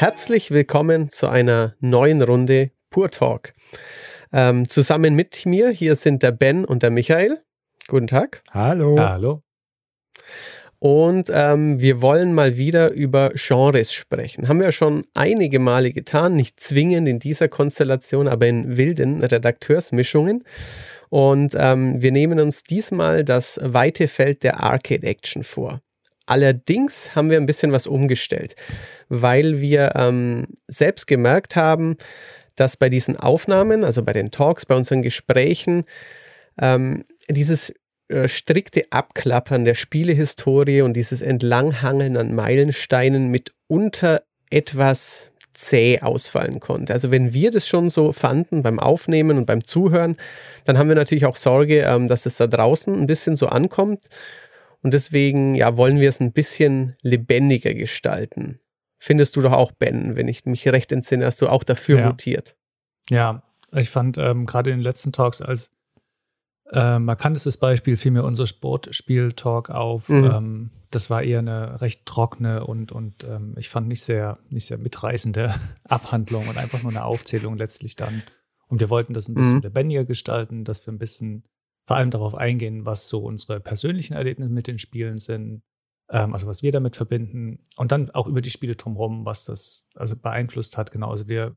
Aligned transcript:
Herzlich 0.00 0.52
willkommen 0.52 1.10
zu 1.10 1.26
einer 1.26 1.74
neuen 1.80 2.22
Runde 2.22 2.70
Pur 2.88 3.10
Talk. 3.10 3.52
Ähm, 4.32 4.68
zusammen 4.68 5.16
mit 5.16 5.44
mir 5.44 5.70
hier 5.70 5.96
sind 5.96 6.22
der 6.22 6.30
Ben 6.30 6.64
und 6.64 6.84
der 6.84 6.90
Michael. 6.90 7.42
Guten 7.88 8.06
Tag. 8.06 8.44
Hallo. 8.52 8.96
Hallo. 8.96 9.42
Und 10.78 11.28
ähm, 11.34 11.80
wir 11.80 12.00
wollen 12.00 12.32
mal 12.32 12.56
wieder 12.56 12.92
über 12.92 13.30
Genres 13.34 13.92
sprechen. 13.92 14.46
Haben 14.46 14.60
wir 14.60 14.70
schon 14.70 15.04
einige 15.14 15.58
Male 15.58 15.92
getan, 15.92 16.36
nicht 16.36 16.60
zwingend 16.60 17.08
in 17.08 17.18
dieser 17.18 17.48
Konstellation, 17.48 18.28
aber 18.28 18.46
in 18.46 18.76
wilden 18.76 19.24
Redakteursmischungen. 19.24 20.44
Und 21.08 21.56
ähm, 21.58 22.00
wir 22.00 22.12
nehmen 22.12 22.38
uns 22.38 22.62
diesmal 22.62 23.24
das 23.24 23.58
weite 23.64 24.06
Feld 24.06 24.44
der 24.44 24.62
Arcade 24.62 25.04
Action 25.04 25.42
vor. 25.42 25.80
Allerdings 26.28 27.14
haben 27.14 27.30
wir 27.30 27.38
ein 27.38 27.46
bisschen 27.46 27.72
was 27.72 27.86
umgestellt, 27.86 28.54
weil 29.08 29.60
wir 29.60 29.94
ähm, 29.96 30.46
selbst 30.66 31.06
gemerkt 31.06 31.56
haben, 31.56 31.96
dass 32.54 32.76
bei 32.76 32.90
diesen 32.90 33.16
Aufnahmen, 33.16 33.82
also 33.82 34.02
bei 34.02 34.12
den 34.12 34.30
Talks, 34.30 34.66
bei 34.66 34.74
unseren 34.74 35.00
Gesprächen, 35.00 35.84
ähm, 36.60 37.04
dieses 37.30 37.72
äh, 38.08 38.28
strikte 38.28 38.84
Abklappern 38.90 39.64
der 39.64 39.74
Spielehistorie 39.74 40.82
und 40.82 40.94
dieses 40.94 41.22
Entlanghangeln 41.22 42.18
an 42.18 42.34
Meilensteinen 42.34 43.28
mitunter 43.28 44.22
etwas 44.50 45.30
zäh 45.54 46.00
ausfallen 46.00 46.60
konnte. 46.60 46.92
Also 46.92 47.10
wenn 47.10 47.32
wir 47.32 47.50
das 47.50 47.66
schon 47.66 47.88
so 47.88 48.12
fanden 48.12 48.62
beim 48.62 48.78
Aufnehmen 48.78 49.38
und 49.38 49.46
beim 49.46 49.64
Zuhören, 49.64 50.16
dann 50.66 50.76
haben 50.76 50.88
wir 50.88 50.94
natürlich 50.94 51.24
auch 51.24 51.36
Sorge, 51.36 51.80
ähm, 51.80 52.08
dass 52.08 52.26
es 52.26 52.36
da 52.36 52.46
draußen 52.46 52.94
ein 52.94 53.06
bisschen 53.06 53.34
so 53.34 53.46
ankommt. 53.46 54.04
Und 54.82 54.94
deswegen 54.94 55.54
ja, 55.54 55.76
wollen 55.76 56.00
wir 56.00 56.08
es 56.08 56.20
ein 56.20 56.32
bisschen 56.32 56.94
lebendiger 57.02 57.74
gestalten. 57.74 58.60
Findest 58.98 59.36
du 59.36 59.40
doch 59.40 59.52
auch, 59.52 59.72
Ben, 59.72 60.16
wenn 60.16 60.28
ich 60.28 60.44
mich 60.44 60.66
recht 60.68 60.92
entsinne, 60.92 61.26
hast 61.26 61.40
du 61.40 61.48
auch 61.48 61.64
dafür 61.64 62.00
ja. 62.00 62.06
votiert. 62.08 62.56
Ja, 63.10 63.42
ich 63.72 63.90
fand 63.90 64.18
ähm, 64.18 64.46
gerade 64.46 64.70
in 64.70 64.78
den 64.78 64.82
letzten 64.82 65.12
Talks 65.12 65.40
als 65.40 65.72
äh, 66.72 66.98
markantestes 66.98 67.56
Beispiel 67.56 67.96
fiel 67.96 68.12
mir 68.12 68.24
unser 68.24 68.46
Sportspiel-Talk 68.46 69.70
auf. 69.70 70.08
Mhm. 70.08 70.24
Ähm, 70.24 70.70
das 70.90 71.10
war 71.10 71.22
eher 71.22 71.38
eine 71.40 71.80
recht 71.80 72.06
trockene 72.06 72.64
und, 72.64 72.92
und 72.92 73.24
ähm, 73.24 73.54
ich 73.58 73.68
fand 73.68 73.88
nicht 73.88 74.02
sehr, 74.02 74.38
nicht 74.48 74.66
sehr 74.66 74.78
mitreißende 74.78 75.54
Abhandlung 75.84 76.46
und 76.48 76.58
einfach 76.58 76.82
nur 76.82 76.92
eine 76.92 77.04
Aufzählung 77.04 77.56
letztlich 77.56 77.96
dann. 77.96 78.22
Und 78.68 78.80
wir 78.80 78.90
wollten 78.90 79.14
das 79.14 79.28
ein 79.28 79.34
bisschen 79.34 79.56
mhm. 79.56 79.62
lebendiger 79.62 80.04
gestalten, 80.04 80.64
dass 80.64 80.86
wir 80.86 80.92
ein 80.92 80.98
bisschen 80.98 81.44
vor 81.88 81.96
allem 81.96 82.10
darauf 82.10 82.34
eingehen, 82.34 82.84
was 82.84 83.08
so 83.08 83.20
unsere 83.24 83.60
persönlichen 83.60 84.12
Erlebnisse 84.12 84.52
mit 84.52 84.66
den 84.66 84.78
Spielen 84.78 85.18
sind, 85.18 85.62
ähm, 86.10 86.34
also 86.34 86.46
was 86.46 86.62
wir 86.62 86.70
damit 86.70 86.96
verbinden 86.96 87.64
und 87.76 87.92
dann 87.92 88.10
auch 88.10 88.26
über 88.26 88.42
die 88.42 88.50
Spiele 88.50 88.76
drumherum, 88.76 89.24
was 89.24 89.46
das 89.46 89.88
also 89.94 90.14
beeinflusst 90.14 90.76
hat. 90.76 90.92
Genau, 90.92 91.10
also 91.10 91.28
wir, 91.28 91.56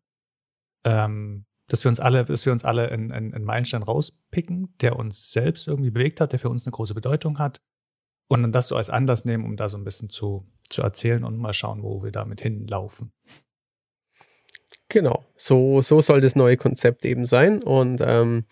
ähm, 0.86 1.46
dass 1.68 1.84
wir 1.84 1.90
uns 1.90 2.00
alle, 2.00 2.24
dass 2.24 2.46
wir 2.46 2.54
uns 2.54 2.64
alle 2.64 2.90
einen, 2.90 3.12
einen 3.12 3.44
Meilenstein 3.44 3.84
rauspicken, 3.84 4.74
der 4.80 4.96
uns 4.96 5.32
selbst 5.32 5.68
irgendwie 5.68 5.92
bewegt 5.92 6.22
hat, 6.22 6.32
der 6.32 6.40
für 6.40 6.50
uns 6.50 6.66
eine 6.66 6.72
große 6.72 6.94
Bedeutung 6.94 7.38
hat 7.38 7.62
und 8.30 8.42
dann 8.42 8.54
das 8.54 8.70
so 8.70 8.78
als 8.78 8.90
Anlass 8.90 9.26
nehmen, 9.26 9.44
um 9.44 9.58
da 9.58 9.68
so 9.68 9.78
ein 9.78 9.84
bisschen 9.84 10.10
zu, 10.10 10.48
zu 10.70 10.82
erzählen 10.82 11.26
und 11.26 11.38
mal 11.38 11.52
schauen, 11.52 11.84
wo 11.84 12.04
wir 12.04 12.14
damit 12.14 12.40
hinlaufen. 12.40 13.12
Genau, 14.88 15.26
so, 15.36 15.82
so 15.82 16.00
soll 16.00 16.22
das 16.22 16.38
neue 16.38 16.56
Konzept 16.56 17.04
eben 17.06 17.26
sein 17.26 17.62
und 17.62 18.00
ähm, 18.02 18.46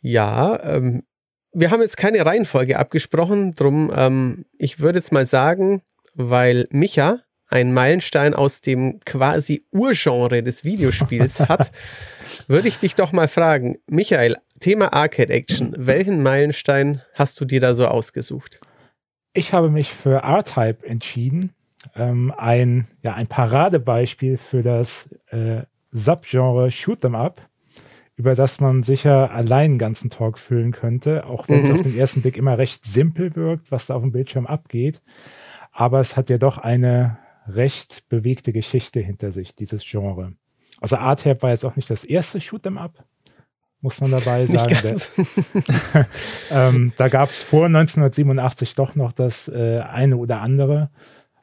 ja, 0.00 0.62
ähm, 0.62 1.02
wir 1.52 1.70
haben 1.70 1.80
jetzt 1.80 1.96
keine 1.96 2.24
Reihenfolge 2.24 2.78
abgesprochen, 2.78 3.54
drum 3.54 3.90
ähm, 3.94 4.44
ich 4.58 4.80
würde 4.80 4.98
jetzt 4.98 5.12
mal 5.12 5.26
sagen, 5.26 5.82
weil 6.14 6.66
Micha 6.70 7.20
ein 7.48 7.72
Meilenstein 7.72 8.34
aus 8.34 8.60
dem 8.60 9.00
quasi 9.04 9.64
Urgenre 9.70 10.42
des 10.42 10.64
Videospiels 10.64 11.40
hat, 11.48 11.70
würde 12.48 12.68
ich 12.68 12.78
dich 12.78 12.94
doch 12.94 13.12
mal 13.12 13.28
fragen, 13.28 13.76
Michael, 13.86 14.36
Thema 14.60 14.92
Arcade 14.92 15.32
Action, 15.32 15.74
welchen 15.76 16.22
Meilenstein 16.22 17.02
hast 17.14 17.40
du 17.40 17.44
dir 17.44 17.60
da 17.60 17.74
so 17.74 17.86
ausgesucht? 17.86 18.60
Ich 19.32 19.52
habe 19.52 19.70
mich 19.70 19.90
für 19.92 20.22
R-Type 20.22 20.86
entschieden, 20.86 21.52
ähm, 21.94 22.32
ein, 22.36 22.88
ja, 23.02 23.14
ein 23.14 23.26
Paradebeispiel 23.26 24.38
für 24.38 24.62
das 24.62 25.08
äh, 25.28 25.62
Subgenre 25.90 26.68
Shoot'em 26.68 27.14
Up 27.14 27.48
über 28.16 28.34
das 28.34 28.60
man 28.60 28.82
sicher 28.82 29.30
allein 29.30 29.72
einen 29.72 29.78
ganzen 29.78 30.08
Talk 30.08 30.38
füllen 30.38 30.72
könnte, 30.72 31.26
auch 31.26 31.48
wenn 31.48 31.62
es 31.62 31.70
auf 31.70 31.78
mhm. 31.78 31.82
den 31.82 31.98
ersten 31.98 32.22
Blick 32.22 32.38
immer 32.38 32.56
recht 32.56 32.84
simpel 32.86 33.36
wirkt, 33.36 33.70
was 33.70 33.86
da 33.86 33.94
auf 33.94 34.02
dem 34.02 34.12
Bildschirm 34.12 34.46
abgeht. 34.46 35.02
Aber 35.70 36.00
es 36.00 36.16
hat 36.16 36.30
ja 36.30 36.38
doch 36.38 36.56
eine 36.56 37.18
recht 37.46 38.08
bewegte 38.08 38.52
Geschichte 38.52 39.00
hinter 39.00 39.32
sich, 39.32 39.54
dieses 39.54 39.84
Genre. 39.84 40.32
Also 40.80 40.96
Art 40.96 41.24
war 41.42 41.50
jetzt 41.50 41.64
auch 41.64 41.76
nicht 41.76 41.90
das 41.90 42.04
erste 42.04 42.38
Shoot'em 42.38 42.78
Up, 42.78 43.04
muss 43.82 44.00
man 44.00 44.10
dabei 44.10 44.46
sagen. 44.46 45.00
ähm, 46.50 46.92
da 46.96 47.08
gab 47.08 47.28
es 47.28 47.42
vor 47.42 47.66
1987 47.66 48.74
doch 48.74 48.94
noch 48.94 49.12
das 49.12 49.48
äh, 49.48 49.80
eine 49.80 50.16
oder 50.16 50.40
andere. 50.40 50.90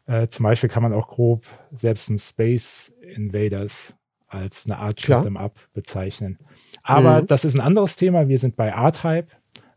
Äh, 0.07 0.27
zum 0.27 0.43
Beispiel 0.43 0.69
kann 0.69 0.83
man 0.83 0.93
auch 0.93 1.07
grob 1.07 1.45
selbst 1.71 2.09
ein 2.09 2.17
Space 2.17 2.93
Invaders 3.01 3.95
als 4.27 4.65
eine 4.65 4.77
Art 4.77 4.99
Shoot'em 4.99 5.37
Up 5.37 5.59
bezeichnen. 5.73 6.39
Aber 6.83 7.21
mhm. 7.21 7.27
das 7.27 7.45
ist 7.45 7.55
ein 7.55 7.61
anderes 7.61 7.95
Thema. 7.95 8.27
Wir 8.27 8.37
sind 8.37 8.55
bei 8.55 8.67
R-Type, 8.67 9.27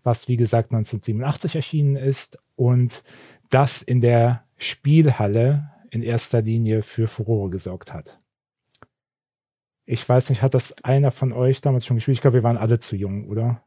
was 0.02 0.28
wie 0.28 0.36
gesagt 0.36 0.72
1987 0.72 1.56
erschienen 1.56 1.96
ist 1.96 2.38
und 2.56 3.02
das 3.50 3.82
in 3.82 4.00
der 4.00 4.44
Spielhalle 4.56 5.70
in 5.90 6.02
erster 6.02 6.42
Linie 6.42 6.82
für 6.82 7.06
Furore 7.06 7.50
gesorgt 7.50 7.92
hat. 7.94 8.20
Ich 9.84 10.06
weiß 10.06 10.30
nicht, 10.30 10.42
hat 10.42 10.54
das 10.54 10.82
einer 10.82 11.12
von 11.12 11.32
euch 11.32 11.60
damals 11.60 11.86
schon 11.86 11.96
gespielt? 11.96 12.16
Ich 12.16 12.22
glaube, 12.22 12.38
wir 12.38 12.42
waren 12.42 12.56
alle 12.56 12.80
zu 12.80 12.96
jung, 12.96 13.28
oder? 13.28 13.62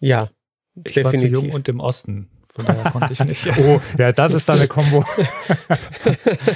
Ja, 0.00 0.28
ich 0.74 0.94
definitiv. 0.94 1.04
war 1.04 1.14
zu 1.14 1.26
jung 1.26 1.50
und 1.50 1.68
im 1.68 1.80
Osten. 1.80 2.28
Von 2.52 2.66
daher 2.66 2.90
konnte 2.90 3.14
ich 3.14 3.24
nicht. 3.24 3.46
oh, 3.58 3.80
ja, 3.98 4.12
das 4.12 4.34
ist 4.34 4.46
dann 4.46 4.58
eine 4.58 4.68
Kombo. 4.68 5.02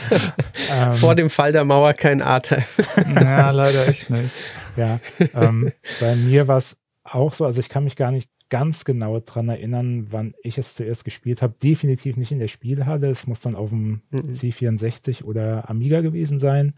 Vor 1.00 1.14
dem 1.14 1.30
Fall 1.30 1.52
der 1.52 1.64
Mauer 1.64 1.94
kein 1.94 2.20
A-Teil. 2.20 2.66
ja, 3.14 3.50
leider 3.50 3.88
echt 3.88 4.10
nicht. 4.10 4.30
Ja, 4.76 5.00
ähm, 5.34 5.72
bei 6.00 6.16
mir 6.16 6.48
war 6.48 6.58
es 6.58 6.78
auch 7.04 7.32
so, 7.32 7.44
also 7.44 7.60
ich 7.60 7.68
kann 7.68 7.84
mich 7.84 7.96
gar 7.96 8.10
nicht 8.10 8.28
ganz 8.48 8.84
genau 8.84 9.18
daran 9.18 9.48
erinnern, 9.48 10.06
wann 10.10 10.34
ich 10.42 10.58
es 10.58 10.74
zuerst 10.74 11.04
gespielt 11.04 11.42
habe. 11.42 11.54
Definitiv 11.62 12.16
nicht 12.16 12.32
in 12.32 12.38
der 12.38 12.48
Spielhalle. 12.48 13.10
Es 13.10 13.26
muss 13.26 13.40
dann 13.40 13.56
auf 13.56 13.70
dem 13.70 14.02
mhm. 14.10 14.20
C64 14.20 15.24
oder 15.24 15.68
Amiga 15.68 16.00
gewesen 16.00 16.38
sein. 16.38 16.74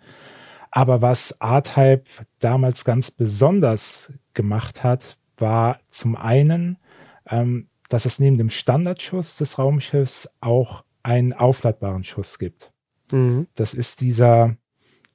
Aber 0.71 1.03
was 1.03 1.33
R-Type 1.33 2.05
damals 2.39 2.85
ganz 2.85 3.11
besonders 3.11 4.13
gemacht 4.35 4.85
hat, 4.85 5.19
war 5.37 5.79
zum 5.89 6.17
einen, 6.17 6.79
ähm, 7.27 7.69
dass 7.89 8.05
es 8.05 8.19
neben 8.19 8.37
dem 8.37 8.51
Standardschuss 8.51 9.35
des 9.35 9.59
Raumschiffs 9.59 10.29
auch 10.41 10.85
einen 11.03 11.33
aufladbaren 11.33 12.05
Schuss 12.05 12.39
gibt. 12.39 12.71
Mhm. 13.11 13.47
Das 13.55 13.75
ist 13.75 14.01
dieser 14.01 14.57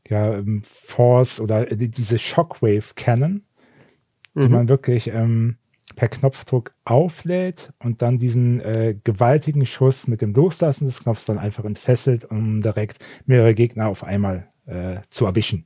ja, 0.09 0.33
ähm, 0.35 0.61
Force 0.63 1.39
oder 1.39 1.65
diese 1.65 2.17
Shockwave 2.19 2.93
Cannon, 2.95 3.43
die 4.35 4.47
mhm. 4.47 4.53
man 4.53 4.69
wirklich 4.69 5.07
ähm, 5.07 5.57
per 5.95 6.07
Knopfdruck 6.07 6.73
auflädt 6.85 7.71
und 7.79 8.01
dann 8.01 8.17
diesen 8.17 8.59
äh, 8.61 8.95
gewaltigen 9.03 9.65
Schuss 9.65 10.07
mit 10.07 10.21
dem 10.21 10.33
Loslassen 10.33 10.85
des 10.85 11.03
Knopfs 11.03 11.25
dann 11.25 11.37
einfach 11.37 11.65
entfesselt, 11.65 12.25
um 12.25 12.61
direkt 12.61 12.99
mehrere 13.25 13.53
Gegner 13.53 13.87
auf 13.87 14.03
einmal 14.03 14.47
äh, 14.65 14.97
zu 15.09 15.25
erwischen. 15.25 15.65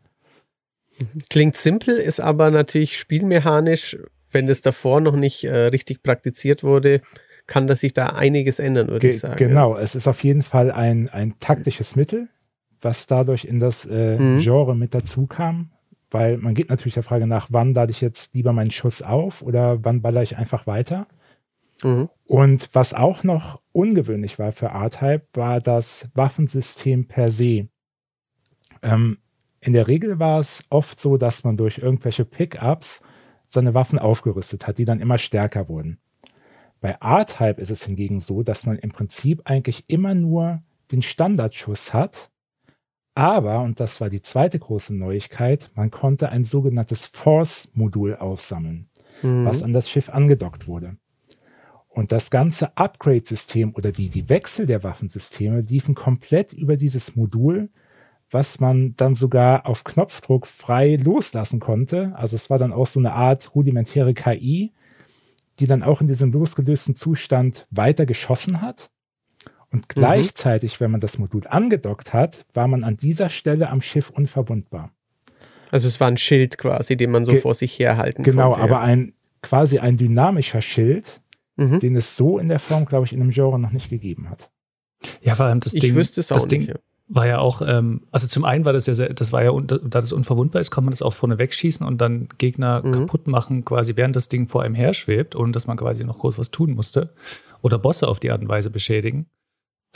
Klingt 1.29 1.55
simpel, 1.55 1.95
ist 1.95 2.19
aber 2.19 2.49
natürlich 2.49 2.97
spielmechanisch, 2.97 3.97
wenn 4.31 4.47
das 4.47 4.61
davor 4.61 4.99
noch 4.99 5.15
nicht 5.15 5.43
äh, 5.43 5.67
richtig 5.67 6.03
praktiziert 6.03 6.63
wurde, 6.63 7.01
kann 7.45 7.67
das 7.67 7.79
sich 7.79 7.93
da 7.93 8.07
einiges 8.07 8.59
ändern, 8.59 8.87
würde 8.87 9.07
Ge 9.07 9.11
ich 9.11 9.19
sagen. 9.19 9.37
Genau, 9.37 9.77
es 9.77 9.95
ist 9.95 10.07
auf 10.07 10.23
jeden 10.23 10.43
Fall 10.43 10.71
ein, 10.71 11.07
ein 11.09 11.35
taktisches 11.39 11.95
Mittel, 11.95 12.27
was 12.87 13.05
dadurch 13.05 13.43
in 13.43 13.59
das 13.59 13.85
äh, 13.85 14.17
mhm. 14.17 14.39
Genre 14.39 14.75
mit 14.75 14.93
dazu 14.93 15.27
kam. 15.27 15.71
Weil 16.09 16.37
man 16.37 16.55
geht 16.55 16.69
natürlich 16.69 16.93
der 16.93 17.03
Frage 17.03 17.27
nach, 17.27 17.47
wann 17.51 17.73
lade 17.73 17.91
ich 17.91 17.99
jetzt 17.99 18.33
lieber 18.33 18.53
meinen 18.53 18.71
Schuss 18.71 19.01
auf 19.01 19.41
oder 19.41 19.83
wann 19.83 20.01
baller 20.01 20.21
ich 20.21 20.37
einfach 20.37 20.65
weiter. 20.65 21.05
Mhm. 21.83 22.07
Und 22.25 22.69
was 22.71 22.93
auch 22.93 23.23
noch 23.25 23.61
ungewöhnlich 23.73 24.39
war 24.39 24.53
für 24.53 24.67
R-Type, 24.67 25.23
war 25.33 25.59
das 25.59 26.07
Waffensystem 26.13 27.07
per 27.07 27.29
se. 27.29 27.67
Ähm, 28.81 29.17
in 29.59 29.73
der 29.73 29.89
Regel 29.89 30.17
war 30.17 30.39
es 30.39 30.63
oft 30.69 30.97
so, 30.97 31.17
dass 31.17 31.43
man 31.43 31.57
durch 31.57 31.79
irgendwelche 31.79 32.23
Pickups 32.23 33.01
seine 33.49 33.73
Waffen 33.73 33.99
aufgerüstet 33.99 34.65
hat, 34.65 34.77
die 34.77 34.85
dann 34.85 35.01
immer 35.01 35.17
stärker 35.17 35.67
wurden. 35.67 35.99
Bei 36.79 36.91
R-Type 37.01 37.59
ist 37.59 37.71
es 37.71 37.83
hingegen 37.83 38.21
so, 38.21 38.43
dass 38.43 38.65
man 38.65 38.77
im 38.77 38.91
Prinzip 38.91 39.41
eigentlich 39.43 39.83
immer 39.87 40.15
nur 40.15 40.61
den 40.93 41.01
Standardschuss 41.01 41.93
hat 41.93 42.29
aber, 43.17 43.61
und 43.61 43.79
das 43.79 43.99
war 43.99 44.11
die 44.11 44.21
zweite 44.21 44.59
große 44.59 44.95
Neuigkeit, 44.95 45.71
man 45.73 45.89
konnte 45.89 46.29
ein 46.29 46.43
sogenanntes 46.43 47.07
Force-Modul 47.07 48.15
aufsammeln, 48.15 48.89
mhm. 49.23 49.43
was 49.43 49.63
an 49.63 49.73
das 49.73 49.89
Schiff 49.89 50.09
angedockt 50.09 50.67
wurde. 50.67 50.97
Und 51.89 52.11
das 52.11 52.29
ganze 52.29 52.77
Upgrade-System 52.77 53.73
oder 53.73 53.91
die, 53.91 54.09
die 54.09 54.29
Wechsel 54.29 54.67
der 54.67 54.83
Waffensysteme 54.83 55.61
liefen 55.61 55.95
komplett 55.95 56.53
über 56.53 56.77
dieses 56.77 57.15
Modul, 57.15 57.71
was 58.29 58.59
man 58.59 58.93
dann 58.97 59.15
sogar 59.15 59.65
auf 59.65 59.83
Knopfdruck 59.83 60.45
frei 60.45 60.95
loslassen 60.97 61.59
konnte. 61.59 62.13
Also 62.15 62.35
es 62.35 62.51
war 62.51 62.59
dann 62.59 62.71
auch 62.71 62.85
so 62.85 62.99
eine 62.99 63.13
Art 63.13 63.55
rudimentäre 63.55 64.13
KI, 64.13 64.73
die 65.59 65.65
dann 65.65 65.81
auch 65.81 66.01
in 66.01 66.07
diesem 66.07 66.31
losgelösten 66.31 66.95
Zustand 66.95 67.65
weiter 67.71 68.05
geschossen 68.05 68.61
hat. 68.61 68.91
Und 69.71 69.81
mhm. 69.81 69.85
gleichzeitig, 69.87 70.79
mhm. 70.79 70.83
wenn 70.85 70.91
man 70.91 71.01
das 71.01 71.17
Modul 71.17 71.45
angedockt 71.47 72.13
hat, 72.13 72.45
war 72.53 72.67
man 72.67 72.83
an 72.83 72.97
dieser 72.97 73.29
Stelle 73.29 73.69
am 73.69 73.81
Schiff 73.81 74.09
unverwundbar. 74.09 74.91
Also 75.71 75.87
es 75.87 75.99
war 75.99 76.07
ein 76.07 76.17
Schild 76.17 76.57
quasi, 76.57 76.95
den 76.95 77.11
man 77.11 77.25
so 77.25 77.33
Ge 77.33 77.41
vor 77.41 77.53
sich 77.53 77.77
herhalten 77.77 78.23
genau, 78.23 78.51
konnte. 78.51 78.61
Genau, 78.61 78.75
aber 78.75 78.83
ein 78.83 79.13
quasi 79.41 79.79
ein 79.79 79.97
dynamischer 79.97 80.61
Schild, 80.61 81.21
mhm. 81.55 81.79
den 81.79 81.95
es 81.95 82.15
so 82.15 82.39
in 82.39 82.47
der 82.47 82.59
Form, 82.59 82.85
glaube 82.85 83.05
ich, 83.05 83.13
in 83.13 83.21
einem 83.21 83.31
Genre 83.31 83.59
noch 83.59 83.71
nicht 83.71 83.89
gegeben 83.89 84.29
hat. 84.29 84.49
Ja, 85.21 85.35
vor 85.35 85.45
allem 85.45 85.59
das 85.59 85.73
ich 85.73 85.81
Ding. 85.81 85.91
Ich 85.91 85.97
wüsste 85.97 86.21
es 86.21 86.31
auch 86.31 86.37
nicht. 86.37 86.51
Ding, 86.51 86.67
ja. 86.67 86.75
War 87.09 87.25
ja 87.25 87.39
auch, 87.39 87.61
ähm, 87.61 88.01
also 88.11 88.27
zum 88.27 88.43
einen 88.43 88.65
war 88.65 88.73
das 88.73 88.85
ja 88.85 88.93
sehr, 88.93 89.13
das 89.13 89.31
war 89.31 89.41
ja, 89.41 89.57
da 89.61 89.77
das 89.77 90.11
unverwundbar 90.11 90.59
ist, 90.59 90.71
kann 90.71 90.83
man 90.83 90.91
das 90.91 91.01
auch 91.01 91.13
vorne 91.13 91.39
wegschießen 91.39 91.85
und 91.85 91.99
dann 91.99 92.27
Gegner 92.37 92.85
mhm. 92.85 92.91
kaputt 92.91 93.27
machen, 93.27 93.63
quasi 93.63 93.95
während 93.95 94.17
das 94.17 94.27
Ding 94.27 94.49
vor 94.49 94.63
einem 94.63 94.75
her 94.75 94.93
schwebt, 94.93 95.33
ohne 95.33 95.53
dass 95.53 95.67
man 95.67 95.77
quasi 95.77 96.03
noch 96.03 96.19
groß 96.19 96.37
was 96.37 96.51
tun 96.51 96.73
musste. 96.73 97.13
Oder 97.61 97.79
Bosse 97.79 98.09
auf 98.09 98.19
die 98.19 98.29
Art 98.29 98.41
und 98.41 98.49
Weise 98.49 98.69
beschädigen, 98.69 99.27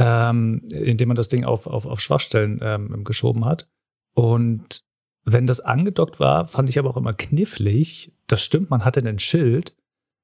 ähm, 0.02 0.64
indem 0.72 1.10
man 1.10 1.18
das 1.18 1.30
Ding 1.30 1.46
auf, 1.46 1.68
auf, 1.68 1.86
auf 1.86 2.02
Schwachstellen 2.02 2.60
ähm, 2.62 3.04
geschoben 3.04 3.46
hat. 3.46 3.70
Und 4.14 4.84
wenn 5.24 5.46
das 5.46 5.60
angedockt 5.60 6.20
war, 6.20 6.48
fand 6.48 6.70
ich 6.70 6.80
aber 6.80 6.90
auch 6.90 6.98
immer 6.98 7.14
knifflig. 7.14 8.14
Das 8.26 8.42
stimmt, 8.42 8.72
man 8.72 8.84
hatte 8.84 9.08
ein 9.08 9.20
Schild, 9.20 9.76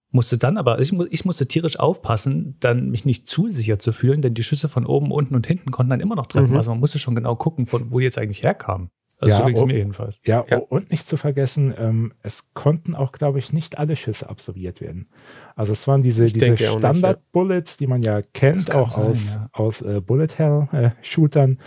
musste 0.09 0.37
dann 0.37 0.57
aber, 0.57 0.79
ich, 0.79 0.91
ich, 0.91 1.25
musste 1.25 1.47
tierisch 1.47 1.79
aufpassen, 1.79 2.57
dann 2.59 2.89
mich 2.89 3.05
nicht 3.05 3.27
zu 3.27 3.49
sicher 3.49 3.77
zu 3.77 3.91
fühlen, 3.91 4.21
denn 4.21 4.33
die 4.33 4.43
Schüsse 4.43 4.67
von 4.67 4.85
oben, 4.85 5.11
unten 5.11 5.35
und 5.35 5.45
hinten 5.45 5.69
konnten 5.69 5.91
dann 5.91 5.99
immer 5.99 6.15
noch 6.15 6.27
treffen. 6.27 6.51
Mhm. 6.51 6.57
Also 6.57 6.71
man 6.71 6.79
musste 6.79 6.97
schon 6.97 7.15
genau 7.15 7.35
gucken, 7.35 7.67
von 7.67 7.91
wo 7.91 7.99
die 7.99 8.05
jetzt 8.05 8.17
eigentlich 8.17 8.43
herkamen. 8.43 8.89
Also 9.19 9.33
ja, 9.33 9.39
so 9.39 9.45
ging 9.45 9.55
es 9.55 9.65
mir 9.65 9.77
jedenfalls. 9.77 10.21
Ja, 10.25 10.45
ja, 10.47 10.57
und 10.57 10.91
nicht 10.91 11.07
zu 11.07 11.17
vergessen, 11.17 11.73
ähm, 11.77 12.13
es 12.21 12.53
konnten 12.53 12.93
auch, 12.93 13.11
glaube 13.11 13.39
ich, 13.39 13.51
nicht 13.51 13.79
alle 13.79 13.95
Schüsse 13.95 14.29
absolviert 14.29 14.79
werden. 14.79 15.09
Also 15.55 15.71
es 15.71 15.87
waren 15.87 16.03
diese, 16.03 16.27
diese 16.27 16.55
Standard-Bullets, 16.55 17.77
die 17.77 17.87
man 17.87 18.01
ja 18.03 18.21
kennt, 18.21 18.73
auch 18.75 18.89
sein, 18.89 19.05
aus, 19.05 19.33
ja. 19.33 19.49
aus 19.53 19.81
äh, 19.81 20.01
Bullet-Hell-Shootern. 20.01 21.57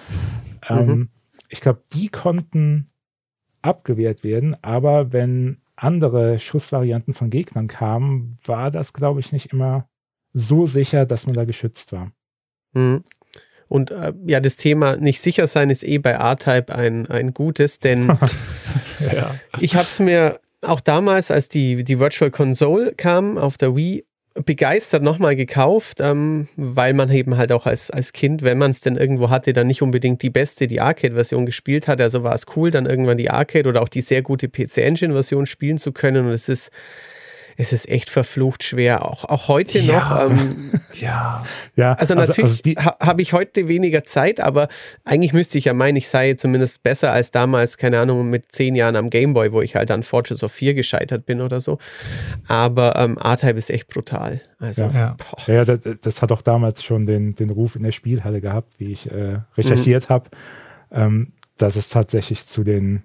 Äh, 0.63 0.75
ähm, 0.75 0.87
mhm. 0.87 1.09
Ich 1.49 1.61
glaube, 1.61 1.83
die 1.93 2.09
konnten 2.09 2.87
abgewehrt 3.63 4.23
werden, 4.23 4.57
aber 4.63 5.13
wenn 5.13 5.59
andere 5.75 6.39
Schussvarianten 6.39 7.15
von 7.15 7.31
Gegnern 7.31 7.67
kamen, 7.67 8.39
war 8.45 8.71
das, 8.71 8.93
glaube 8.93 9.21
ich, 9.21 9.33
nicht 9.33 9.53
immer 9.53 9.89
so 10.33 10.67
sicher, 10.67 11.05
dass 11.05 11.27
man 11.27 11.35
da 11.35 11.45
geschützt 11.45 11.93
war. 11.93 12.13
Mhm. 12.75 13.03
Und 13.71 13.93
äh, 13.93 14.13
ja, 14.27 14.41
das 14.41 14.57
Thema 14.57 14.97
nicht 14.97 15.21
sicher 15.21 15.47
sein 15.47 15.71
ist 15.71 15.85
eh 15.85 15.99
bei 15.99 16.11
R-Type 16.11 16.75
ein, 16.75 17.09
ein 17.09 17.33
gutes, 17.33 17.79
denn 17.79 18.09
ja. 19.15 19.37
ich 19.61 19.77
habe 19.77 19.87
es 19.87 20.01
mir 20.01 20.41
auch 20.61 20.81
damals, 20.81 21.31
als 21.31 21.49
die, 21.49 21.85
die 21.85 22.01
Virtual 22.01 22.33
Console 22.33 22.93
kam 22.97 23.39
auf 23.39 23.59
der 23.59 23.77
Wii, 23.77 24.05
begeistert 24.45 25.05
nochmal 25.05 25.37
gekauft, 25.37 25.99
ähm, 26.01 26.49
weil 26.57 26.95
man 26.95 27.11
eben 27.13 27.37
halt 27.37 27.53
auch 27.53 27.65
als, 27.65 27.93
als 27.93 28.13
Kind, 28.13 28.43
wenn 28.43 28.59
man 28.59 28.73
es 28.73 28.81
denn 28.81 28.97
irgendwo 28.97 29.31
hatte, 29.31 29.53
dann 29.53 29.69
nicht 29.69 29.83
unbedingt 29.83 30.23
die 30.23 30.31
beste, 30.31 30.67
die 30.67 30.81
Arcade-Version 30.81 31.47
gespielt 31.47 31.87
hat. 31.87 32.01
Also 32.01 32.25
war 32.25 32.35
es 32.35 32.47
cool, 32.57 32.73
dann 32.73 32.87
irgendwann 32.87 33.19
die 33.19 33.31
Arcade 33.31 33.69
oder 33.69 33.83
auch 33.83 33.89
die 33.89 34.01
sehr 34.01 34.23
gute 34.23 34.49
PC-Engine-Version 34.49 35.47
spielen 35.47 35.79
zu 35.79 35.93
können. 35.93 36.27
Und 36.27 36.33
es 36.33 36.49
ist 36.49 36.71
es 37.61 37.75
ist 37.75 37.91
echt 37.91 38.09
verflucht 38.09 38.65
schwer, 38.65 39.05
auch, 39.05 39.27
auch 39.27 39.49
heute 39.49 39.81
ja. 39.81 40.25
noch. 40.25 40.31
Ähm, 40.31 40.73
ja. 40.95 41.45
ja. 41.77 41.93
Also, 41.93 42.15
also 42.15 42.33
natürlich 42.33 42.79
also 42.79 42.91
ha, 42.91 42.97
habe 43.07 43.21
ich 43.21 43.35
heute 43.35 43.69
weniger 43.69 44.03
Zeit, 44.05 44.41
aber 44.41 44.69
eigentlich 45.05 45.35
müsste 45.35 45.59
ich 45.59 45.67
ja 45.67 45.75
meinen, 45.75 45.97
ich 45.97 46.09
sei 46.09 46.35
zumindest 46.35 46.83
besser 46.83 47.13
als 47.13 47.33
damals, 47.33 47.77
keine 47.77 48.01
Ahnung, 48.01 48.31
mit 48.31 48.51
zehn 48.51 48.75
Jahren 48.75 48.97
am 48.97 49.11
Gameboy, 49.11 49.53
wo 49.53 49.61
ich 49.61 49.77
halt 49.77 49.91
an 49.91 50.05
Fortress 50.05 50.43
of 50.43 50.53
4 50.53 50.73
gescheitert 50.73 51.27
bin 51.27 51.43
oder 51.43 51.61
so. 51.61 51.79
Aber 52.49 52.97
ähm, 52.97 53.19
R-Type 53.19 53.59
ist 53.59 53.69
echt 53.69 53.89
brutal. 53.89 54.41
Also, 54.59 54.85
ja, 54.85 55.17
ja. 55.47 55.55
ja 55.55 55.65
das, 55.67 55.81
das, 56.01 56.23
hat 56.23 56.33
auch 56.33 56.43
damals 56.43 56.83
schon 56.83 57.05
den, 57.05 57.35
den 57.35 57.51
Ruf 57.51 57.77
in 57.77 57.83
der 57.83 57.93
Spielhalle 57.93 58.41
gehabt, 58.41 58.73
wie 58.79 58.93
ich 58.93 59.11
äh, 59.11 59.41
recherchiert 59.59 60.09
mhm. 60.09 60.15
habe, 60.15 60.31
ähm, 60.93 61.33
dass 61.59 61.77
es 61.77 61.91
tatsächlich 61.91 62.47
zu 62.47 62.65
den 62.65 63.03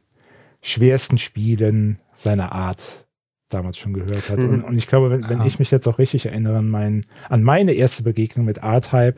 schwersten 0.62 1.18
Spielen 1.18 2.00
seiner 2.14 2.54
Art 2.54 3.05
damals 3.50 3.78
schon 3.78 3.94
gehört 3.94 4.30
hat. 4.30 4.40
Mhm. 4.40 4.50
Und, 4.50 4.64
und, 4.64 4.76
ich 4.76 4.88
glaube, 4.88 5.10
wenn, 5.12 5.28
wenn 5.30 5.42
ich 5.46 5.60
mich 5.60 5.72
jetzt 5.72 5.88
auch 5.88 6.00
richtig 6.00 6.26
erinnere 6.26 6.58
an, 6.58 6.70
mein, 6.70 7.06
an 7.30 7.44
meine 7.44 7.74
erste 7.74 8.04
Begegnung 8.04 8.46
mit 8.46 8.60
R-Type, 8.60 9.16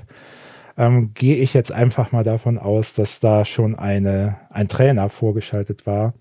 ähm, 0.78 1.14
gehe 1.14 1.38
ich 1.38 1.54
jetzt 1.54 1.72
einfach 1.72 2.12
mal 2.12 2.24
davon 2.24 2.58
aus, 2.58 2.94
dass 2.94 3.20
da 3.20 3.46
schon 3.46 3.76
eine, 3.76 4.38
ein 4.50 4.68
Trainer 4.68 5.10
vorgeschaltet 5.10 5.88
war, 5.88 6.14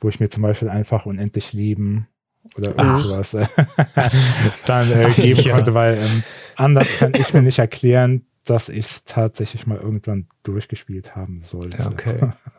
wo 0.00 0.08
ich 0.08 0.20
mir 0.20 0.28
zum 0.28 0.42
Beispiel 0.42 0.68
einfach 0.68 1.06
unendlich 1.06 1.52
lieben 1.52 2.08
oder 2.56 2.76
irgend 2.78 2.98
sowas 2.98 3.34
äh, 3.34 3.46
dann 4.66 4.90
äh, 4.90 5.10
geben 5.16 5.40
ja. 5.40 5.54
konnte, 5.54 5.74
weil 5.74 5.98
ähm, 5.98 6.22
anders 6.56 6.96
kann 6.98 7.12
ich 7.14 7.34
mir 7.34 7.42
nicht 7.42 7.58
erklären, 7.58 8.26
dass 8.44 8.68
ich 8.68 8.86
es 8.86 9.04
tatsächlich 9.04 9.66
mal 9.66 9.78
irgendwann 9.78 10.28
durchgespielt 10.42 11.16
haben 11.16 11.40
sollte. 11.40 11.78
Ja, 11.78 11.86
okay. 11.90 12.16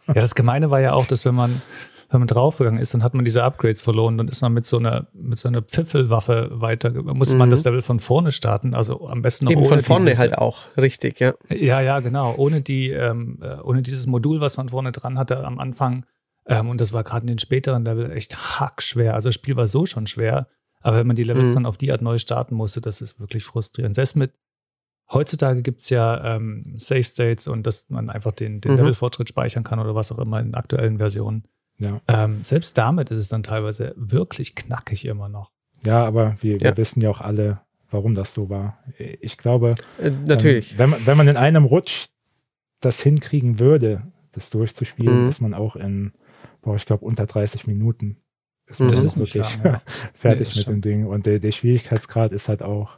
ja, 0.07 0.13
das 0.13 0.35
Gemeine 0.35 0.71
war 0.71 0.81
ja 0.81 0.93
auch, 0.93 1.05
dass 1.05 1.25
wenn 1.25 1.35
man 1.35 1.61
wenn 2.09 2.19
man 2.19 2.27
draufgegangen 2.27 2.79
ist, 2.79 2.93
dann 2.93 3.03
hat 3.03 3.13
man 3.13 3.25
diese 3.25 3.43
Upgrades 3.43 3.81
verloren. 3.81 4.17
Dann 4.17 4.27
ist 4.27 4.41
man 4.41 4.53
mit 4.53 4.65
so 4.65 4.77
einer, 4.77 5.07
mit 5.13 5.37
so 5.37 5.47
einer 5.47 5.61
Pfiffelwaffe 5.61 6.49
weiter, 6.51 6.91
muss 6.91 7.31
mhm. 7.31 7.39
man 7.39 7.51
das 7.51 7.63
Level 7.63 7.81
von 7.81 7.99
vorne 7.99 8.31
starten. 8.31 8.73
Also 8.73 9.07
am 9.07 9.21
besten 9.21 9.45
noch 9.45 9.51
Eben 9.51 9.61
ohne 9.61 9.69
von 9.69 9.81
vorne 9.81 10.05
dieses, 10.05 10.19
halt 10.19 10.37
auch, 10.37 10.75
richtig, 10.77 11.19
ja. 11.19 11.33
Ja, 11.49 11.81
ja, 11.81 11.99
genau. 11.99 12.35
Ohne 12.37 12.61
die, 12.61 12.91
ähm, 12.91 13.39
äh, 13.41 13.55
ohne 13.61 13.81
dieses 13.81 14.07
Modul, 14.07 14.41
was 14.41 14.57
man 14.57 14.69
vorne 14.69 14.91
dran 14.91 15.17
hatte 15.17 15.43
am 15.43 15.59
Anfang. 15.59 16.05
Ähm, 16.47 16.69
und 16.69 16.79
das 16.79 16.93
war 16.93 17.03
gerade 17.03 17.23
in 17.23 17.27
den 17.27 17.39
späteren 17.39 17.83
Level 17.83 18.11
echt 18.11 18.59
hackschwer. 18.59 19.15
Also 19.15 19.29
das 19.29 19.35
Spiel 19.35 19.55
war 19.55 19.67
so 19.67 19.85
schon 19.85 20.07
schwer. 20.07 20.47
Aber 20.81 20.97
wenn 20.97 21.07
man 21.07 21.15
die 21.15 21.23
Levels 21.23 21.49
mhm. 21.49 21.53
dann 21.55 21.65
auf 21.65 21.77
die 21.77 21.91
Art 21.91 22.03
neu 22.03 22.19
starten 22.19 22.53
musste, 22.55 22.81
das 22.81 23.01
ist 23.01 23.19
wirklich 23.19 23.43
frustrierend. 23.43 23.95
Selbst 23.95 24.15
mit 24.15 24.31
Heutzutage 25.11 25.61
gibt 25.61 25.81
es 25.81 25.89
ja 25.89 26.35
ähm, 26.35 26.73
Save 26.77 27.03
States 27.03 27.47
und 27.47 27.67
dass 27.67 27.89
man 27.89 28.09
einfach 28.09 28.31
den, 28.31 28.59
den 28.59 28.71
mhm. 28.71 28.77
Levelfortschritt 28.79 29.29
speichern 29.29 29.63
kann 29.63 29.79
oder 29.79 29.93
was 29.93 30.11
auch 30.11 30.17
immer 30.17 30.39
in 30.39 30.55
aktuellen 30.55 30.97
Versionen. 30.97 31.43
Ja. 31.77 32.01
Ähm, 32.07 32.43
selbst 32.43 32.77
damit 32.77 33.11
ist 33.11 33.17
es 33.17 33.29
dann 33.29 33.43
teilweise 33.43 33.93
wirklich 33.97 34.55
knackig 34.55 35.05
immer 35.05 35.29
noch. 35.29 35.51
Ja, 35.83 36.05
aber 36.05 36.35
wir, 36.41 36.59
wir 36.61 36.77
wissen 36.77 37.01
ja 37.01 37.09
auch 37.09 37.21
alle, 37.21 37.61
warum 37.91 38.15
das 38.15 38.33
so 38.33 38.49
war. 38.49 38.79
Ich 38.97 39.37
glaube, 39.37 39.75
äh, 39.99 40.11
natürlich. 40.27 40.73
Ähm, 40.73 40.79
wenn, 40.79 40.89
man, 40.91 41.05
wenn 41.05 41.17
man 41.17 41.27
in 41.27 41.37
einem 41.37 41.65
Rutsch 41.65 42.07
das 42.79 43.01
hinkriegen 43.01 43.59
würde, 43.59 44.03
das 44.31 44.49
durchzuspielen, 44.49 45.23
mhm. 45.23 45.29
ist 45.29 45.41
man 45.41 45.53
auch 45.53 45.75
in, 45.75 46.13
boah, 46.61 46.75
ich 46.75 46.85
glaube, 46.85 47.05
unter 47.05 47.25
30 47.25 47.67
Minuten 47.67 48.17
ist 48.67 48.79
man 48.79 48.89
das 48.89 49.03
ist 49.03 49.17
wirklich 49.17 49.57
lang, 49.57 49.65
ja. 49.73 49.81
fertig 50.13 50.55
nee, 50.55 50.59
mit 50.59 50.67
dem 50.67 50.81
Ding. 50.81 51.05
Und 51.05 51.25
der, 51.25 51.39
der 51.39 51.51
Schwierigkeitsgrad 51.51 52.31
ist 52.31 52.49
halt 52.49 52.63
auch, 52.63 52.97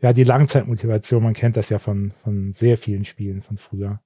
ja, 0.00 0.12
die 0.12 0.24
Langzeitmotivation, 0.24 1.22
man 1.22 1.34
kennt 1.34 1.56
das 1.56 1.70
ja 1.70 1.78
von, 1.78 2.12
von 2.22 2.52
sehr 2.52 2.78
vielen 2.78 3.04
Spielen 3.04 3.42
von 3.42 3.56
früher. 3.56 4.00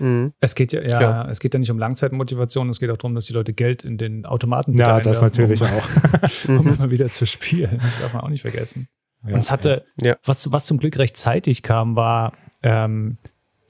Mhm. 0.00 0.32
Es 0.40 0.54
geht 0.54 0.72
ja, 0.72 0.82
ja, 0.82 1.00
ja, 1.00 1.28
es 1.28 1.40
geht 1.40 1.54
ja 1.54 1.60
nicht 1.60 1.70
um 1.70 1.78
Langzeitmotivation, 1.78 2.68
es 2.68 2.80
geht 2.80 2.90
auch 2.90 2.96
darum, 2.96 3.14
dass 3.14 3.26
die 3.26 3.32
Leute 3.32 3.52
Geld 3.52 3.84
in 3.84 3.98
den 3.98 4.26
Automaten 4.26 4.74
Ja, 4.74 5.00
das 5.00 5.22
natürlich 5.22 5.60
um, 5.60 5.68
auch. 5.68 5.88
um 6.48 6.74
immer 6.74 6.90
wieder 6.90 7.06
zu 7.06 7.26
spielen. 7.26 7.78
Das 7.80 8.00
darf 8.00 8.12
man 8.12 8.22
auch 8.22 8.28
nicht 8.28 8.42
vergessen. 8.42 8.88
Ja, 9.26 9.34
Und 9.34 9.38
es 9.38 9.50
hatte, 9.50 9.84
ja. 10.02 10.16
was, 10.24 10.50
was 10.52 10.66
zum 10.66 10.78
Glück 10.78 10.98
rechtzeitig 10.98 11.62
kam, 11.62 11.96
war 11.96 12.32
ähm, 12.62 13.18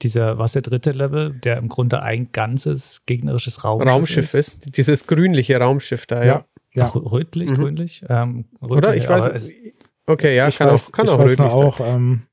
dieser, 0.01 0.37
was 0.37 0.53
der 0.53 0.61
dritte 0.61 0.91
Level, 0.91 1.31
der 1.31 1.57
im 1.57 1.69
Grunde 1.69 2.01
ein 2.01 2.31
ganzes 2.31 3.03
gegnerisches 3.05 3.63
Raumschiff, 3.63 3.91
Raumschiff 3.91 4.33
ist. 4.33 4.65
ist. 4.65 4.77
Dieses 4.77 5.07
grünliche 5.07 5.59
Raumschiff 5.59 6.05
da, 6.05 6.23
ja. 6.23 6.45
ja. 6.73 6.87
Rötlich, 6.87 7.49
mhm. 7.49 7.55
grünlich? 7.55 8.05
Ähm, 8.07 8.45
rötlich? 8.61 8.77
Oder? 8.77 8.95
Ich 8.95 9.09
weiß 9.09 9.29
es. 9.33 9.51
Okay, 10.05 10.35
ja, 10.35 10.49
kann, 10.51 10.69
weiß, 10.69 10.87
auch, 10.87 10.91
kann 10.91 11.09
auch 11.09 11.19
rötlich 11.19 11.37
sein. 11.37 11.51
auch, 11.51 11.79
ähm, 11.81 12.23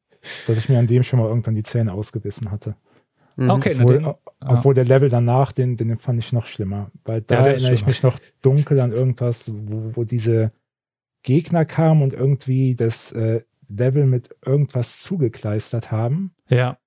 dass 0.47 0.57
ich 0.59 0.69
mir 0.69 0.79
an 0.79 0.87
dem 0.87 1.03
schon 1.03 1.19
mal 1.19 1.29
irgendwann 1.29 1.55
die 1.55 1.63
Zähne 1.63 1.93
ausgebissen 1.93 2.51
hatte. 2.51 2.77
Mhm. 3.37 3.51
Okay, 3.51 3.77
obwohl, 3.81 3.99
den, 3.99 4.15
obwohl 4.41 4.75
der 4.75 4.85
Level 4.85 5.09
danach, 5.09 5.53
den, 5.53 5.77
den 5.77 5.99
fand 5.99 6.19
ich 6.19 6.33
noch 6.33 6.47
schlimmer. 6.47 6.91
Weil 7.05 7.23
da 7.23 7.37
ja, 7.37 7.47
erinnere 7.47 7.75
ich 7.75 7.87
mich 7.87 8.03
noch 8.03 8.19
dunkel 8.43 8.81
an 8.81 8.93
irgendwas, 8.93 9.51
wo, 9.53 9.91
wo 9.95 10.05
diese 10.05 10.53
Gegner 11.23 11.65
kamen 11.65 12.03
und 12.03 12.13
irgendwie 12.13 12.75
das 12.75 13.13
äh, 13.13 13.43
Level 13.69 14.07
mit 14.07 14.37
irgendwas 14.45 15.01
zugekleistert 15.01 15.91
haben. 15.91 16.35
Ja. 16.49 16.79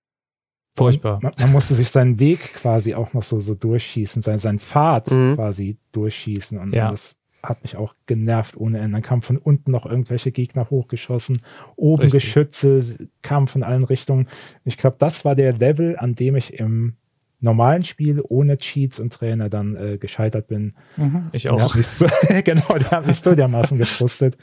Furchtbar. 0.75 1.20
Man, 1.24 1.34
man, 1.39 1.51
musste 1.51 1.74
sich 1.74 1.89
seinen 1.89 2.20
Weg 2.20 2.39
quasi 2.54 2.94
auch 2.94 3.13
noch 3.13 3.24
so, 3.24 3.42
so 3.42 3.56
durchschießen, 3.56 4.22
sein, 4.22 4.38
sein 4.38 4.60
Pfad 4.60 5.10
mhm. 5.10 5.36
quasi 5.36 5.77
durchschießen. 5.92 6.60
Und 6.60 6.74
ja. 6.74 6.92
das 6.92 7.16
hat 7.48 7.63
mich 7.63 7.75
auch 7.75 7.96
genervt 8.06 8.58
ohne 8.58 8.80
Ende. 8.80 8.94
Dann 8.94 9.01
kamen 9.01 9.22
von 9.22 9.38
unten 9.38 9.72
noch 9.72 9.86
irgendwelche 9.86 10.32
Gegner 10.32 10.70
hochgeschossen, 10.70 11.42
oben 11.75 12.04
Richtig. 12.04 12.24
Geschütze 12.24 13.10
kamen 13.22 13.48
von 13.48 13.63
allen 13.63 13.84
Richtungen. 13.84 14.27
Ich 14.63 14.77
glaube, 14.77 14.98
das 15.00 15.25
war 15.25 15.36
der 15.36 15.54
Level, 15.54 15.98
an 15.98 16.16
dem 16.16 16.36
ich 16.36 16.54
im 16.54 16.96
normalen 17.39 17.84
Spiel 17.84 18.24
ohne 18.27 18.58
Cheats 18.58 19.00
und 19.00 19.13
Trainer 19.13 19.50
dann 19.50 19.75
äh, 19.75 19.98
gescheitert 19.98 20.48
bin. 20.48 20.75
Mhm, 20.96 21.24
ich 21.32 21.50
auch. 21.50 21.75
So, 21.75 22.08
genau, 22.44 22.77
der 22.77 22.92
hat 22.92 23.06
mich 23.06 23.18
so 23.18 23.36
dermaßen 23.36 23.77
gefrustet, 23.77 24.38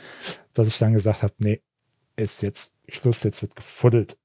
dass 0.53 0.69
ich 0.69 0.79
dann 0.79 0.93
gesagt 0.93 1.23
habe, 1.23 1.35
nee, 1.39 1.61
ist 2.17 2.43
jetzt 2.43 2.75
Schluss, 2.89 3.23
jetzt 3.25 3.43
wird 3.43 3.57
gefuddelt. 3.57 4.17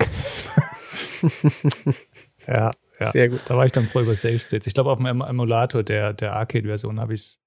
ja, 2.46 2.70
Ja, 3.00 3.12
Sehr 3.12 3.28
gut. 3.28 3.40
Da 3.46 3.56
war 3.56 3.64
ich 3.64 3.72
dann 3.72 3.86
froh 3.86 4.00
über 4.00 4.14
Safe 4.14 4.38
States. 4.38 4.66
Ich 4.66 4.74
glaube, 4.74 4.90
auf 4.90 4.98
dem 4.98 5.06
Emulator 5.06 5.82
der, 5.82 6.12
der 6.12 6.34
Arcade-Version 6.34 7.00
habe 7.00 7.14
ich 7.14 7.20
es 7.20 7.40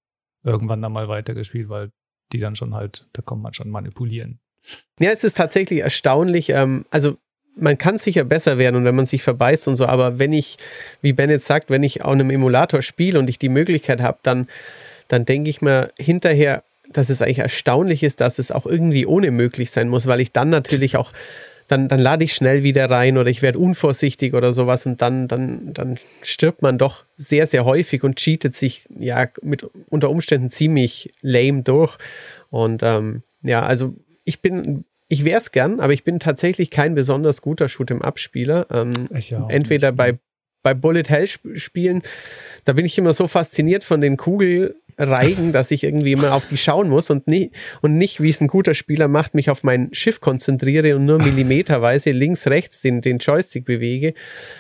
irgendwann 0.43 0.81
dann 0.81 0.91
mal 0.91 1.07
weitergespielt, 1.07 1.69
weil 1.69 1.91
die 2.31 2.39
dann 2.39 2.55
schon 2.55 2.74
halt, 2.74 3.07
da 3.13 3.21
kommt 3.21 3.43
man 3.43 3.53
schon 3.53 3.69
manipulieren. 3.69 4.39
Ja, 5.00 5.10
es 5.10 5.24
ist 5.24 5.38
tatsächlich 5.38 5.79
erstaunlich. 5.79 6.50
Ähm, 6.50 6.86
also 6.91 7.17
man 7.55 7.77
kann 7.77 7.98
sicher 7.98 8.24
besser 8.24 8.57
werden 8.57 8.77
und 8.77 8.86
wenn 8.86 8.95
man 8.95 9.05
sich 9.05 9.24
verbeißt 9.24 9.67
und 9.67 9.75
so, 9.75 9.86
aber 9.86 10.19
wenn 10.19 10.33
ich, 10.33 10.57
wie 11.01 11.13
Ben 11.13 11.29
jetzt 11.29 11.48
sagt, 11.48 11.69
wenn 11.69 11.83
ich 11.83 12.03
auf 12.03 12.13
einem 12.13 12.29
Emulator 12.29 12.81
spiele 12.81 13.19
und 13.19 13.29
ich 13.29 13.39
die 13.39 13.50
Möglichkeit 13.50 14.01
habe, 14.01 14.19
dann, 14.24 14.48
dann 15.07 15.25
denke 15.25 15.50
ich 15.50 15.62
mir 15.62 15.89
hinterher, 15.98 16.63
dass 16.93 17.10
es 17.10 17.21
eigentlich 17.21 17.39
erstaunlich 17.39 18.03
ist, 18.03 18.21
dass 18.21 18.39
es 18.39 18.51
auch 18.51 18.65
irgendwie 18.65 19.05
ohne 19.05 19.31
möglich 19.31 19.71
sein 19.71 19.89
muss, 19.89 20.07
weil 20.07 20.21
ich 20.21 20.31
dann 20.31 20.50
natürlich 20.50 20.98
auch, 20.98 21.12
dann, 21.71 21.87
dann 21.87 21.99
lade 21.99 22.25
ich 22.25 22.33
schnell 22.33 22.63
wieder 22.63 22.89
rein 22.89 23.17
oder 23.17 23.29
ich 23.29 23.41
werde 23.41 23.57
unvorsichtig 23.57 24.33
oder 24.33 24.51
sowas 24.51 24.85
und 24.85 25.01
dann, 25.01 25.29
dann, 25.29 25.73
dann 25.73 25.97
stirbt 26.21 26.61
man 26.61 26.77
doch 26.77 27.05
sehr, 27.15 27.47
sehr 27.47 27.63
häufig 27.63 28.03
und 28.03 28.17
cheatet 28.17 28.55
sich 28.55 28.85
ja 28.89 29.27
mit 29.41 29.65
unter 29.89 30.09
Umständen 30.09 30.49
ziemlich 30.49 31.13
lame 31.21 31.63
durch. 31.63 31.97
Und 32.49 32.83
ähm, 32.83 33.23
ja, 33.41 33.61
also 33.63 33.95
ich 34.25 34.41
bin 34.41 34.83
ich 35.07 35.25
wäre 35.25 35.39
es 35.39 35.51
gern, 35.51 35.81
aber 35.81 35.91
ich 35.91 36.05
bin 36.05 36.19
tatsächlich 36.19 36.69
kein 36.69 36.95
besonders 36.95 37.41
guter 37.41 37.65
Shoot'em-up-Spieler. 37.65 38.67
Ähm, 38.71 39.09
entweder 39.49 39.91
bei, 39.91 40.19
bei 40.63 40.73
Bullet 40.73 41.03
Hell 41.07 41.27
Spielen, 41.27 42.01
da 42.63 42.71
bin 42.73 42.85
ich 42.85 42.97
immer 42.97 43.11
so 43.11 43.27
fasziniert 43.27 43.83
von 43.83 43.99
den 43.99 44.15
Kugel, 44.15 44.75
reigen, 44.98 45.51
dass 45.51 45.71
ich 45.71 45.83
irgendwie 45.83 46.12
immer 46.12 46.33
auf 46.33 46.45
die 46.45 46.57
schauen 46.57 46.89
muss 46.89 47.10
und, 47.10 47.27
nie, 47.27 47.51
und 47.81 47.98
nicht, 47.98 48.21
wie 48.21 48.29
es 48.29 48.41
ein 48.41 48.48
guter 48.48 48.74
Spieler 48.74 49.07
macht, 49.07 49.33
mich 49.33 49.50
auf 49.50 49.63
mein 49.63 49.93
Schiff 49.93 50.21
konzentriere 50.21 50.95
und 50.95 51.05
nur 51.05 51.17
millimeterweise 51.24 52.12
links, 52.12 52.48
rechts 52.48 52.81
den, 52.81 53.01
den 53.01 53.19
Joystick 53.19 53.65
bewege. 53.65 54.13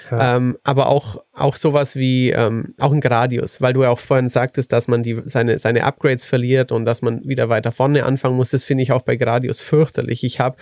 Ja. 0.09 0.37
Ähm, 0.37 0.57
aber 0.63 0.87
auch, 0.87 1.23
auch 1.33 1.55
sowas 1.55 1.95
wie 1.95 2.31
ähm, 2.31 2.73
auch 2.79 2.91
ein 2.91 3.01
Gradius, 3.01 3.61
weil 3.61 3.73
du 3.73 3.83
ja 3.83 3.89
auch 3.89 3.99
vorhin 3.99 4.29
sagtest, 4.29 4.71
dass 4.71 4.87
man 4.87 5.03
die, 5.03 5.21
seine, 5.25 5.59
seine 5.59 5.83
Upgrades 5.83 6.25
verliert 6.25 6.71
und 6.71 6.85
dass 6.85 7.01
man 7.01 7.21
wieder 7.27 7.49
weiter 7.49 7.71
vorne 7.71 8.05
anfangen 8.05 8.35
muss. 8.35 8.51
Das 8.51 8.63
finde 8.63 8.83
ich 8.83 8.91
auch 8.91 9.01
bei 9.01 9.15
Gradius 9.15 9.61
fürchterlich. 9.61 10.23
Ich 10.23 10.39
habe 10.39 10.57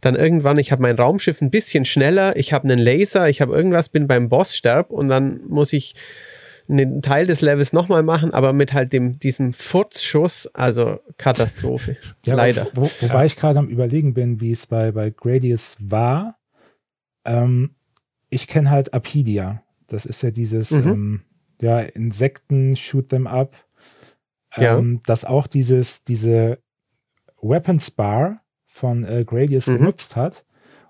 dann 0.00 0.14
irgendwann, 0.14 0.58
ich 0.58 0.70
habe 0.70 0.82
mein 0.82 0.96
Raumschiff 0.96 1.40
ein 1.40 1.50
bisschen 1.50 1.84
schneller, 1.84 2.36
ich 2.36 2.52
habe 2.52 2.64
einen 2.64 2.78
Laser, 2.78 3.28
ich 3.28 3.40
habe 3.40 3.54
irgendwas, 3.54 3.88
bin 3.88 4.06
beim 4.06 4.28
Boss 4.28 4.56
sterb 4.56 4.90
und 4.90 5.08
dann 5.08 5.40
muss 5.48 5.72
ich 5.72 5.94
einen 6.68 7.02
Teil 7.02 7.26
des 7.26 7.40
Levels 7.40 7.72
nochmal 7.72 8.02
machen, 8.02 8.32
aber 8.32 8.52
mit 8.52 8.72
halt 8.72 8.92
dem, 8.92 9.18
diesem 9.18 9.52
Furzschuss, 9.52 10.46
also 10.54 11.00
Katastrophe. 11.16 11.96
ja, 12.24 12.34
Leider. 12.34 12.68
Wo, 12.74 12.90
wobei 13.00 13.20
ja. 13.20 13.24
ich 13.24 13.36
gerade 13.36 13.58
am 13.58 13.68
überlegen 13.68 14.14
bin, 14.14 14.40
wie 14.40 14.50
es 14.50 14.66
bei, 14.66 14.92
bei 14.92 15.10
Gradius 15.10 15.76
war. 15.80 16.38
Ähm, 17.24 17.74
ich 18.28 18.46
kenne 18.46 18.70
halt 18.70 18.92
Apidia. 18.92 19.62
Das 19.86 20.04
ist 20.04 20.22
ja 20.22 20.30
dieses, 20.30 20.70
mhm. 20.70 20.88
ähm, 20.88 21.20
ja, 21.60 21.80
Insekten, 21.80 22.76
shoot 22.76 23.08
them 23.08 23.26
up. 23.26 23.56
Ähm, 24.56 24.94
ja. 24.94 25.00
Das 25.06 25.24
auch 25.24 25.46
dieses, 25.46 26.04
diese 26.04 26.58
Weapons 27.40 27.90
Bar 27.90 28.42
von 28.66 29.04
äh, 29.04 29.24
Gradius 29.24 29.66
mhm. 29.66 29.78
genutzt 29.78 30.16
hat, 30.16 30.44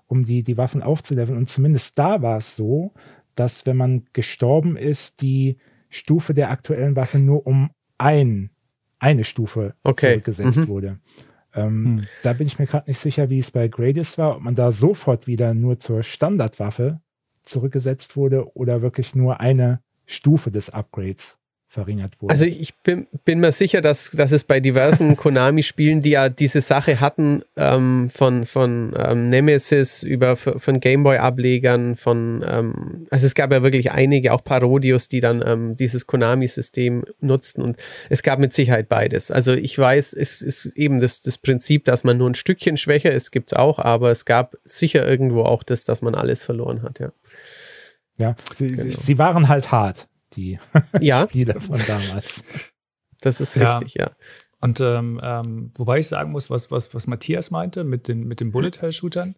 um 0.07 0.23
die, 0.23 0.43
die 0.43 0.57
Waffen 0.57 0.83
aufzuleveln. 0.83 1.37
Und 1.37 1.47
zumindest 1.47 1.97
da 1.97 2.21
war 2.21 2.37
es 2.37 2.55
so, 2.55 2.93
dass 3.35 3.65
wenn 3.65 3.77
man 3.77 4.05
gestorben 4.11 4.75
ist, 4.75 5.21
die 5.21 5.57
Stufe 5.89 6.33
der 6.33 6.51
aktuellen 6.51 6.95
Waffe 6.95 7.19
nur 7.19 7.45
um 7.45 7.71
ein, 7.97 8.51
eine 8.99 9.23
Stufe 9.23 9.75
okay. 9.83 10.11
zurückgesetzt 10.11 10.57
mhm. 10.59 10.67
wurde. 10.67 10.99
Ähm, 11.53 11.85
hm. 11.85 12.01
Da 12.23 12.33
bin 12.33 12.47
ich 12.47 12.59
mir 12.59 12.67
gerade 12.67 12.89
nicht 12.89 12.99
sicher, 12.99 13.29
wie 13.29 13.39
es 13.39 13.51
bei 13.51 13.67
Gradius 13.67 14.17
war, 14.17 14.35
ob 14.35 14.41
man 14.41 14.55
da 14.55 14.71
sofort 14.71 15.27
wieder 15.27 15.53
nur 15.53 15.79
zur 15.79 16.03
Standardwaffe 16.03 17.01
zurückgesetzt 17.43 18.15
wurde 18.15 18.55
oder 18.55 18.81
wirklich 18.81 19.15
nur 19.15 19.39
eine 19.39 19.81
Stufe 20.05 20.51
des 20.51 20.69
Upgrades 20.69 21.39
verringert 21.71 22.19
wurde. 22.19 22.31
Also 22.31 22.45
ich 22.45 22.73
bin, 22.79 23.05
bin 23.25 23.39
mir 23.39 23.51
sicher, 23.51 23.81
dass, 23.81 24.09
dass 24.09 24.31
es 24.31 24.43
bei 24.43 24.59
diversen 24.59 25.15
Konami-Spielen, 25.17 26.01
die 26.01 26.11
ja 26.11 26.27
diese 26.27 26.61
Sache 26.61 26.99
hatten, 26.99 27.43
ähm, 27.55 28.09
von, 28.09 28.47
von 28.47 28.93
ähm, 28.97 29.29
Nemesis 29.29 30.01
über 30.01 30.35
von 30.35 30.79
Gameboy-Ablegern, 30.79 31.95
von 31.95 32.43
ähm, 32.47 33.05
also 33.11 33.27
es 33.27 33.35
gab 33.35 33.51
ja 33.51 33.61
wirklich 33.61 33.91
einige, 33.91 34.33
auch 34.33 34.43
Parodios, 34.43 35.09
die 35.09 35.19
dann 35.19 35.43
ähm, 35.45 35.75
dieses 35.75 36.07
Konami-System 36.07 37.03
nutzten 37.21 37.61
und 37.61 37.77
es 38.09 38.23
gab 38.23 38.39
mit 38.39 38.51
Sicherheit 38.51 38.89
beides. 38.89 39.29
Also 39.29 39.53
ich 39.53 39.77
weiß, 39.77 40.13
es 40.13 40.41
ist 40.41 40.65
eben 40.75 40.99
das, 40.99 41.21
das 41.21 41.37
Prinzip, 41.37 41.85
dass 41.85 42.03
man 42.03 42.17
nur 42.17 42.31
ein 42.31 42.35
Stückchen 42.35 42.77
schwächer 42.77 43.11
ist, 43.11 43.29
gibt 43.31 43.51
es 43.51 43.57
auch, 43.57 43.77
aber 43.77 44.09
es 44.09 44.25
gab 44.25 44.55
sicher 44.63 45.07
irgendwo 45.07 45.43
auch 45.43 45.61
das, 45.61 45.83
dass 45.83 46.01
man 46.01 46.15
alles 46.15 46.43
verloren 46.43 46.81
hat, 46.81 46.99
ja. 46.99 47.11
Ja, 48.17 48.35
sie, 48.53 48.71
genau. 48.71 48.97
sie 48.97 49.17
waren 49.17 49.47
halt 49.47 49.71
hart 49.71 50.09
die 50.39 50.59
ja. 51.01 51.23
Spiele 51.27 51.59
von 51.59 51.79
damals. 51.85 52.43
Das 53.21 53.41
ist 53.41 53.55
richtig, 53.55 53.95
ja. 53.95 54.05
ja. 54.05 54.11
Und 54.61 54.81
ähm, 54.81 55.19
ähm, 55.23 55.71
wobei 55.75 55.99
ich 55.99 56.07
sagen 56.07 56.31
muss, 56.31 56.49
was, 56.49 56.69
was, 56.69 56.93
was 56.93 57.07
Matthias 57.07 57.51
meinte 57.51 57.83
mit 57.83 58.07
den, 58.07 58.27
mit 58.27 58.39
den 58.39 58.51
Bullet 58.51 58.71
Hell 58.79 58.91
Shootern, 58.91 59.35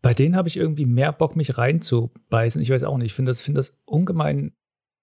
bei 0.00 0.14
denen 0.14 0.36
habe 0.36 0.48
ich 0.48 0.56
irgendwie 0.56 0.86
mehr 0.86 1.12
Bock, 1.12 1.34
mich 1.34 1.58
reinzubeißen. 1.58 2.62
Ich 2.62 2.70
weiß 2.70 2.84
auch 2.84 2.96
nicht, 2.98 3.06
ich 3.06 3.14
finde 3.14 3.30
das, 3.30 3.40
find 3.40 3.58
das 3.58 3.76
ungemein, 3.84 4.52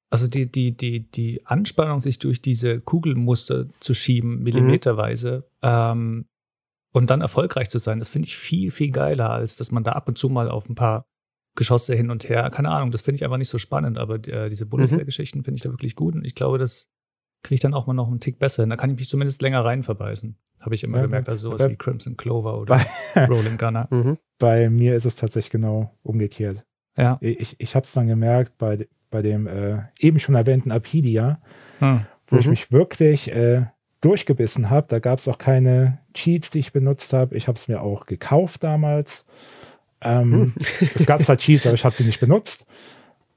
also 0.09 0.27
die, 0.27 0.49
die, 0.49 0.75
die, 0.75 1.11
die 1.11 1.45
Anspannung, 1.45 1.99
sich 1.99 2.19
durch 2.19 2.41
diese 2.41 2.79
Kugelmuster 2.79 3.67
zu 3.79 3.93
schieben, 3.93 4.37
mhm. 4.37 4.43
millimeterweise, 4.43 5.49
mhm. 5.61 5.69
ähm, 5.69 6.25
und 6.93 7.09
dann 7.09 7.19
erfolgreich 7.19 7.69
zu 7.69 7.77
sein, 7.77 7.99
das 7.99 8.07
finde 8.07 8.27
ich 8.27 8.37
viel, 8.37 8.71
viel 8.71 8.89
geiler, 8.89 9.29
als 9.29 9.57
dass 9.57 9.69
man 9.69 9.83
da 9.83 9.91
ab 9.91 10.07
und 10.07 10.17
zu 10.17 10.29
mal 10.29 10.49
auf 10.49 10.69
ein 10.69 10.75
paar 10.75 11.05
Geschosse 11.55 11.95
hin 11.95 12.11
und 12.11 12.27
her. 12.29 12.49
Keine 12.49 12.69
Ahnung, 12.69 12.91
das 12.91 13.01
finde 13.01 13.15
ich 13.15 13.23
einfach 13.23 13.37
nicht 13.37 13.49
so 13.49 13.57
spannend, 13.57 13.97
aber 13.97 14.15
äh, 14.27 14.49
diese 14.49 14.65
mhm. 14.65 14.87
finde 14.87 15.53
ich 15.55 15.61
da 15.61 15.69
wirklich 15.69 15.95
gut 15.95 16.15
und 16.15 16.25
ich 16.25 16.35
glaube, 16.35 16.57
das 16.57 16.91
kriege 17.43 17.55
ich 17.55 17.61
dann 17.61 17.73
auch 17.73 17.87
mal 17.87 17.93
noch 17.93 18.07
einen 18.07 18.19
Tick 18.19 18.39
besser 18.39 18.63
hin. 18.63 18.69
Da 18.69 18.75
kann 18.75 18.89
ich 18.89 18.97
mich 18.97 19.09
zumindest 19.09 19.41
länger 19.41 19.63
rein 19.63 19.83
verbeißen. 19.83 20.35
Habe 20.61 20.75
ich 20.75 20.83
immer 20.83 20.97
ja, 20.97 21.03
gemerkt, 21.03 21.29
also 21.29 21.51
sowas 21.51 21.69
wie 21.69 21.75
Crimson 21.75 22.17
Clover 22.17 22.59
oder 22.59 22.79
Rolling 23.29 23.57
Gunner. 23.57 23.87
Mhm. 23.91 24.17
Bei 24.39 24.69
mir 24.69 24.95
ist 24.95 25.05
es 25.05 25.15
tatsächlich 25.15 25.51
genau 25.51 25.95
umgekehrt. 26.01 26.65
Ja. 26.97 27.17
Ich, 27.21 27.55
ich 27.59 27.75
habe 27.75 27.85
es 27.85 27.93
dann 27.93 28.07
gemerkt 28.07 28.57
bei, 28.57 28.87
bei 29.11 29.21
dem 29.21 29.47
äh, 29.47 29.83
eben 29.99 30.19
schon 30.19 30.35
erwähnten 30.35 30.71
Apidia, 30.71 31.39
hm. 31.79 32.05
wo 32.27 32.35
mhm. 32.35 32.41
ich 32.41 32.47
mich 32.47 32.71
wirklich 32.71 33.31
äh, 33.31 33.65
durchgebissen 34.01 34.69
habe. 34.69 34.87
Da 34.89 34.99
gab 34.99 35.19
es 35.19 35.27
auch 35.27 35.37
keine 35.37 35.99
Cheats, 36.13 36.49
die 36.49 36.59
ich 36.59 36.73
benutzt 36.73 37.13
habe. 37.13 37.35
Ich 37.35 37.47
habe 37.47 37.57
es 37.57 37.67
mir 37.67 37.81
auch 37.81 38.05
gekauft 38.05 38.63
damals. 38.63 39.25
Ähm, 40.05 40.31
hm. 40.31 40.53
Es 40.95 41.05
gab 41.05 41.23
zwar 41.23 41.37
Cheats, 41.37 41.65
aber 41.65 41.75
ich 41.75 41.83
habe 41.83 41.95
sie 41.95 42.03
nicht 42.03 42.19
benutzt. 42.19 42.65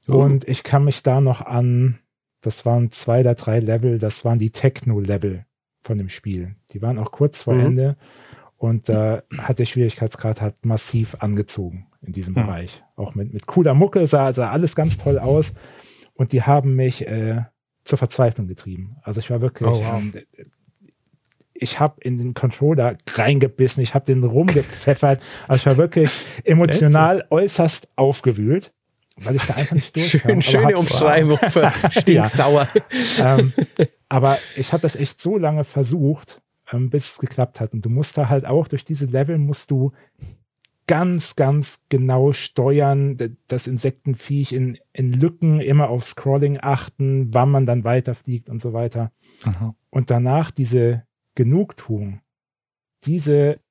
Oh. 0.07 0.13
Und 0.13 0.47
ich 0.47 0.63
kann 0.63 0.85
mich 0.85 1.03
da 1.03 1.19
noch 1.19 1.41
an, 1.41 1.99
das 2.41 2.65
waren 2.65 2.91
zwei 2.91 3.21
oder 3.21 3.35
drei 3.35 3.59
Level, 3.59 3.99
das 3.99 4.23
waren 4.23 4.39
die 4.39 4.51
Techno-Level 4.51 5.45
von 5.81 5.97
dem 5.97 6.09
Spiel. 6.09 6.55
Die 6.71 6.81
waren 6.81 6.97
auch 6.97 7.11
kurz 7.11 7.43
vor 7.43 7.55
mhm. 7.55 7.65
Ende 7.65 7.97
und 8.57 8.89
da 8.89 9.17
äh, 9.17 9.21
hat 9.37 9.59
der 9.59 9.65
Schwierigkeitsgrad 9.65 10.41
hat 10.41 10.65
massiv 10.65 11.15
angezogen 11.19 11.87
in 12.01 12.13
diesem 12.13 12.33
mhm. 12.33 12.45
Bereich. 12.45 12.83
Auch 12.95 13.15
mit, 13.15 13.33
mit 13.33 13.47
cooler 13.47 13.73
Mucke 13.73 14.05
sah, 14.07 14.31
sah 14.33 14.51
alles 14.51 14.75
ganz 14.75 14.97
toll 14.97 15.17
aus 15.19 15.53
und 16.13 16.31
die 16.31 16.43
haben 16.43 16.75
mich 16.75 17.07
äh, 17.07 17.43
zur 17.83 17.97
Verzweiflung 17.97 18.47
getrieben. 18.47 18.97
Also 19.01 19.19
ich 19.19 19.29
war 19.29 19.41
wirklich, 19.41 19.69
oh, 19.69 19.73
wow. 19.73 20.03
Ich 21.61 21.79
habe 21.79 22.01
in 22.01 22.17
den 22.17 22.33
Controller 22.33 22.97
reingebissen, 23.13 23.83
ich 23.83 23.93
habe 23.93 24.05
den 24.05 24.23
rumgepfeffert. 24.23 25.21
Also 25.47 25.61
ich 25.61 25.65
war 25.65 25.77
wirklich 25.77 26.11
emotional 26.43 27.25
äußerst 27.29 27.89
aufgewühlt, 27.95 28.73
weil 29.17 29.35
ich 29.35 29.45
da 29.45 29.55
einfach 29.55 29.75
nicht 29.75 29.95
durchkam. 29.95 30.41
Schön, 30.41 30.41
schöne 30.41 30.77
Umschreibung 30.77 31.37
für 31.37 31.71
stinksauer. 31.89 32.67
ja. 33.17 33.37
ähm, 33.37 33.53
aber 34.07 34.37
ich 34.55 34.73
habe 34.73 34.81
das 34.81 34.95
echt 34.95 35.21
so 35.21 35.37
lange 35.37 35.63
versucht, 35.63 36.41
ähm, 36.71 36.89
bis 36.89 37.11
es 37.11 37.17
geklappt 37.19 37.59
hat. 37.59 37.73
Und 37.73 37.85
du 37.85 37.89
musst 37.89 38.17
da 38.17 38.29
halt 38.29 38.45
auch 38.45 38.67
durch 38.67 38.83
diese 38.83 39.05
Level 39.05 39.37
musst 39.37 39.69
du 39.71 39.91
ganz, 40.87 41.35
ganz 41.35 41.83
genau 41.89 42.31
steuern, 42.31 43.15
das 43.47 43.67
Insektenviech 43.67 44.53
in, 44.53 44.79
in 44.91 45.13
Lücken 45.13 45.59
immer 45.61 45.89
auf 45.89 46.03
Scrolling 46.03 46.57
achten, 46.59 47.31
wann 47.31 47.51
man 47.51 47.65
dann 47.65 47.83
weiterfliegt 47.83 48.49
und 48.49 48.59
so 48.59 48.73
weiter. 48.73 49.11
Aha. 49.43 49.75
Und 49.91 50.09
danach 50.09 50.49
diese 50.49 51.03
Genugtuung, 51.39 52.19
diese 53.05 53.61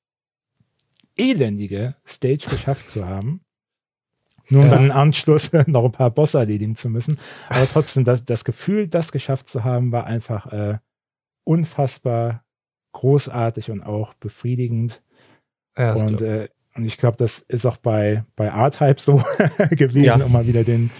elendige 1.18 1.96
Stage 2.06 2.48
geschafft 2.48 2.88
zu 2.88 3.06
haben. 3.06 3.42
Nur 4.48 4.62
um 4.62 4.70
ja. 4.70 4.74
dann 4.76 4.86
im 4.86 4.92
Anschluss 4.92 5.52
noch 5.66 5.84
ein 5.84 5.92
paar 5.92 6.10
Bosse 6.10 6.38
erledigen 6.38 6.76
zu 6.76 6.88
müssen. 6.88 7.18
Aber 7.50 7.68
trotzdem, 7.68 8.04
das, 8.04 8.24
das 8.24 8.46
Gefühl, 8.46 8.88
das 8.88 9.12
geschafft 9.12 9.50
zu 9.50 9.64
haben, 9.64 9.92
war 9.92 10.06
einfach 10.06 10.50
äh, 10.50 10.78
unfassbar 11.44 12.42
großartig 12.92 13.70
und 13.70 13.82
auch 13.82 14.14
befriedigend. 14.14 15.02
Ja, 15.76 15.92
und, 15.92 16.22
äh, 16.22 16.48
und 16.74 16.86
ich 16.86 16.96
glaube, 16.96 17.18
das 17.18 17.40
ist 17.40 17.66
auch 17.66 17.76
bei, 17.76 18.24
bei 18.34 18.46
R-Type 18.46 18.98
so 18.98 19.22
gewesen, 19.72 20.20
ja. 20.20 20.24
um 20.24 20.32
mal 20.32 20.46
wieder 20.46 20.64
den, 20.64 20.90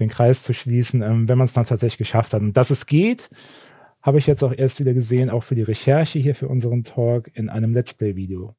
den 0.00 0.08
Kreis 0.08 0.42
zu 0.42 0.52
schließen, 0.54 1.02
ähm, 1.02 1.28
wenn 1.28 1.38
man 1.38 1.44
es 1.44 1.52
dann 1.52 1.66
tatsächlich 1.66 1.98
geschafft 1.98 2.34
hat. 2.34 2.42
Und 2.42 2.56
dass 2.56 2.70
es 2.70 2.86
geht, 2.86 3.30
habe 4.06 4.18
ich 4.18 4.28
jetzt 4.28 4.44
auch 4.44 4.52
erst 4.56 4.78
wieder 4.78 4.94
gesehen, 4.94 5.30
auch 5.30 5.42
für 5.42 5.56
die 5.56 5.62
Recherche 5.62 6.20
hier 6.20 6.36
für 6.36 6.46
unseren 6.46 6.84
Talk 6.84 7.28
in 7.34 7.48
einem 7.48 7.74
Let's 7.74 7.92
Play-Video. 7.92 8.54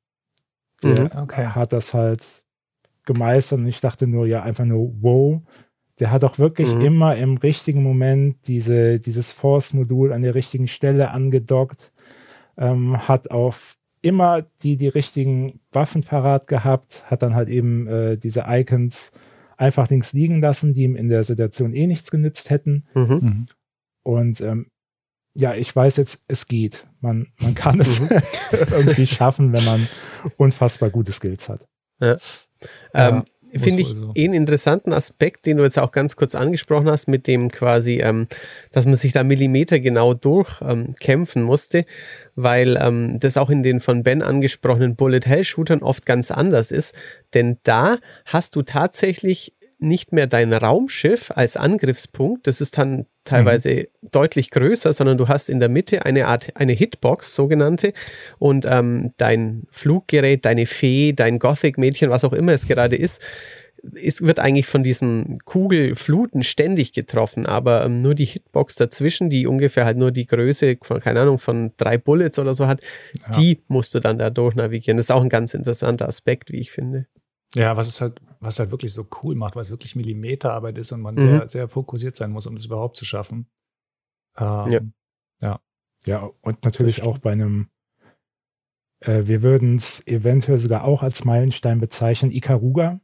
Der 0.83 1.05
mhm, 1.05 1.11
okay. 1.23 1.47
hat 1.47 1.71
das 1.71 1.93
halt 1.93 2.43
gemeistert 3.05 3.59
und 3.59 3.67
ich 3.67 3.79
dachte 3.79 4.05
nur, 4.05 4.27
ja, 4.27 4.43
einfach 4.43 4.65
nur, 4.65 4.93
wow, 5.01 5.41
Der 5.99 6.11
hat 6.11 6.23
auch 6.23 6.37
wirklich 6.37 6.75
mhm. 6.75 6.81
immer 6.81 7.15
im 7.15 7.37
richtigen 7.37 7.81
Moment 7.81 8.47
diese, 8.47 8.99
dieses 8.99 9.33
Force-Modul 9.33 10.13
an 10.13 10.21
der 10.21 10.35
richtigen 10.35 10.67
Stelle 10.67 11.09
angedockt, 11.09 11.91
ähm, 12.55 13.07
hat 13.07 13.31
auf 13.31 13.77
immer 14.01 14.43
die, 14.61 14.77
die 14.77 14.89
richtigen 14.89 15.59
Waffen 15.71 16.03
parat 16.03 16.47
gehabt, 16.47 17.03
hat 17.09 17.23
dann 17.23 17.33
halt 17.33 17.49
eben 17.49 17.87
äh, 17.87 18.17
diese 18.17 18.43
Icons 18.47 19.11
einfach 19.57 19.89
links 19.89 20.13
liegen 20.13 20.39
lassen, 20.39 20.73
die 20.73 20.83
ihm 20.83 20.95
in 20.95 21.07
der 21.07 21.23
Situation 21.23 21.73
eh 21.73 21.87
nichts 21.87 22.11
genützt 22.11 22.51
hätten. 22.51 22.83
Mhm. 22.93 23.19
mhm. 23.21 23.45
Und 24.03 24.39
ähm, 24.41 24.67
ja, 25.37 25.53
ich 25.53 25.73
weiß 25.75 25.97
jetzt, 25.97 26.23
es 26.27 26.47
geht. 26.47 26.87
Man, 26.99 27.27
man 27.37 27.53
kann 27.53 27.79
es 27.79 27.99
mhm. 27.99 28.09
irgendwie 28.71 29.05
schaffen, 29.05 29.53
wenn 29.53 29.63
man 29.65 29.87
unfassbar 30.37 30.89
gute 30.89 31.11
Skills 31.11 31.47
hat. 31.47 31.67
Ja. 32.01 32.17
Ähm, 32.93 33.23
Finde 33.53 33.81
ich 33.81 33.89
also. 33.89 34.13
einen 34.17 34.33
interessanten 34.33 34.91
Aspekt, 34.93 35.45
den 35.45 35.57
du 35.57 35.63
jetzt 35.63 35.77
auch 35.77 35.91
ganz 35.91 36.15
kurz 36.15 36.33
angesprochen 36.33 36.89
hast, 36.89 37.07
mit 37.07 37.27
dem 37.27 37.49
quasi, 37.49 37.99
ähm, 38.01 38.27
dass 38.71 38.85
man 38.85 38.95
sich 38.95 39.13
da 39.13 39.23
Millimeter 39.23 39.79
genau 39.79 40.13
durchkämpfen 40.15 41.43
ähm, 41.43 41.47
musste, 41.47 41.85
weil 42.35 42.77
ähm, 42.81 43.19
das 43.19 43.37
auch 43.37 43.51
in 43.51 43.61
den 43.61 43.79
von 43.79 44.03
Ben 44.03 44.23
angesprochenen 44.23 44.95
Bullet 44.95 45.21
Hell 45.25 45.43
Shootern 45.43 45.83
oft 45.83 46.05
ganz 46.05 46.31
anders 46.31 46.71
ist. 46.71 46.95
Denn 47.35 47.57
da 47.63 47.97
hast 48.25 48.55
du 48.55 48.63
tatsächlich 48.63 49.53
nicht 49.79 50.11
mehr 50.11 50.27
dein 50.27 50.51
Raumschiff 50.51 51.31
als 51.35 51.55
Angriffspunkt, 51.55 52.47
das 52.47 52.59
ist 52.59 52.79
dann 52.79 53.05
teilweise 53.27 53.69
mhm. 53.69 54.09
deutlich 54.11 54.51
größer, 54.51 54.93
sondern 54.93 55.17
du 55.17 55.27
hast 55.27 55.49
in 55.49 55.59
der 55.59 55.69
Mitte 55.69 56.05
eine 56.05 56.27
Art, 56.27 56.49
eine 56.55 56.73
Hitbox, 56.73 57.35
sogenannte, 57.35 57.93
und 58.39 58.65
ähm, 58.69 59.11
dein 59.17 59.63
Fluggerät, 59.71 60.45
deine 60.45 60.65
Fee, 60.65 61.13
dein 61.13 61.39
Gothic-Mädchen, 61.39 62.09
was 62.09 62.23
auch 62.23 62.33
immer 62.33 62.53
es 62.53 62.67
gerade 62.67 62.95
ist, 62.95 63.21
es 64.03 64.21
wird 64.21 64.39
eigentlich 64.39 64.65
von 64.65 64.83
diesen 64.83 65.39
Kugelfluten 65.45 66.43
ständig 66.43 66.93
getroffen, 66.93 67.45
aber 67.45 67.85
ähm, 67.85 68.01
nur 68.01 68.15
die 68.15 68.25
Hitbox 68.25 68.75
dazwischen, 68.75 69.29
die 69.29 69.47
ungefähr 69.47 69.85
halt 69.85 69.97
nur 69.97 70.11
die 70.11 70.25
Größe 70.25 70.77
von, 70.81 70.99
keine 70.99 71.21
Ahnung, 71.21 71.39
von 71.39 71.71
drei 71.77 71.97
Bullets 71.97 72.39
oder 72.39 72.55
so 72.55 72.67
hat, 72.67 72.81
ja. 73.13 73.31
die 73.31 73.61
musst 73.67 73.93
du 73.93 73.99
dann 73.99 74.17
da 74.17 74.29
durchnavigieren. 74.29 74.97
Das 74.97 75.07
ist 75.07 75.11
auch 75.11 75.21
ein 75.21 75.29
ganz 75.29 75.53
interessanter 75.53 76.07
Aspekt, 76.07 76.51
wie 76.51 76.59
ich 76.59 76.71
finde. 76.71 77.05
Ja, 77.55 77.77
was 77.77 77.87
es 77.87 78.01
halt, 78.01 78.19
was 78.39 78.59
halt 78.59 78.71
wirklich 78.71 78.93
so 78.93 79.07
cool 79.23 79.35
macht, 79.35 79.55
weil 79.55 79.61
es 79.61 79.71
wirklich 79.71 79.95
Millimeterarbeit 79.95 80.77
ist 80.77 80.91
und 80.91 81.01
man 81.01 81.15
mhm. 81.15 81.19
sehr, 81.19 81.47
sehr 81.47 81.69
fokussiert 81.69 82.15
sein 82.15 82.31
muss, 82.31 82.45
um 82.45 82.55
das 82.55 82.65
überhaupt 82.65 82.97
zu 82.97 83.05
schaffen. 83.05 83.47
Ähm, 84.37 84.69
ja. 84.69 84.79
ja. 85.41 85.61
Ja, 86.05 86.29
und 86.41 86.63
natürlich 86.63 87.01
auch 87.01 87.17
bei 87.17 87.31
einem, 87.31 87.69
äh, 88.99 89.23
wir 89.25 89.43
würden 89.43 89.75
es 89.75 90.05
eventuell 90.05 90.57
sogar 90.57 90.83
auch 90.83 91.03
als 91.03 91.25
Meilenstein 91.25 91.79
bezeichnen, 91.79 92.31
Ikaruga. 92.31 92.99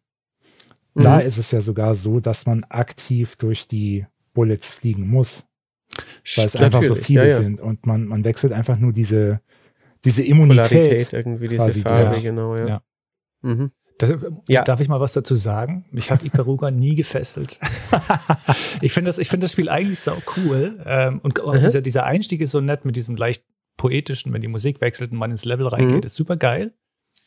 Mhm. 0.94 1.04
Da 1.04 1.20
ist 1.20 1.38
es 1.38 1.52
ja 1.52 1.62
sogar 1.62 1.96
so, 1.96 2.20
dass 2.20 2.46
man 2.46 2.63
aktiv 2.66 3.36
durch 3.36 3.68
die 3.68 4.06
Bullets 4.34 4.74
fliegen 4.74 5.08
muss. 5.08 5.46
Weil 6.36 6.46
es 6.46 6.56
einfach 6.56 6.82
so 6.82 6.96
viele 6.96 7.24
ja, 7.24 7.30
ja. 7.30 7.36
sind 7.36 7.60
und 7.60 7.86
man, 7.86 8.06
man 8.06 8.24
wechselt 8.24 8.54
einfach 8.54 8.78
nur 8.78 8.94
diese, 8.94 9.42
diese 10.06 10.24
Immunität. 10.24 10.70
Polarität 10.70 11.13
irgendwie, 11.13 11.48
diese 11.48 11.72
Farbe, 11.82 12.22
genau, 12.22 12.56
ja. 12.56 12.82
Mhm. 13.42 13.72
Das, 13.97 14.13
ja. 14.47 14.63
Darf 14.63 14.79
ich 14.79 14.88
mal 14.88 15.00
was 15.00 15.13
dazu 15.13 15.35
sagen? 15.35 15.85
Mich 15.91 16.12
hat 16.12 16.23
Ikaruga 16.23 16.71
nie 16.71 16.95
gefesselt. 16.95 17.59
ich 18.81 18.91
finde 18.91 19.09
das, 19.09 19.27
find 19.27 19.43
das 19.43 19.51
Spiel 19.51 19.69
eigentlich 19.69 20.00
sau 20.00 20.17
cool. 20.35 20.83
Ähm, 20.85 21.19
und 21.23 21.39
auch 21.41 21.53
mhm. 21.53 21.62
dieser, 21.62 21.81
dieser 21.81 22.03
Einstieg 22.05 22.41
ist 22.41 22.51
so 22.51 22.59
nett 22.59 22.85
mit 22.85 22.95
diesem 22.95 23.15
leicht 23.15 23.45
poetischen, 23.77 24.33
wenn 24.33 24.41
die 24.41 24.47
Musik 24.47 24.81
wechselt 24.81 25.12
und 25.12 25.17
man 25.17 25.31
ins 25.31 25.45
Level 25.45 25.67
reingeht, 25.67 26.01
mhm. 26.01 26.05
ist 26.05 26.15
super 26.15 26.38
geil. 26.38 26.73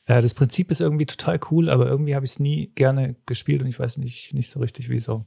Äh, 0.07 0.21
das 0.23 0.35
Prinzip 0.35 0.71
ist 0.71 0.81
irgendwie 0.81 1.07
total 1.07 1.39
cool, 1.51 1.71
aber 1.71 1.87
irgendwie 1.87 2.15
habe 2.15 2.25
ich 2.25 2.33
es 2.33 2.41
nie 2.41 2.73
gerne 2.75 3.17
gespielt 3.27 3.63
und 3.63 3.69
ich 3.69 3.79
weiß 3.79 3.99
nicht, 3.99 4.35
nicht 4.35 4.51
so 4.51 4.61
richtig 4.61 4.89
wieso. 4.89 5.27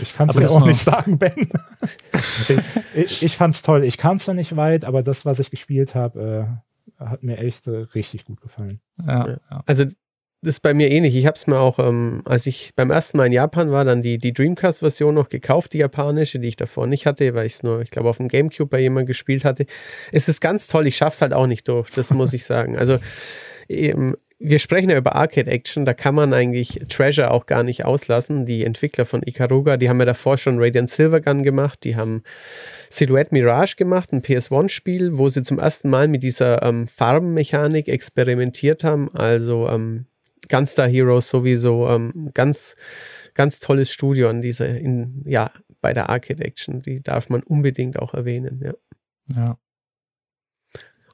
Ich 0.00 0.14
kann 0.14 0.28
es 0.28 0.36
dir 0.36 0.50
auch 0.50 0.64
nicht 0.64 0.80
sagen, 0.80 1.18
Ben. 1.18 1.50
ich 2.94 3.22
ich 3.22 3.36
fand 3.36 3.54
es 3.54 3.62
toll. 3.62 3.84
Ich 3.84 3.98
kam 3.98 4.16
es 4.16 4.26
noch 4.26 4.34
nicht 4.34 4.56
weit, 4.56 4.84
aber 4.84 5.02
das, 5.02 5.26
was 5.26 5.38
ich 5.38 5.50
gespielt 5.50 5.94
habe, 5.94 6.58
äh, 6.98 7.04
hat 7.04 7.22
mir 7.22 7.36
echt 7.36 7.66
äh, 7.66 7.84
richtig 7.94 8.24
gut 8.24 8.40
gefallen. 8.40 8.80
Ja, 8.96 9.28
ja. 9.28 9.62
Also 9.66 9.84
das 10.42 10.56
ist 10.56 10.60
bei 10.60 10.74
mir 10.74 10.90
ähnlich. 10.90 11.14
Ich 11.14 11.24
habe 11.26 11.36
es 11.36 11.46
mir 11.46 11.58
auch, 11.58 11.78
ähm, 11.78 12.22
als 12.24 12.46
ich 12.46 12.72
beim 12.74 12.90
ersten 12.90 13.16
Mal 13.16 13.26
in 13.26 13.32
Japan 13.32 13.70
war, 13.70 13.84
dann 13.84 14.02
die, 14.02 14.18
die 14.18 14.32
Dreamcast-Version 14.32 15.14
noch 15.14 15.28
gekauft, 15.28 15.72
die 15.72 15.78
japanische, 15.78 16.40
die 16.40 16.48
ich 16.48 16.56
davor 16.56 16.88
nicht 16.88 17.06
hatte, 17.06 17.32
weil 17.34 17.46
ich 17.46 17.54
es 17.54 17.62
nur, 17.62 17.80
ich 17.80 17.90
glaube, 17.90 18.08
auf 18.08 18.16
dem 18.16 18.26
Gamecube 18.26 18.68
bei 18.68 18.80
jemandem 18.80 19.06
gespielt 19.06 19.44
hatte. 19.44 19.66
Es 20.10 20.28
ist 20.28 20.40
ganz 20.40 20.66
toll, 20.66 20.88
ich 20.88 20.96
schaffe 20.96 21.14
es 21.14 21.20
halt 21.22 21.32
auch 21.32 21.46
nicht 21.46 21.68
durch, 21.68 21.90
das 21.90 22.10
muss 22.10 22.32
ich 22.32 22.44
sagen. 22.44 22.76
Also 22.76 22.98
ähm, 23.68 24.16
wir 24.44 24.58
sprechen 24.58 24.90
ja 24.90 24.96
über 24.96 25.14
Arcade 25.14 25.48
Action, 25.48 25.84
da 25.84 25.94
kann 25.94 26.16
man 26.16 26.34
eigentlich 26.34 26.80
Treasure 26.88 27.30
auch 27.30 27.46
gar 27.46 27.62
nicht 27.62 27.84
auslassen. 27.84 28.44
Die 28.44 28.64
Entwickler 28.64 29.06
von 29.06 29.22
Ikaruga, 29.24 29.76
die 29.76 29.88
haben 29.88 30.00
ja 30.00 30.06
davor 30.06 30.36
schon 30.38 30.58
Radiant 30.58 30.90
Silvergun 30.90 31.44
gemacht, 31.44 31.84
die 31.84 31.94
haben 31.94 32.24
Silhouette 32.88 33.32
Mirage 33.32 33.76
gemacht, 33.76 34.12
ein 34.12 34.22
PS1-Spiel, 34.22 35.16
wo 35.16 35.28
sie 35.28 35.44
zum 35.44 35.60
ersten 35.60 35.88
Mal 35.88 36.08
mit 36.08 36.24
dieser 36.24 36.64
ähm, 36.64 36.88
Farbenmechanik 36.88 37.86
experimentiert 37.86 38.82
haben. 38.82 39.14
Also 39.14 39.68
ähm, 39.68 40.06
Gunstar 40.52 40.86
Heroes 40.88 41.28
sowieso 41.28 41.88
ähm, 41.88 42.30
ganz, 42.34 42.76
ganz 43.34 43.58
tolles 43.58 43.90
Studio 43.90 44.28
an 44.28 44.42
dieser, 44.42 44.68
in, 44.68 45.22
ja, 45.24 45.50
bei 45.80 45.94
der 45.94 46.10
Arcade 46.10 46.44
Action. 46.44 46.82
Die 46.82 47.02
darf 47.02 47.30
man 47.30 47.42
unbedingt 47.42 47.98
auch 47.98 48.12
erwähnen, 48.14 48.60
ja. 48.62 48.74
Ja. 49.34 49.58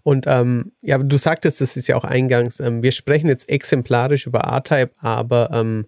Und 0.02 0.26
ähm, 0.26 0.72
ja, 0.80 0.98
du 0.98 1.16
sagtest, 1.18 1.60
das 1.60 1.76
ist 1.76 1.86
ja 1.86 1.96
auch 1.96 2.04
eingangs, 2.04 2.60
ähm, 2.60 2.82
wir 2.82 2.92
sprechen 2.92 3.28
jetzt 3.28 3.48
exemplarisch 3.48 4.26
über 4.26 4.40
R-Type, 4.40 4.92
aber 4.98 5.50
ähm, 5.52 5.86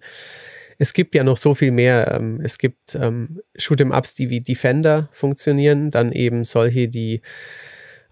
es 0.79 0.93
gibt 0.93 1.15
ja 1.15 1.25
noch 1.25 1.37
so 1.37 1.55
viel 1.55 1.73
mehr. 1.73 2.13
Ähm, 2.15 2.41
es 2.43 2.59
gibt 2.59 2.95
ähm, 2.95 3.41
Shoot'em-Ups, 3.59 4.15
die 4.15 4.31
wie 4.31 4.41
Defender 4.41 5.09
funktionieren, 5.13 5.91
dann 5.91 6.13
eben 6.13 6.45
solche, 6.45 6.89
die 6.89 7.23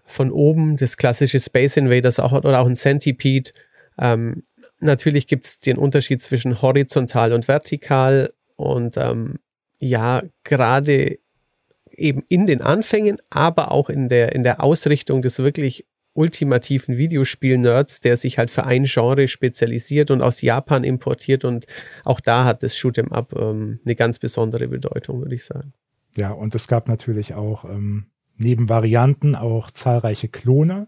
von 0.05 0.31
oben, 0.31 0.77
das 0.77 0.97
klassische 0.97 1.39
Space 1.39 1.77
Invaders 1.77 2.19
auch, 2.19 2.31
oder 2.31 2.59
auch 2.59 2.67
ein 2.67 2.75
Centipede. 2.75 3.51
Ähm, 4.01 4.43
natürlich 4.79 5.27
gibt 5.27 5.45
es 5.45 5.59
den 5.59 5.77
Unterschied 5.77 6.21
zwischen 6.21 6.61
horizontal 6.61 7.33
und 7.33 7.47
vertikal 7.47 8.33
und 8.55 8.97
ähm, 8.97 9.39
ja, 9.79 10.21
gerade 10.43 11.19
eben 11.91 12.23
in 12.29 12.47
den 12.47 12.61
Anfängen, 12.61 13.17
aber 13.29 13.71
auch 13.71 13.89
in 13.89 14.09
der, 14.09 14.33
in 14.33 14.43
der 14.43 14.63
Ausrichtung 14.63 15.21
des 15.21 15.39
wirklich 15.39 15.85
ultimativen 16.13 16.97
Videospiel-Nerds, 16.97 18.01
der 18.01 18.17
sich 18.17 18.37
halt 18.37 18.49
für 18.49 18.65
ein 18.65 18.85
Genre 18.85 19.27
spezialisiert 19.27 20.11
und 20.11 20.21
aus 20.21 20.41
Japan 20.41 20.83
importiert 20.83 21.45
und 21.45 21.65
auch 22.03 22.19
da 22.19 22.45
hat 22.45 22.63
das 22.63 22.75
Shoot'em 22.75 23.11
Up 23.11 23.33
ähm, 23.33 23.79
eine 23.85 23.95
ganz 23.95 24.19
besondere 24.19 24.67
Bedeutung, 24.67 25.21
würde 25.21 25.35
ich 25.35 25.45
sagen. 25.45 25.73
Ja, 26.17 26.31
und 26.31 26.55
es 26.55 26.67
gab 26.67 26.87
natürlich 26.87 27.35
auch 27.35 27.63
ähm, 27.65 28.07
neben 28.37 28.69
Varianten 28.69 29.35
auch 29.35 29.69
zahlreiche 29.71 30.27
Klone 30.27 30.87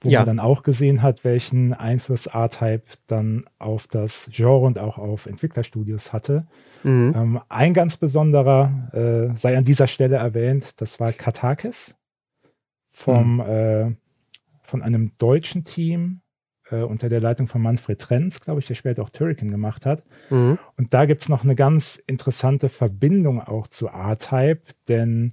wo 0.00 0.10
ja. 0.10 0.20
man 0.20 0.26
dann 0.26 0.40
auch 0.40 0.62
gesehen 0.62 1.02
hat, 1.02 1.24
welchen 1.24 1.74
Einfluss 1.74 2.26
R-Type 2.26 2.84
dann 3.06 3.44
auf 3.58 3.88
das 3.88 4.30
Genre 4.32 4.66
und 4.66 4.78
auch 4.78 4.96
auf 4.98 5.26
Entwicklerstudios 5.26 6.12
hatte. 6.12 6.46
Mhm. 6.84 7.14
Ähm, 7.16 7.40
ein 7.48 7.74
ganz 7.74 7.96
besonderer 7.96 8.90
äh, 9.32 9.36
sei 9.36 9.56
an 9.56 9.64
dieser 9.64 9.88
Stelle 9.88 10.16
erwähnt, 10.16 10.80
das 10.80 11.00
war 11.00 11.12
Katakis 11.12 11.96
vom, 12.90 13.36
mhm. 13.36 13.40
äh, 13.40 13.96
von 14.62 14.82
einem 14.82 15.12
deutschen 15.18 15.64
Team 15.64 16.20
äh, 16.70 16.82
unter 16.82 17.08
der 17.08 17.20
Leitung 17.20 17.48
von 17.48 17.62
Manfred 17.62 18.00
Trenz, 18.00 18.40
glaube 18.40 18.60
ich, 18.60 18.66
der 18.66 18.74
später 18.74 19.02
auch 19.02 19.10
Turrican 19.10 19.48
gemacht 19.48 19.84
hat. 19.86 20.04
Mhm. 20.30 20.58
Und 20.76 20.94
da 20.94 21.06
gibt 21.06 21.22
es 21.22 21.28
noch 21.28 21.42
eine 21.42 21.56
ganz 21.56 21.96
interessante 22.06 22.68
Verbindung 22.68 23.40
auch 23.40 23.66
zu 23.66 23.88
R-Type, 23.88 24.62
denn 24.88 25.32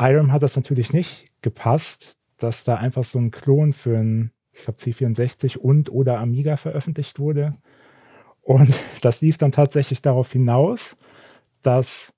Irem 0.00 0.30
hat 0.30 0.44
das 0.44 0.54
natürlich 0.54 0.92
nicht 0.92 1.30
gepasst, 1.42 2.17
dass 2.38 2.64
da 2.64 2.76
einfach 2.76 3.04
so 3.04 3.18
ein 3.18 3.30
Klon 3.30 3.72
für 3.72 3.98
ein, 3.98 4.32
ich 4.52 4.64
glaube, 4.64 4.78
C64 4.78 5.58
und 5.58 5.90
oder 5.90 6.18
Amiga 6.18 6.56
veröffentlicht 6.56 7.18
wurde. 7.18 7.56
Und 8.40 8.74
das 9.02 9.20
lief 9.20 9.38
dann 9.38 9.52
tatsächlich 9.52 10.00
darauf 10.00 10.32
hinaus, 10.32 10.96
dass 11.62 12.14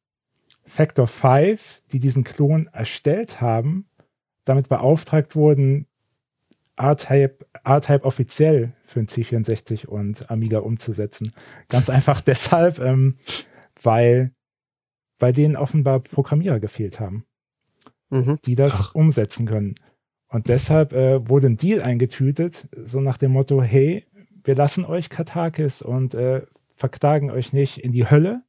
Factor 0.64 1.08
5, 1.08 1.82
die 1.90 1.98
diesen 1.98 2.22
Klon 2.22 2.68
erstellt 2.72 3.40
haben, 3.40 3.86
damit 4.44 4.68
beauftragt 4.68 5.34
wurden, 5.34 5.86
R-Type, 6.76 7.44
R-Type 7.64 8.04
offiziell 8.04 8.72
für 8.84 9.00
ein 9.00 9.06
C64 9.06 9.86
und 9.86 10.30
Amiga 10.30 10.60
umzusetzen. 10.60 11.32
Ganz 11.68 11.90
einfach 11.90 12.20
deshalb, 12.20 12.78
ähm, 12.78 13.16
weil 13.82 14.32
bei 15.18 15.32
denen 15.32 15.56
offenbar 15.56 16.00
Programmierer 16.00 16.60
gefehlt 16.60 16.98
haben, 16.98 17.26
mhm. 18.08 18.38
die 18.44 18.54
das 18.54 18.80
Ach. 18.80 18.94
umsetzen 18.94 19.46
können. 19.46 19.74
Und 20.30 20.48
deshalb 20.48 20.92
äh, 20.92 21.28
wurde 21.28 21.48
ein 21.48 21.56
Deal 21.56 21.82
eingetütet, 21.82 22.68
so 22.84 23.00
nach 23.00 23.18
dem 23.18 23.32
Motto, 23.32 23.62
hey, 23.62 24.06
wir 24.44 24.54
lassen 24.54 24.84
euch 24.84 25.10
Katakis 25.10 25.82
und 25.82 26.14
äh, 26.14 26.42
verklagen 26.74 27.30
euch 27.30 27.52
nicht 27.52 27.78
in 27.78 27.92
die 27.92 28.08
Hölle, 28.08 28.42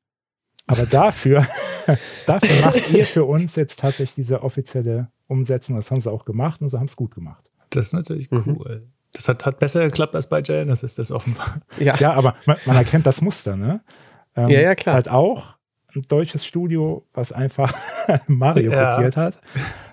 aber 0.68 0.86
dafür, 0.86 1.46
dafür 2.28 2.62
macht 2.62 2.92
ihr 2.92 3.06
für 3.06 3.26
uns 3.26 3.56
jetzt 3.56 3.80
tatsächlich 3.80 4.16
diese 4.16 4.44
offizielle 4.44 5.12
Umsetzung. 5.28 5.76
Das 5.76 5.90
haben 5.90 6.00
sie 6.00 6.12
auch 6.12 6.24
gemacht 6.24 6.62
und 6.62 6.70
sie 6.70 6.78
haben 6.78 6.86
es 6.86 6.96
gut 6.96 7.16
gemacht. 7.16 7.52
Das 7.72 7.88
ist 7.88 7.94
natürlich 7.94 8.30
mhm. 8.30 8.58
cool. 8.60 8.86
Das 9.14 9.28
hat, 9.28 9.46
hat 9.46 9.60
besser 9.60 9.84
geklappt 9.84 10.16
als 10.16 10.30
bei 10.30 10.42
Genesis, 10.42 10.96
das 10.96 11.12
offenbar. 11.12 11.62
Ja, 11.80 11.96
ja 11.98 12.14
aber 12.14 12.36
man, 12.46 12.58
man 12.66 12.78
erkennt 12.78 13.08
das 13.08 13.22
Muster, 13.22 13.58
ne? 13.58 13.82
Ähm, 14.36 14.50
ja, 14.50 14.62
ja, 14.62 14.76
klar. 14.76 14.96
Halt 14.96 15.10
auch 15.10 15.56
ein 15.96 16.04
deutsches 16.08 16.46
Studio, 16.46 17.06
was 17.14 17.32
einfach 17.32 17.74
Mario 18.28 18.72
ja. 18.72 18.96
kopiert 18.96 19.18
hat. 19.18 19.42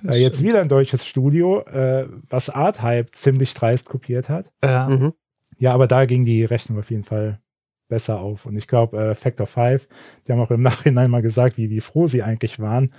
Äh, 0.06 0.18
jetzt 0.18 0.42
wieder 0.42 0.60
ein 0.60 0.68
deutsches 0.68 1.06
Studio, 1.06 1.60
äh, 1.62 2.08
was 2.28 2.50
Art-Hype 2.50 3.14
ziemlich 3.14 3.54
dreist 3.54 3.88
kopiert 3.88 4.28
hat. 4.28 4.52
Ja. 4.62 4.88
Mhm. 4.88 5.12
ja, 5.58 5.72
aber 5.72 5.86
da 5.86 6.06
ging 6.06 6.22
die 6.22 6.44
Rechnung 6.44 6.78
auf 6.78 6.90
jeden 6.90 7.04
Fall 7.04 7.40
besser 7.88 8.20
auf. 8.20 8.46
Und 8.46 8.56
ich 8.56 8.68
glaube, 8.68 8.98
äh, 8.98 9.14
Factor 9.14 9.46
5, 9.46 9.88
die 10.26 10.32
haben 10.32 10.40
auch 10.40 10.50
im 10.50 10.60
Nachhinein 10.62 11.10
mal 11.10 11.22
gesagt, 11.22 11.56
wie, 11.56 11.70
wie 11.70 11.80
froh 11.80 12.06
sie 12.06 12.22
eigentlich 12.22 12.58
waren, 12.60 12.92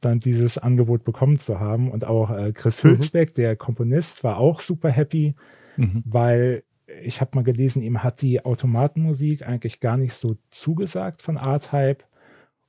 dann 0.00 0.20
dieses 0.20 0.58
Angebot 0.58 1.04
bekommen 1.04 1.38
zu 1.38 1.58
haben. 1.58 1.90
Und 1.90 2.06
auch 2.06 2.30
äh, 2.30 2.52
Chris 2.52 2.84
mhm. 2.84 2.90
Hülsbeck, 2.90 3.34
der 3.34 3.56
Komponist, 3.56 4.22
war 4.22 4.38
auch 4.38 4.60
super 4.60 4.90
happy, 4.90 5.34
mhm. 5.76 6.02
weil 6.06 6.62
ich 7.02 7.20
habe 7.20 7.32
mal 7.34 7.44
gelesen, 7.44 7.82
ihm 7.82 8.02
hat 8.02 8.22
die 8.22 8.44
Automatenmusik 8.44 9.46
eigentlich 9.46 9.80
gar 9.80 9.96
nicht 9.96 10.14
so 10.14 10.36
zugesagt 10.50 11.22
von 11.22 11.36
R-Type. 11.36 12.04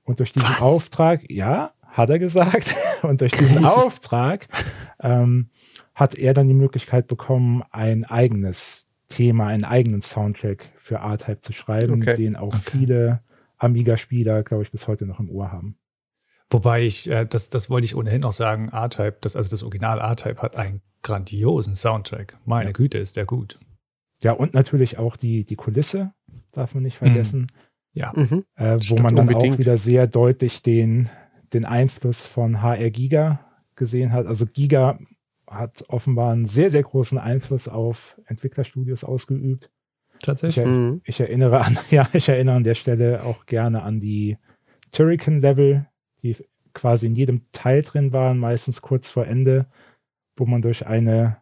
Und 0.09 0.17
durch 0.19 0.31
diesen 0.31 0.49
Was? 0.49 0.61
Auftrag, 0.63 1.29
ja, 1.29 1.71
hat 1.83 2.09
er 2.09 2.17
gesagt, 2.17 2.73
und 3.03 3.21
durch 3.21 3.31
diesen 3.31 3.63
Auftrag 3.63 4.47
ähm, 4.99 5.51
hat 5.93 6.15
er 6.15 6.33
dann 6.33 6.47
die 6.47 6.55
Möglichkeit 6.55 7.05
bekommen, 7.05 7.61
ein 7.69 8.05
eigenes 8.05 8.87
Thema, 9.07 9.45
einen 9.45 9.65
eigenen 9.65 10.01
Soundtrack 10.01 10.71
für 10.79 10.95
R-Type 10.95 11.41
zu 11.41 11.53
schreiben, 11.53 12.01
okay. 12.01 12.15
den 12.15 12.35
auch 12.35 12.55
okay. 12.55 12.71
viele 12.71 13.23
Amiga-Spieler, 13.59 14.41
glaube 14.41 14.63
ich, 14.63 14.71
bis 14.71 14.87
heute 14.87 15.05
noch 15.05 15.19
im 15.19 15.29
Ohr 15.29 15.51
haben. 15.51 15.77
Wobei 16.49 16.85
ich, 16.85 17.07
äh, 17.07 17.27
das, 17.27 17.51
das 17.51 17.69
wollte 17.69 17.85
ich 17.85 17.95
ohnehin 17.95 18.21
noch 18.21 18.31
sagen, 18.31 18.69
R-Type, 18.69 19.17
das, 19.21 19.35
also 19.35 19.51
das 19.51 19.61
Original 19.61 19.99
R-Type 19.99 20.41
hat 20.41 20.55
einen 20.55 20.81
grandiosen 21.03 21.75
Soundtrack. 21.75 22.39
Meine 22.45 22.69
ja. 22.69 22.71
Güte, 22.71 22.97
ist 22.97 23.15
der 23.15 23.27
gut. 23.27 23.59
Ja, 24.23 24.31
und 24.31 24.55
natürlich 24.55 24.97
auch 24.97 25.15
die, 25.15 25.43
die 25.43 25.55
Kulisse, 25.55 26.13
darf 26.51 26.73
man 26.73 26.81
nicht 26.81 26.99
mhm. 26.99 27.05
vergessen. 27.05 27.41
Mhm. 27.41 27.47
Ja. 27.93 28.13
Mhm. 28.15 28.45
Äh, 28.55 28.77
wo 28.89 29.01
man 29.01 29.15
dann 29.15 29.27
unbedingt. 29.27 29.55
auch 29.55 29.59
wieder 29.59 29.77
sehr 29.77 30.07
deutlich 30.07 30.61
den, 30.61 31.09
den 31.53 31.65
Einfluss 31.65 32.25
von 32.25 32.61
HR 32.61 32.89
Giga 32.89 33.39
gesehen 33.75 34.11
hat. 34.11 34.27
Also 34.27 34.45
Giga 34.45 34.99
hat 35.47 35.83
offenbar 35.87 36.33
einen 36.33 36.45
sehr, 36.45 36.69
sehr 36.69 36.83
großen 36.83 37.17
Einfluss 37.17 37.67
auf 37.67 38.19
Entwicklerstudios 38.25 39.03
ausgeübt. 39.03 39.71
Tatsächlich. 40.21 40.65
Ich, 40.65 40.71
mhm. 40.71 41.01
ich 41.03 41.19
erinnere 41.19 41.61
an, 41.61 41.79
ja, 41.89 42.07
ich 42.13 42.29
erinnere 42.29 42.55
an 42.55 42.63
der 42.63 42.75
Stelle 42.75 43.23
auch 43.23 43.45
gerne 43.45 43.83
an 43.83 43.99
die 43.99 44.37
Turrican-Level, 44.91 45.87
die 46.21 46.35
quasi 46.73 47.07
in 47.07 47.15
jedem 47.15 47.51
Teil 47.51 47.81
drin 47.81 48.13
waren, 48.13 48.37
meistens 48.37 48.81
kurz 48.81 49.09
vor 49.09 49.25
Ende, 49.25 49.67
wo 50.35 50.45
man 50.45 50.61
durch 50.61 50.85
eine 50.85 51.38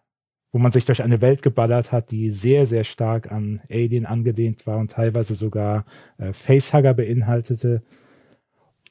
wo 0.52 0.60
man 0.60 0.72
sich 0.72 0.86
durch 0.86 1.04
eine 1.04 1.22
Welt 1.22 1.42
geballert 1.42 1.92
hat, 1.92 2.12
die 2.12 2.30
sehr, 2.30 2.66
sehr 2.66 2.84
stark 2.84 3.32
an 3.32 3.62
Alien 3.70 4.06
angelehnt 4.06 4.66
war 4.66 4.78
und 4.78 4.92
teilweise 4.92 5.36
sogar 5.36 5.86
äh, 6.18 6.34
Facehugger 6.34 6.94
beinhaltete. 6.94 7.84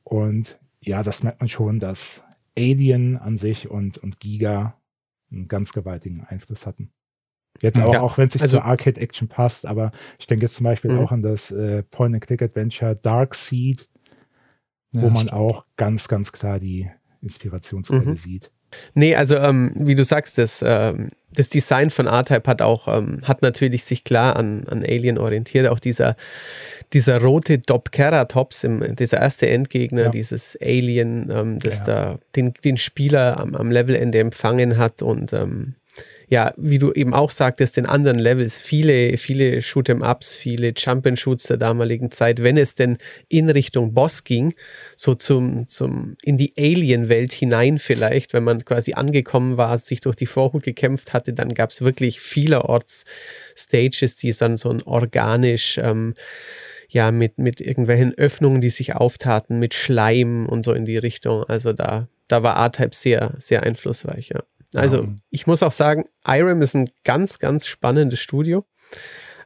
Und 0.05 0.59
ja, 0.81 1.03
das 1.03 1.23
merkt 1.23 1.40
man 1.40 1.49
schon, 1.49 1.79
dass 1.79 2.25
Alien 2.57 3.16
an 3.16 3.37
sich 3.37 3.71
und, 3.71 3.99
und 3.99 4.21
Giga 4.21 4.79
einen 5.31 5.49
ganz 5.49 5.73
gewaltigen 5.73 6.25
Einfluss 6.29 6.66
hatten. 6.66 6.92
Jetzt 7.62 7.81
auch, 7.81 7.95
ja, 7.95 8.03
auch 8.03 8.19
wenn 8.19 8.27
es 8.27 8.35
sich 8.35 8.42
also, 8.42 8.59
zur 8.59 8.66
Arcade-Action 8.66 9.29
passt, 9.29 9.66
aber 9.66 9.90
ich 10.19 10.27
denke 10.27 10.45
jetzt 10.45 10.57
zum 10.57 10.64
Beispiel 10.64 10.92
mhm. 10.92 10.99
auch 11.01 11.12
an 11.12 11.23
das 11.23 11.51
äh, 11.51 11.83
Point-and-Click-Adventure 11.85 12.97
Dark 12.97 13.35
Seed, 13.35 13.88
wo 14.92 15.01
ja, 15.01 15.07
man 15.07 15.16
stimmt. 15.16 15.33
auch 15.33 15.64
ganz, 15.77 16.09
ganz 16.09 16.33
klar 16.33 16.59
die 16.59 16.90
Inspirationsquelle 17.23 18.11
mhm. 18.11 18.16
sieht. 18.16 18.51
Nee, 18.95 19.15
also 19.15 19.37
ähm, 19.37 19.73
wie 19.75 19.95
du 19.95 20.05
sagst, 20.05 20.39
das, 20.39 20.63
ähm, 20.67 21.09
das 21.33 21.49
Design 21.49 21.91
von 21.91 22.07
R-Type 22.07 22.49
hat 22.49 22.63
auch, 22.63 22.89
ähm, 22.89 23.21
hat 23.25 23.43
natürlich 23.43 23.85
sich 23.85 24.05
klar 24.05 24.37
an, 24.37 24.65
an 24.69 24.83
Alien 24.83 25.19
orientiert. 25.19 25.69
Auch 25.69 25.79
dieser, 25.79 26.17
dieser 26.93 27.21
rote 27.21 27.59
Dopkeratops, 27.59 28.67
dieser 28.99 29.21
erste 29.21 29.49
Endgegner, 29.49 30.05
ja. 30.05 30.09
dieses 30.09 30.59
Alien, 30.61 31.31
ähm, 31.31 31.59
das 31.59 31.81
ja. 31.81 31.87
da 31.87 32.19
den, 32.35 32.55
den 32.65 32.77
Spieler 32.77 33.39
am, 33.39 33.55
am 33.55 33.71
Levelende 33.71 34.19
empfangen 34.19 34.79
hat 34.79 35.03
und 35.03 35.33
ähm, 35.33 35.75
ja, 36.29 36.53
wie 36.57 36.79
du 36.79 36.93
eben 36.93 37.15
auch 37.15 37.31
sagtest, 37.31 37.79
in 37.79 37.87
anderen 37.87 38.19
Levels 38.19 38.59
viele, 38.59 39.17
viele 39.17 39.59
Shoot'em-Ups, 39.59 40.35
viele 40.35 40.73
Jump-and-Shoots 40.77 41.45
der 41.45 41.57
damaligen 41.57 42.11
Zeit, 42.11 42.43
wenn 42.43 42.57
es 42.57 42.75
denn 42.75 42.99
in 43.29 43.49
Richtung 43.49 43.95
Boss 43.95 44.25
ging, 44.25 44.55
so 44.97 45.15
zum, 45.15 45.69
zum, 45.69 46.17
in 46.23 46.37
die 46.37 46.53
Alien-Welt 46.59 47.33
hinein 47.33 47.79
vielleicht, 47.79 48.33
wenn 48.33 48.43
man 48.43 48.65
quasi 48.65 48.95
angekommen 48.95 49.57
war, 49.57 49.79
sich 49.79 50.01
durch 50.01 50.17
die 50.17 50.27
Vorhut 50.27 50.65
gekämpft 50.65 51.12
hatte, 51.12 51.33
dann 51.33 51.55
gab 51.55 51.71
es 51.71 51.81
wirklich 51.81 52.21
vielerorts 52.21 53.05
Stages, 53.55 54.17
die 54.17 54.33
dann 54.33 54.57
so 54.57 54.71
ein 54.71 54.83
organisch, 54.83 55.79
ähm, 55.79 56.15
ja, 56.89 57.11
mit, 57.12 57.39
mit 57.39 57.61
irgendwelchen 57.61 58.15
Öffnungen, 58.15 58.61
die 58.61 58.71
sich 58.71 58.95
auftaten, 58.95 59.59
mit 59.59 59.75
Schleim 59.75 60.47
und 60.47 60.65
so 60.65 60.73
in 60.73 60.85
die 60.85 60.99
Richtung. 60.99 61.45
Also 61.45 61.73
da, 61.73 62.09
da 62.29 62.43
war 62.43 62.57
R-Type 62.57 62.95
sehr, 62.95 63.35
sehr 63.39 63.62
einflussreich, 63.62 64.31
ja. 64.31 64.43
Also 64.77 65.05
ja. 65.05 65.09
ich 65.31 65.47
muss 65.47 65.62
auch 65.62 65.73
sagen, 65.73 66.05
Irem 66.27 66.62
ist 66.62 66.75
ein 66.75 66.91
ganz, 67.05 67.39
ganz 67.39 67.67
spannendes 67.67 68.21
Studio. 68.21 68.65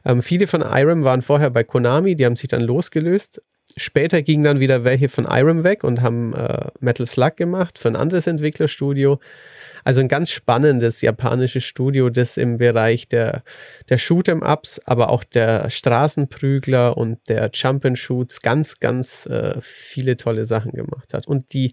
Ähm, 0.05 0.23
viele 0.23 0.47
von 0.47 0.61
Irem 0.61 1.03
waren 1.03 1.21
vorher 1.21 1.49
bei 1.49 1.63
Konami, 1.63 2.15
die 2.15 2.25
haben 2.25 2.35
sich 2.35 2.49
dann 2.49 2.61
losgelöst. 2.61 3.41
Später 3.77 4.21
gingen 4.21 4.43
dann 4.43 4.59
wieder 4.59 4.83
welche 4.83 5.07
von 5.07 5.25
Irem 5.25 5.63
weg 5.63 5.83
und 5.83 6.01
haben 6.01 6.33
äh, 6.33 6.69
Metal 6.79 7.05
Slug 7.05 7.37
gemacht 7.37 7.77
für 7.77 7.87
ein 7.87 7.95
anderes 7.95 8.27
Entwicklerstudio. 8.27 9.19
Also 9.83 10.01
ein 10.01 10.07
ganz 10.07 10.29
spannendes 10.29 11.01
japanisches 11.01 11.63
Studio, 11.63 12.09
das 12.09 12.37
im 12.37 12.57
Bereich 12.57 13.07
der, 13.07 13.43
der 13.89 13.97
Shoot'em-Ups, 13.97 14.81
aber 14.85 15.09
auch 15.09 15.23
der 15.23 15.69
Straßenprügler 15.69 16.97
und 16.97 17.19
der 17.29 17.49
Jump-and-Shoots 17.53 18.41
ganz, 18.41 18.79
ganz 18.79 19.25
äh, 19.25 19.55
viele 19.61 20.17
tolle 20.17 20.45
Sachen 20.45 20.73
gemacht 20.73 21.13
hat. 21.13 21.27
Und 21.27 21.53
die 21.53 21.71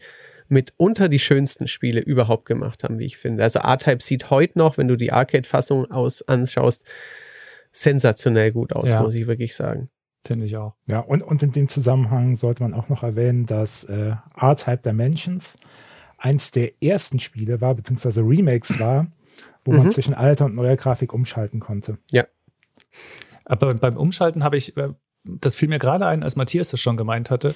mitunter 0.48 1.08
die 1.08 1.18
schönsten 1.18 1.68
Spiele 1.68 2.00
überhaupt 2.00 2.46
gemacht 2.46 2.84
haben, 2.84 2.98
wie 2.98 3.04
ich 3.04 3.16
finde. 3.16 3.42
Also 3.42 3.60
R-Type 3.60 4.02
sieht 4.02 4.30
heute 4.30 4.58
noch, 4.58 4.78
wenn 4.78 4.88
du 4.88 4.96
die 4.96 5.12
Arcade-Fassung 5.12 5.90
aus 5.90 6.22
anschaust, 6.22 6.86
sensationell 7.70 8.52
gut 8.52 8.74
aus, 8.74 8.90
ja. 8.90 9.02
muss 9.02 9.14
ich 9.14 9.26
wirklich 9.26 9.54
sagen. 9.54 9.90
Finde 10.24 10.46
ich 10.46 10.56
auch. 10.56 10.74
Ja, 10.86 11.00
und, 11.00 11.22
und 11.22 11.42
in 11.42 11.52
dem 11.52 11.68
Zusammenhang 11.68 12.34
sollte 12.34 12.62
man 12.62 12.74
auch 12.74 12.88
noch 12.88 13.02
erwähnen, 13.02 13.46
dass 13.46 13.84
äh, 13.84 14.14
R-Type 14.36 14.78
Dimensions 14.78 15.56
eins 16.16 16.50
der 16.50 16.82
ersten 16.82 17.20
Spiele 17.20 17.60
war, 17.60 17.74
beziehungsweise 17.74 18.22
Remakes 18.22 18.80
war, 18.80 19.06
wo 19.64 19.72
mhm. 19.72 19.78
man 19.78 19.90
zwischen 19.92 20.14
alter 20.14 20.46
und 20.46 20.54
neuer 20.54 20.76
Grafik 20.76 21.12
umschalten 21.12 21.60
konnte. 21.60 21.98
Ja. 22.10 22.24
Aber 23.44 23.68
beim 23.70 23.96
Umschalten 23.96 24.42
habe 24.42 24.56
ich, 24.56 24.76
äh, 24.76 24.88
das 25.24 25.54
fiel 25.54 25.68
mir 25.68 25.78
gerade 25.78 26.06
ein, 26.06 26.22
als 26.22 26.36
Matthias 26.36 26.70
das 26.70 26.80
schon 26.80 26.96
gemeint 26.96 27.30
hatte. 27.30 27.54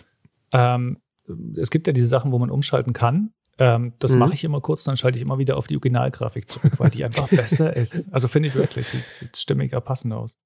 Ähm, 0.52 0.98
es 1.56 1.70
gibt 1.70 1.86
ja 1.86 1.92
diese 1.92 2.06
Sachen, 2.06 2.32
wo 2.32 2.38
man 2.38 2.50
umschalten 2.50 2.92
kann. 2.92 3.32
Ähm, 3.58 3.92
das 3.98 4.12
mhm. 4.12 4.20
mache 4.20 4.34
ich 4.34 4.44
immer 4.44 4.60
kurz, 4.60 4.84
dann 4.84 4.96
schalte 4.96 5.18
ich 5.18 5.22
immer 5.22 5.38
wieder 5.38 5.56
auf 5.56 5.66
die 5.66 5.76
Originalgrafik 5.76 6.50
zurück, 6.50 6.72
weil 6.78 6.90
die 6.90 7.04
einfach 7.04 7.28
besser 7.28 7.74
ist. 7.76 8.02
Also 8.10 8.28
finde 8.28 8.48
ich 8.48 8.54
wirklich, 8.54 8.88
sieht, 8.88 9.04
sieht 9.12 9.36
stimmiger, 9.36 9.80
passender 9.80 10.18
aus. 10.18 10.38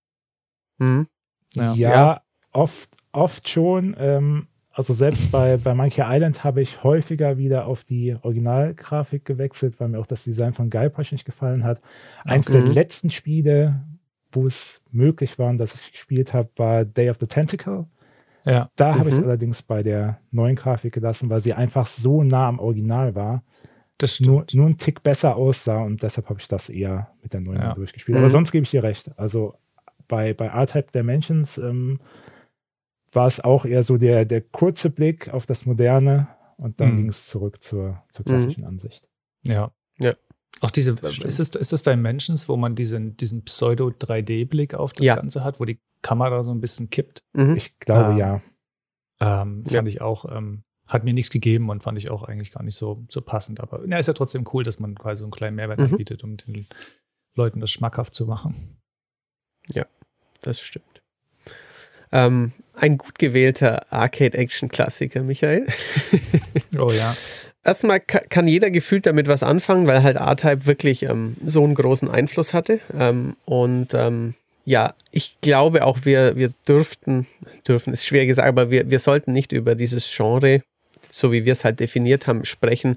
Mhm. 0.79 1.07
Ja. 1.55 1.75
ja, 1.75 2.21
oft, 2.53 2.91
oft 3.12 3.49
schon. 3.49 3.97
Ähm, 3.99 4.49
also 4.73 4.93
selbst 4.93 5.31
bei, 5.33 5.57
bei 5.57 5.75
Monkey 5.75 6.03
Island 6.05 6.45
habe 6.45 6.61
ich 6.61 6.83
häufiger 6.83 7.39
wieder 7.39 7.67
auf 7.67 7.85
die 7.85 8.17
Originalgrafik 8.21 9.25
gewechselt, 9.25 9.79
weil 9.79 9.89
mir 9.89 10.01
auch 10.01 10.07
das 10.07 10.25
Design 10.25 10.53
von 10.53 10.69
Guybrush 10.69 11.12
nicht 11.12 11.25
gefallen 11.25 11.65
hat. 11.65 11.81
Eins 12.25 12.49
okay. 12.49 12.61
der 12.61 12.73
letzten 12.73 13.11
Spiele, 13.11 13.85
wo 14.33 14.47
es 14.47 14.83
möglich 14.91 15.39
war, 15.39 15.55
dass 15.55 15.75
ich 15.75 15.93
gespielt 15.93 16.35
habe, 16.35 16.51
war 16.57 16.85
Day 16.85 17.09
of 17.09 17.19
the 17.21 17.27
Tentacle. 17.27 17.87
Ja. 18.47 18.71
Da 18.77 18.93
mhm. 18.93 18.99
habe 18.99 19.09
ich 19.11 19.17
es 19.17 19.23
allerdings 19.23 19.63
bei 19.63 19.83
der 19.83 20.21
neuen 20.31 20.55
Grafik 20.55 20.95
gelassen, 20.95 21.29
weil 21.29 21.41
sie 21.41 21.53
einfach 21.53 21.87
so 21.87 22.23
nah 22.23 22.49
am 22.49 22.59
Original 22.61 23.15
war. 23.15 23.43
Das 23.99 24.21
Nur, 24.21 24.45
nur 24.53 24.67
ein 24.67 24.77
Tick 24.77 25.03
besser 25.03 25.37
aussah 25.37 25.83
und 25.83 26.03
deshalb 26.03 26.29
habe 26.29 26.39
ich 26.39 26.49
das 26.49 26.69
eher 26.69 27.11
mit 27.23 27.33
der 27.33 27.41
neuen 27.41 27.61
ja. 27.61 27.73
durchgespielt. 27.73 28.17
Aber 28.17 28.27
mhm. 28.27 28.31
sonst 28.31 28.53
gebe 28.53 28.63
ich 28.63 28.71
dir 28.71 28.83
recht. 28.83 29.11
Also 29.19 29.55
bei, 30.07 30.35
bei 30.35 30.47
R-Type 30.47 30.93
Dimensions 30.93 31.59
ähm, 31.59 31.99
war 33.13 33.27
es 33.27 33.41
auch 33.41 33.65
eher 33.65 33.83
so 33.83 33.97
der, 33.97 34.25
der 34.27 34.43
kurze 34.43 34.91
Blick 34.91 35.33
auf 35.33 35.47
das 35.47 35.65
Moderne 35.65 36.29
und 36.59 36.81
dann 36.81 36.93
mhm. 36.93 36.97
ging 36.97 37.09
es 37.09 37.27
zurück 37.27 37.63
zur, 37.63 38.03
zur 38.11 38.25
klassischen 38.25 38.63
mhm. 38.63 38.69
Ansicht. 38.69 39.09
Ja. 39.45 39.73
Ja. 39.99 40.13
Auch 40.61 40.71
diese, 40.71 40.92
ist 40.92 41.38
es, 41.38 41.51
ist 41.51 41.73
es 41.73 41.83
Dimensions, 41.83 42.49
wo 42.49 42.57
man 42.57 42.75
diesen, 42.75 43.16
diesen 43.16 43.45
Pseudo-3D-Blick 43.45 44.75
auf 44.75 44.92
das 44.92 45.07
ja. 45.07 45.16
Ganze 45.16 45.45
hat, 45.45 45.61
wo 45.61 45.64
die 45.64 45.79
Kamera 46.01 46.42
so 46.42 46.51
ein 46.51 46.61
bisschen 46.61 46.88
kippt? 46.88 47.23
Mhm. 47.35 47.57
Ich 47.57 47.79
glaube 47.79 48.12
ähm, 48.12 48.19
ja. 48.19 48.42
Ähm, 49.21 49.62
fand 49.62 49.71
ja. 49.71 49.85
ich 49.85 50.01
auch, 50.01 50.25
ähm, 50.35 50.62
hat 50.87 51.05
mir 51.05 51.12
nichts 51.12 51.31
gegeben 51.31 51.69
und 51.69 51.83
fand 51.83 51.99
ich 51.99 52.11
auch 52.11 52.23
eigentlich 52.23 52.53
gar 52.53 52.62
nicht 52.62 52.77
so, 52.77 53.05
so 53.11 53.21
passend. 53.21 53.61
Aber 53.61 53.87
ja, 53.87 53.99
ist 53.99 54.07
ja 54.07 54.14
trotzdem 54.14 54.47
cool, 54.53 54.62
dass 54.62 54.79
man 54.79 54.95
quasi 54.95 55.19
so 55.19 55.25
einen 55.25 55.33
kleinen 55.33 55.57
Mehrwert 55.57 55.79
mhm. 55.79 55.87
anbietet, 55.87 56.25
um 56.25 56.37
den 56.38 56.66
Leuten 57.35 57.61
das 57.61 57.71
schmackhaft 57.71 58.14
zu 58.14 58.25
machen. 58.25 58.79
Ja, 59.69 59.85
das 60.40 60.61
stimmt. 60.61 61.03
Ähm, 62.12 62.53
ein 62.75 62.97
gut 62.97 63.19
gewählter 63.19 63.92
Arcade-Action-Klassiker, 63.92 65.23
Michael. 65.23 65.66
oh 66.79 66.92
ja 66.92 67.14
erstmal 67.66 68.00
kann 68.00 68.48
jeder 68.48 68.70
gefühlt 68.70 69.07
damit 69.07 69.29
was 69.29 69.42
anfangen, 69.42 69.87
weil 69.87 70.02
halt 70.02 70.16
R-Type 70.16 70.66
wirklich 70.66 71.02
ähm, 71.02 71.37
so 71.44 71.64
einen 71.64 71.74
großen 71.74 72.11
Einfluss 72.11 72.55
hatte. 72.55 72.81
Ähm, 72.96 73.37
und 73.44 73.92
ähm, 73.94 74.35
ja, 74.64 74.94
ich 75.11 75.37
glaube 75.40 75.85
auch, 75.85 76.05
wir, 76.05 76.37
wir 76.37 76.52
dürften, 76.66 77.26
dürfen 77.66 77.92
ist 77.92 78.07
schwer 78.07 78.26
gesagt, 78.26 78.48
aber 78.48 78.70
wir, 78.70 78.90
wir 78.90 78.98
sollten 78.98 79.33
nicht 79.33 79.52
über 79.52 79.74
dieses 79.74 80.12
Genre, 80.14 80.62
so 81.09 81.33
wie 81.33 81.44
wir 81.44 81.52
es 81.52 81.64
halt 81.64 81.81
definiert 81.81 82.26
haben, 82.26 82.44
sprechen, 82.44 82.96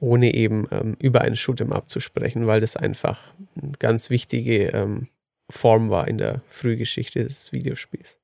ohne 0.00 0.34
eben 0.34 0.66
ähm, 0.70 0.96
über 1.00 1.20
ein 1.20 1.34
Shoot'em 1.34 1.72
Up 1.72 1.88
zu 1.88 2.00
sprechen, 2.00 2.46
weil 2.46 2.60
das 2.60 2.76
einfach 2.76 3.32
eine 3.60 3.72
ganz 3.78 4.10
wichtige 4.10 4.68
ähm, 4.68 5.08
Form 5.50 5.90
war 5.90 6.08
in 6.08 6.18
der 6.18 6.42
Frühgeschichte 6.48 7.22
des 7.22 7.52
Videospiels. 7.52 8.18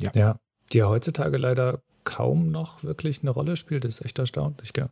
Ja. 0.00 0.10
ja, 0.14 0.38
die 0.72 0.78
ja 0.78 0.88
heutzutage 0.88 1.38
leider 1.38 1.80
kaum 2.06 2.50
noch 2.50 2.82
wirklich 2.82 3.20
eine 3.20 3.30
Rolle 3.30 3.56
spielt, 3.56 3.84
das 3.84 3.98
ist 3.98 4.04
echt 4.06 4.18
erstaunlich, 4.18 4.72
gell? 4.72 4.88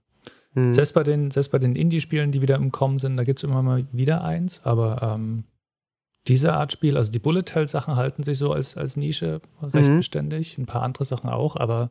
Mhm. 0.53 0.74
Selbst 0.74 0.92
bei 0.92 1.03
den, 1.03 1.31
selbst 1.31 1.50
bei 1.50 1.59
den 1.59 1.74
Indie-Spielen, 1.74 2.31
die 2.31 2.42
wieder 2.42 2.57
im 2.57 2.70
Kommen 2.70 2.98
sind, 2.98 3.16
da 3.16 3.24
gibt 3.24 3.38
es 3.38 3.44
immer 3.44 3.62
mal 3.62 3.87
wieder 3.92 4.22
eins, 4.22 4.62
aber 4.64 5.03
ähm, 5.03 5.44
diese 6.27 6.53
Art 6.53 6.72
Spiel, 6.72 6.96
also 6.96 7.11
die 7.11 7.18
Bullet 7.18 7.44
Hell-Sachen 7.53 7.96
halten 7.96 8.22
sich 8.22 8.38
so 8.38 8.53
als, 8.53 8.77
als 8.77 8.96
Nische 8.96 9.40
recht 9.62 9.90
mhm. 9.90 9.96
beständig, 9.96 10.59
ein 10.59 10.66
paar 10.66 10.83
andere 10.83 11.05
Sachen 11.05 11.31
auch, 11.31 11.57
aber 11.57 11.90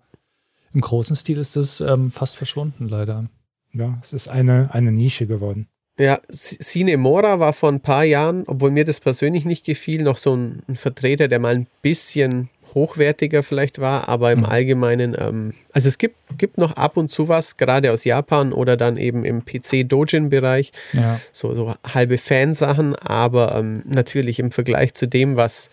im 0.74 0.82
großen 0.82 1.16
Stil 1.16 1.38
ist 1.38 1.56
das 1.56 1.82
ähm, 1.82 2.12
fast 2.12 2.36
verschwunden, 2.36 2.88
leider. 2.88 3.26
Ja, 3.74 3.98
es 4.02 4.14
ist 4.14 4.28
eine, 4.28 4.74
eine 4.74 4.92
Nische 4.92 5.28
geworden. 5.28 5.68
Ja, 5.98 6.20
Cine 6.32 6.98
Mora 6.98 7.40
war 7.40 7.54
vor 7.54 7.70
ein 7.70 7.82
paar 7.82 8.04
Jahren, 8.04 8.46
obwohl 8.48 8.72
mir 8.72 8.84
das 8.84 9.00
persönlich 9.00 9.46
nicht 9.46 9.64
gefiel, 9.64 10.02
noch 10.02 10.18
so 10.18 10.36
ein, 10.36 10.64
ein 10.68 10.76
Vertreter, 10.76 11.28
der 11.28 11.38
mal 11.38 11.54
ein 11.54 11.68
bisschen 11.84 12.50
hochwertiger 12.74 13.44
vielleicht 13.44 13.80
war, 13.80 14.10
aber 14.10 14.32
im 14.32 14.40
mhm. 14.40 14.46
Allgemeinen, 14.46 15.16
ähm, 15.20 15.54
also 15.72 15.88
es 15.88 15.98
gibt, 15.98 16.16
gibt 16.38 16.58
noch 16.58 16.74
ab 16.74 16.98
und 16.98 17.10
zu 17.10 17.28
was, 17.28 17.58
gerade 17.58 17.92
aus 17.92 18.04
Japan 18.04 18.54
oder 18.54 18.78
dann 18.78 18.98
eben 18.98 19.26
im 19.26 19.46
PC-Dojin-Bereich, 19.46 20.72
ja. 20.94 21.20
so, 21.32 21.54
so 21.54 21.76
halbe 21.88 22.18
Fansachen, 22.18 22.96
aber 22.96 23.56
ähm, 23.56 23.84
natürlich 23.86 24.40
im 24.40 24.52
Vergleich 24.52 24.94
zu 24.94 25.08
dem, 25.08 25.36
was 25.36 25.70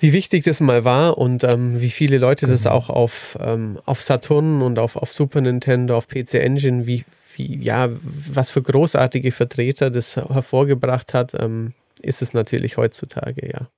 wie 0.00 0.12
wichtig 0.12 0.42
das 0.42 0.60
mal 0.60 0.84
war 0.84 1.16
und 1.16 1.44
ähm, 1.44 1.80
wie 1.80 1.90
viele 1.90 2.18
Leute 2.18 2.48
das 2.48 2.64
genau. 2.64 2.74
auch 2.74 2.90
auf, 2.90 3.38
ähm, 3.40 3.78
auf 3.84 4.02
Saturn 4.02 4.60
und 4.60 4.80
auf, 4.80 4.96
auf 4.96 5.12
Super 5.12 5.40
Nintendo, 5.40 5.96
auf 5.96 6.08
PC 6.08 6.34
Engine, 6.34 6.88
wie, 6.88 7.04
wie, 7.36 7.62
ja, 7.62 7.88
was 8.02 8.50
für 8.50 8.62
großartige 8.62 9.30
Vertreter 9.30 9.90
das 9.90 10.16
hervorgebracht 10.16 11.14
hat, 11.14 11.34
ähm, 11.38 11.72
ist 12.00 12.20
es 12.20 12.34
natürlich 12.34 12.76
heutzutage, 12.78 13.48
ja. 13.48 13.68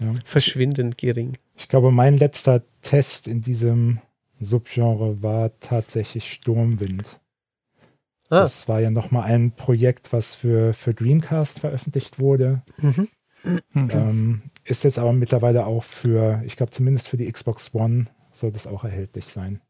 Ja. 0.00 0.12
Verschwindend 0.24 0.98
gering. 0.98 1.38
Ich 1.56 1.68
glaube, 1.68 1.90
mein 1.90 2.16
letzter 2.16 2.62
Test 2.82 3.28
in 3.28 3.40
diesem 3.40 4.00
Subgenre 4.40 5.22
war 5.22 5.58
tatsächlich 5.60 6.32
Sturmwind. 6.32 7.20
Ah. 8.30 8.40
Das 8.40 8.68
war 8.68 8.80
ja 8.80 8.90
nochmal 8.90 9.24
ein 9.24 9.52
Projekt, 9.52 10.12
was 10.12 10.34
für, 10.34 10.74
für 10.74 10.94
Dreamcast 10.94 11.60
veröffentlicht 11.60 12.18
wurde. 12.18 12.62
Mhm. 12.78 13.08
Ähm, 13.74 14.42
ist 14.64 14.84
jetzt 14.84 14.98
aber 14.98 15.12
mittlerweile 15.12 15.66
auch 15.66 15.84
für, 15.84 16.42
ich 16.44 16.56
glaube 16.56 16.72
zumindest 16.72 17.08
für 17.08 17.16
die 17.16 17.30
Xbox 17.30 17.74
One 17.74 18.06
soll 18.32 18.50
das 18.50 18.66
auch 18.66 18.84
erhältlich 18.84 19.26
sein. 19.26 19.60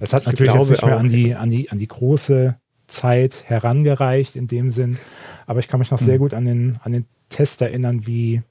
Es 0.00 0.12
hat 0.12 0.22
ich 0.22 0.26
natürlich 0.26 0.54
jetzt 0.54 0.70
nicht 0.70 0.84
mehr 0.84 0.98
an 0.98 1.08
die, 1.08 1.34
an, 1.34 1.48
die, 1.48 1.70
an 1.70 1.78
die 1.78 1.88
große 1.88 2.58
Zeit 2.86 3.44
herangereicht 3.46 4.34
in 4.36 4.46
dem 4.46 4.70
Sinn, 4.70 4.98
aber 5.46 5.60
ich 5.60 5.68
kann 5.68 5.78
mich 5.78 5.90
noch 5.90 6.00
mhm. 6.00 6.04
sehr 6.04 6.18
gut 6.18 6.34
an 6.34 6.44
den, 6.44 6.78
an 6.82 6.92
den 6.92 7.06
Test 7.28 7.62
erinnern, 7.62 8.06
wie, 8.06 8.42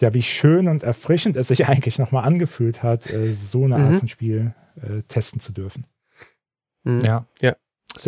ja, 0.00 0.14
wie 0.14 0.22
schön 0.22 0.68
und 0.68 0.82
erfrischend 0.82 1.36
es 1.36 1.48
sich 1.48 1.66
eigentlich 1.68 1.98
nochmal 1.98 2.24
angefühlt 2.24 2.82
hat, 2.82 3.10
äh, 3.10 3.32
so 3.32 3.64
eine 3.64 3.76
Art 3.76 3.90
mhm. 3.90 3.98
von 4.00 4.08
Spiel 4.08 4.54
äh, 4.76 5.02
testen 5.08 5.40
zu 5.40 5.52
dürfen. 5.52 5.86
Mhm. 6.84 7.00
Ja. 7.00 7.26
ja. 7.40 7.54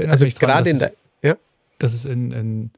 also 0.07 0.27
gerade 0.27 0.71
in 0.71 0.79
der, 0.79 0.93
ja. 1.23 1.37
Das 1.79 1.95
ist 1.95 2.05
in, 2.05 2.31
in 2.31 2.71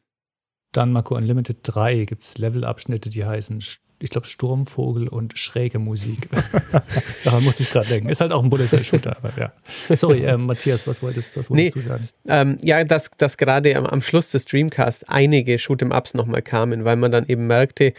Danmaku 0.72 1.14
Unlimited 1.14 1.58
3 1.62 2.04
gibt 2.04 2.22
es 2.22 2.38
Levelabschnitte, 2.38 3.10
die 3.10 3.24
heißen 3.24 3.60
ich 4.02 4.10
glaube, 4.10 4.26
Sturmvogel 4.26 5.08
und 5.08 5.38
schräge 5.38 5.78
Musik. 5.78 6.28
Daran 7.24 7.44
musste 7.44 7.62
ich 7.62 7.70
gerade 7.70 7.88
denken. 7.88 8.08
Ist 8.08 8.20
halt 8.20 8.32
auch 8.32 8.42
ein 8.42 8.50
Bullet-Shooter, 8.50 9.16
aber 9.16 9.32
ja. 9.38 9.52
Sorry, 9.94 10.24
äh, 10.24 10.36
Matthias, 10.36 10.86
was 10.86 11.02
wolltest, 11.02 11.36
was 11.36 11.48
wolltest 11.48 11.76
nee, 11.76 11.82
du 11.82 11.86
sagen? 11.86 12.08
Ähm, 12.26 12.56
ja, 12.62 12.82
dass, 12.84 13.10
dass 13.16 13.36
gerade 13.36 13.76
am, 13.76 13.86
am 13.86 14.02
Schluss 14.02 14.30
des 14.30 14.42
Streamcast 14.42 15.08
einige 15.08 15.54
Shoot'em-Ups 15.54 16.14
nochmal 16.14 16.42
kamen, 16.42 16.84
weil 16.84 16.96
man 16.96 17.12
dann 17.12 17.26
eben 17.26 17.46
merkte, 17.46 17.92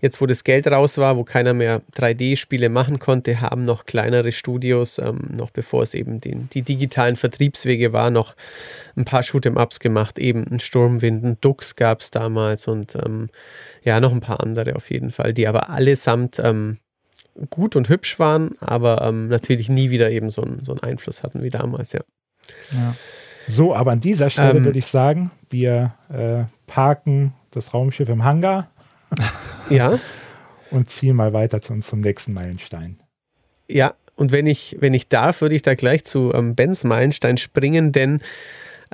jetzt 0.00 0.20
wo 0.20 0.26
das 0.26 0.44
Geld 0.44 0.66
raus 0.68 0.98
war, 0.98 1.16
wo 1.16 1.24
keiner 1.24 1.54
mehr 1.54 1.82
3D-Spiele 1.96 2.68
machen 2.68 2.98
konnte, 2.98 3.40
haben 3.40 3.64
noch 3.64 3.86
kleinere 3.86 4.32
Studios, 4.32 4.98
ähm, 4.98 5.18
noch 5.36 5.50
bevor 5.50 5.82
es 5.82 5.94
eben 5.94 6.20
den, 6.20 6.48
die 6.52 6.62
digitalen 6.62 7.16
Vertriebswege 7.16 7.92
war, 7.92 8.10
noch 8.10 8.34
ein 8.96 9.04
paar 9.04 9.22
Shoot'em-Ups 9.22 9.80
gemacht. 9.80 10.18
Eben 10.18 10.46
ein 10.46 10.60
Sturmwind, 10.60 11.24
ein 11.24 11.36
Dux 11.40 11.76
gab 11.76 12.00
es 12.00 12.10
damals 12.10 12.68
und 12.68 12.94
ähm, 12.94 13.28
ja, 13.84 14.00
noch 14.00 14.12
ein 14.12 14.20
paar 14.20 14.42
andere 14.42 14.76
auf 14.76 14.90
jeden 14.90 15.10
Fall, 15.10 15.32
die 15.32 15.47
aber 15.48 15.70
allesamt 15.70 16.38
ähm, 16.38 16.78
gut 17.50 17.76
und 17.76 17.88
hübsch 17.88 18.18
waren, 18.18 18.56
aber 18.60 19.02
ähm, 19.02 19.28
natürlich 19.28 19.68
nie 19.68 19.90
wieder 19.90 20.10
eben 20.10 20.30
so, 20.30 20.42
ein, 20.42 20.60
so 20.62 20.72
einen 20.72 20.82
Einfluss 20.82 21.22
hatten 21.22 21.42
wie 21.42 21.50
damals, 21.50 21.92
ja. 21.92 22.00
ja. 22.72 22.94
So, 23.46 23.74
aber 23.74 23.92
an 23.92 24.00
dieser 24.00 24.28
Stelle 24.30 24.58
ähm, 24.58 24.64
würde 24.64 24.78
ich 24.78 24.86
sagen, 24.86 25.30
wir 25.48 25.94
äh, 26.12 26.44
parken 26.66 27.32
das 27.50 27.72
Raumschiff 27.72 28.08
im 28.08 28.24
Hangar. 28.24 28.70
ja. 29.70 29.98
Und 30.70 30.90
ziehen 30.90 31.16
mal 31.16 31.32
weiter 31.32 31.62
zu 31.62 31.72
unserem 31.72 32.00
nächsten 32.00 32.34
Meilenstein. 32.34 32.98
Ja, 33.68 33.94
und 34.16 34.32
wenn 34.32 34.46
ich, 34.46 34.76
wenn 34.80 34.92
ich 34.92 35.08
darf, 35.08 35.40
würde 35.40 35.54
ich 35.54 35.62
da 35.62 35.74
gleich 35.74 36.04
zu 36.04 36.32
ähm, 36.34 36.54
Bens 36.54 36.84
Meilenstein 36.84 37.38
springen, 37.38 37.92
denn 37.92 38.20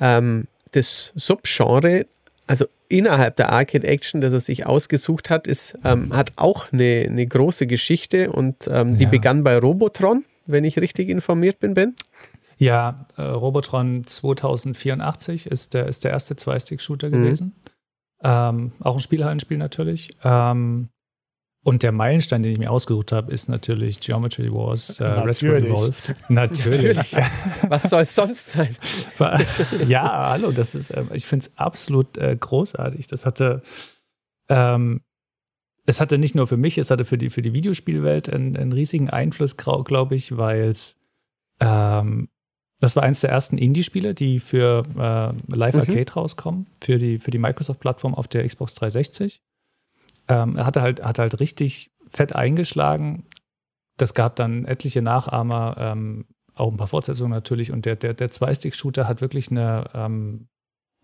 ähm, 0.01 0.47
das 0.73 1.12
Subgenre 1.14 2.07
also 2.47 2.67
innerhalb 2.89 3.37
der 3.37 3.51
Arcade 3.53 3.87
Action, 3.87 4.21
das 4.21 4.33
er 4.33 4.41
sich 4.41 4.67
ausgesucht 4.67 5.31
hat, 5.31 5.47
ist, 5.47 5.79
ähm, 5.85 6.15
hat 6.15 6.33
auch 6.37 6.73
eine, 6.73 7.07
eine 7.09 7.27
große 7.27 7.67
Geschichte 7.67 8.31
und 8.31 8.69
ähm, 8.69 8.97
die 8.99 9.05
ja. 9.05 9.11
begann 9.11 9.45
bei 9.45 9.59
Robotron, 9.59 10.25
wenn 10.47 10.65
ich 10.65 10.79
richtig 10.79 11.09
informiert 11.09 11.59
bin, 11.59 11.75
Ben. 11.75 11.95
Ja, 12.59 13.07
äh, 13.17 13.23
Robotron 13.23 14.07
2084 14.07 15.47
ist 15.47 15.75
der, 15.75 15.87
ist 15.87 16.05
der 16.05 16.13
erste 16.13 16.37
Zwei-Stick-Shooter 16.37 17.09
mhm. 17.09 17.13
gewesen. 17.13 17.55
Ähm, 18.23 18.73
auch 18.81 18.95
ein 18.95 19.01
Spielhallenspiel 19.01 19.59
natürlich. 19.59 20.17
Ähm, 20.23 20.89
und 21.64 21.83
der 21.83 21.92
Meilenstein, 21.92 22.42
den 22.42 22.53
ich 22.53 22.59
mir 22.59 22.70
ausgesucht 22.70 23.11
habe, 23.11 23.33
ist 23.33 23.48
natürlich 23.48 23.98
Geometry 23.98 24.53
Wars 24.53 25.00
äh, 25.00 25.07
Retro 25.07 25.55
Evolved. 25.55 26.14
Natürlich. 26.29 27.16
Was 27.66 27.85
soll 27.85 28.03
es 28.03 28.14
sonst 28.14 28.53
sein? 28.53 28.77
ja, 29.88 30.29
hallo, 30.29 30.53
das 30.53 30.74
ist, 30.74 30.90
äh, 30.90 31.05
ich 31.14 31.24
finde 31.24 31.46
es 31.46 31.57
absolut 31.57 32.18
äh, 32.18 32.37
großartig. 32.38 33.07
Das 33.07 33.24
hatte, 33.24 33.62
ähm, 34.50 35.00
es 35.87 36.03
hatte 36.03 36.18
nicht 36.18 36.35
nur 36.35 36.46
für 36.46 36.59
mich, 36.59 36.77
es 36.77 36.90
hatte 36.90 37.07
für 37.07 37.16
die, 37.16 37.31
für 37.31 37.40
die 37.40 37.55
Videospielwelt 37.55 38.29
einen, 38.29 38.59
einen 38.59 38.72
riesigen 38.72 39.09
Einfluss, 39.09 39.57
glaube 39.57 40.16
ich, 40.16 40.37
weil 40.37 40.64
es, 40.64 40.98
ähm, 41.61 42.29
das 42.79 42.94
war 42.94 43.05
eines 43.05 43.22
der 43.22 43.31
ersten 43.31 43.57
Indie-Spiele, 43.57 44.12
die 44.12 44.38
für 44.38 44.83
äh, 44.98 45.57
Live 45.57 45.77
Arcade 45.77 46.00
mhm. 46.00 46.14
rauskommen, 46.14 46.66
für 46.83 46.98
die, 46.98 47.18
für 47.18 47.31
die 47.31 47.38
Microsoft-Plattform 47.38 48.14
auf 48.14 48.29
der 48.29 48.46
Xbox 48.46 48.74
360. 48.74 49.40
Ähm, 50.29 50.57
er 50.57 50.67
hatte 50.67 50.83
halt, 50.83 51.03
hat 51.03 51.19
halt 51.19 51.41
richtig 51.41 51.91
fett 52.07 52.35
eingeschlagen. 52.35 53.25
Das 53.97 54.15
gab 54.15 54.37
dann 54.37 54.65
etliche 54.65 55.03
Nachahmer, 55.03 55.77
ähm, 55.79 56.27
auch 56.55 56.71
ein 56.71 56.77
paar 56.77 56.87
Fortsetzungen 56.87 57.33
natürlich. 57.33 57.73
Und 57.73 57.85
der, 57.85 57.97
der, 57.97 58.15
der 58.15 58.31
Zwei-Stick-Shooter 58.31 59.09
hat 59.09 59.21
wirklich 59.21 59.51
eine, 59.51 59.91
ähm, 59.95 60.49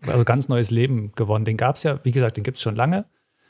also 0.05 0.23
ganz 0.23 0.49
neues 0.49 0.71
Leben 0.71 1.11
gewonnen. 1.13 1.45
Den 1.45 1.57
gab 1.57 1.75
es 1.75 1.83
ja, 1.83 1.99
wie 2.03 2.11
gesagt, 2.11 2.37
den 2.37 2.43
gibt 2.43 2.57
es 2.57 2.63
schon 2.63 2.75
lange. 2.75 3.05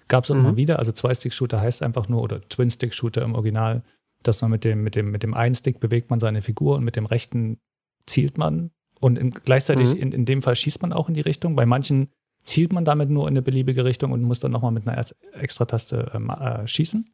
Gab 0.08 0.24
es 0.24 0.32
auch 0.32 0.36
mhm. 0.36 0.42
immer 0.42 0.58
wieder. 0.58 0.80
Also 0.80 0.92
Zwei-Stick-Shooter 0.92 1.62
heißt 1.62 1.84
einfach 1.84 2.10
nur, 2.10 2.22
oder 2.22 2.42
Twin-Stick-Shooter 2.42 3.22
im 3.22 3.36
Original, 3.36 3.84
dass 4.24 4.42
man 4.42 4.52
mit 4.52 4.64
dem, 4.64 4.84
mit 4.84 4.96
dem, 4.96 5.12
mit 5.12 5.24
dem 5.24 5.34
einen 5.34 5.56
Stick 5.56 5.80
bewegt 5.80 6.10
man 6.10 6.20
seine 6.20 6.42
Figur 6.42 6.76
und 6.76 6.84
mit 6.84 6.96
dem 6.96 7.06
rechten 7.06 7.60
zielt 8.06 8.38
man. 8.38 8.72
Und 9.00 9.18
in, 9.18 9.32
gleichzeitig, 9.32 9.94
mhm. 9.94 10.00
in, 10.00 10.12
in 10.12 10.26
dem 10.26 10.42
Fall 10.42 10.56
schießt 10.56 10.82
man 10.82 10.94
auch 10.94 11.08
in 11.08 11.16
die 11.16 11.22
Richtung. 11.22 11.56
Bei 11.56 11.66
manchen 11.66 12.10
zielt 12.44 12.74
man 12.74 12.86
damit 12.86 13.10
nur 13.10 13.28
in 13.28 13.34
eine 13.34 13.42
beliebige 13.42 13.86
Richtung 13.86 14.12
und 14.12 14.24
muss 14.24 14.40
dann 14.40 14.52
nochmal 14.52 14.72
mit 14.72 14.88
einer 14.88 15.02
Extra-Taste 15.34 16.12
ähm, 16.14 16.30
äh, 16.30 16.68
schießen. 16.68 17.10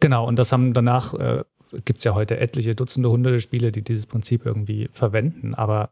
Genau, 0.00 0.26
und 0.26 0.38
das 0.38 0.52
haben 0.52 0.74
danach, 0.74 1.14
äh, 1.14 1.44
gibt 1.84 1.98
es 1.98 2.04
ja 2.04 2.14
heute 2.14 2.38
etliche 2.38 2.74
Dutzende, 2.74 3.10
hunderte 3.10 3.40
Spiele, 3.40 3.72
die 3.72 3.82
dieses 3.82 4.06
Prinzip 4.06 4.44
irgendwie 4.44 4.88
verwenden. 4.92 5.54
Aber 5.54 5.90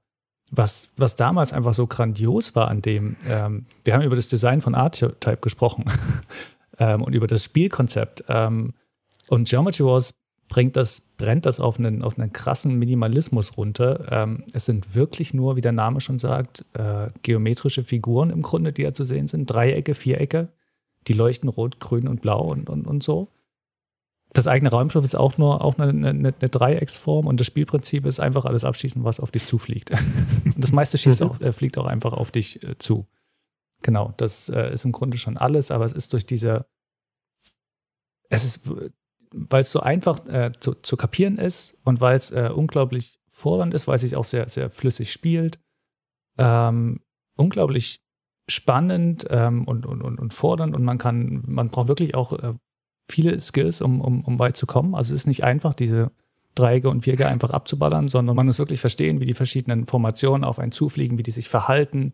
was, 0.50 0.90
was 0.96 1.16
damals 1.16 1.52
einfach 1.52 1.72
so 1.72 1.86
grandios 1.86 2.54
war 2.54 2.68
an 2.68 2.82
dem, 2.82 3.16
ähm, 3.26 3.66
wir 3.84 3.94
haben 3.94 4.02
über 4.02 4.16
das 4.16 4.28
Design 4.28 4.60
von 4.60 4.74
R-Type 4.74 5.38
gesprochen 5.40 5.84
ähm, 6.78 7.02
und 7.02 7.14
über 7.14 7.26
das 7.26 7.44
Spielkonzept. 7.44 8.24
Ähm, 8.28 8.74
und 9.28 9.48
Geometry 9.48 9.84
Wars 9.84 10.14
bringt 10.48 10.76
das, 10.76 11.00
brennt 11.16 11.46
das 11.46 11.60
auf 11.60 11.78
einen, 11.78 12.02
auf 12.02 12.18
einen 12.18 12.32
krassen 12.32 12.78
Minimalismus 12.78 13.56
runter. 13.56 14.06
Ähm, 14.10 14.44
es 14.52 14.66
sind 14.66 14.94
wirklich 14.94 15.32
nur, 15.32 15.56
wie 15.56 15.60
der 15.60 15.72
Name 15.72 16.00
schon 16.00 16.18
sagt, 16.18 16.64
äh, 16.74 17.08
geometrische 17.22 17.84
Figuren 17.84 18.30
im 18.30 18.42
Grunde, 18.42 18.72
die 18.72 18.82
da 18.82 18.92
zu 18.92 19.04
sehen 19.04 19.26
sind. 19.26 19.46
Dreiecke, 19.46 19.94
Vierecke, 19.94 20.48
die 21.08 21.14
leuchten 21.14 21.48
rot, 21.48 21.80
grün 21.80 22.06
und 22.06 22.20
blau 22.20 22.42
und, 22.42 22.68
und, 22.68 22.86
und 22.86 23.02
so. 23.02 23.28
Das 24.34 24.48
eigene 24.48 24.70
Raumschiff 24.70 25.04
ist 25.04 25.14
auch 25.14 25.36
nur 25.36 25.62
auch 25.62 25.78
eine, 25.78 25.90
eine, 25.90 26.08
eine, 26.08 26.32
Dreiecksform 26.32 27.26
und 27.26 27.38
das 27.38 27.46
Spielprinzip 27.46 28.06
ist 28.06 28.18
einfach 28.18 28.46
alles 28.46 28.64
abschießen, 28.64 29.04
was 29.04 29.20
auf 29.20 29.30
dich 29.30 29.46
zufliegt. 29.46 29.90
und 30.44 30.56
das 30.56 30.72
meiste 30.72 30.96
schießt 30.96 31.22
auch, 31.22 31.40
äh, 31.40 31.52
fliegt 31.52 31.76
auch 31.76 31.86
einfach 31.86 32.14
auf 32.14 32.30
dich 32.30 32.62
äh, 32.62 32.78
zu. 32.78 33.06
genau, 33.82 34.14
das 34.16 34.48
äh, 34.48 34.72
ist 34.72 34.84
im 34.84 34.92
Grunde 34.92 35.18
schon 35.18 35.36
alles, 35.36 35.70
aber 35.70 35.84
es 35.84 35.92
ist 35.92 36.14
durch 36.14 36.24
diese, 36.24 36.66
es 38.30 38.44
ist, 38.44 38.70
weil 39.32 39.60
es 39.60 39.70
so 39.70 39.80
einfach 39.80 40.26
äh, 40.26 40.52
zu, 40.58 40.74
zu, 40.74 40.96
kapieren 40.96 41.38
ist 41.38 41.78
und 41.84 42.00
weil 42.00 42.16
es 42.16 42.30
äh, 42.30 42.50
unglaublich 42.54 43.20
fordernd 43.28 43.74
ist, 43.74 43.86
weil 43.86 43.96
es 43.96 44.02
sich 44.02 44.16
auch 44.16 44.24
sehr, 44.24 44.48
sehr 44.48 44.70
flüssig 44.70 45.12
spielt, 45.12 45.58
ähm, 46.38 47.00
unglaublich 47.36 48.00
spannend 48.48 49.26
ähm, 49.30 49.66
und, 49.66 49.86
und, 49.86 50.02
und, 50.02 50.18
und 50.18 50.34
fordernd 50.34 50.74
und 50.74 50.84
man 50.84 50.98
kann, 50.98 51.42
man 51.46 51.70
braucht 51.70 51.88
wirklich 51.88 52.14
auch 52.14 52.32
äh, 52.32 52.52
viele 53.08 53.40
Skills, 53.40 53.80
um, 53.80 54.00
um, 54.00 54.24
um 54.24 54.38
weit 54.38 54.56
zu 54.56 54.66
kommen. 54.66 54.94
Also 54.94 55.14
es 55.14 55.22
ist 55.22 55.26
nicht 55.26 55.44
einfach, 55.44 55.74
diese 55.74 56.10
Dreiecke 56.54 56.90
und 56.90 57.02
Vierecke 57.02 57.26
einfach 57.26 57.50
abzuballern, 57.50 58.08
sondern 58.08 58.36
man 58.36 58.46
muss 58.46 58.58
wirklich 58.58 58.80
verstehen, 58.80 59.20
wie 59.20 59.26
die 59.26 59.34
verschiedenen 59.34 59.86
Formationen 59.86 60.44
auf 60.44 60.58
einen 60.58 60.72
zufliegen, 60.72 61.18
wie 61.18 61.22
die 61.22 61.30
sich 61.30 61.48
verhalten. 61.48 62.12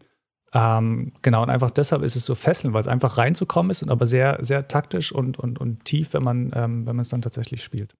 Ähm, 0.54 1.12
genau, 1.22 1.42
und 1.42 1.50
einfach 1.50 1.70
deshalb 1.70 2.02
ist 2.02 2.16
es 2.16 2.24
so 2.24 2.34
fesselnd, 2.34 2.72
weil 2.74 2.80
es 2.80 2.88
einfach 2.88 3.18
reinzukommen 3.18 3.70
ist 3.70 3.82
und 3.82 3.90
aber 3.90 4.06
sehr, 4.06 4.38
sehr 4.40 4.66
taktisch 4.66 5.12
und, 5.12 5.38
und, 5.38 5.61
und 5.61 5.84
tief, 5.84 6.14
wenn 6.14 6.22
man, 6.22 6.52
ähm, 6.54 6.87
wenn 6.87 6.96
man 6.96 7.00
es 7.00 7.11
dann 7.11 7.22
tatsächlich 7.22 7.62
spielt. 7.62 7.94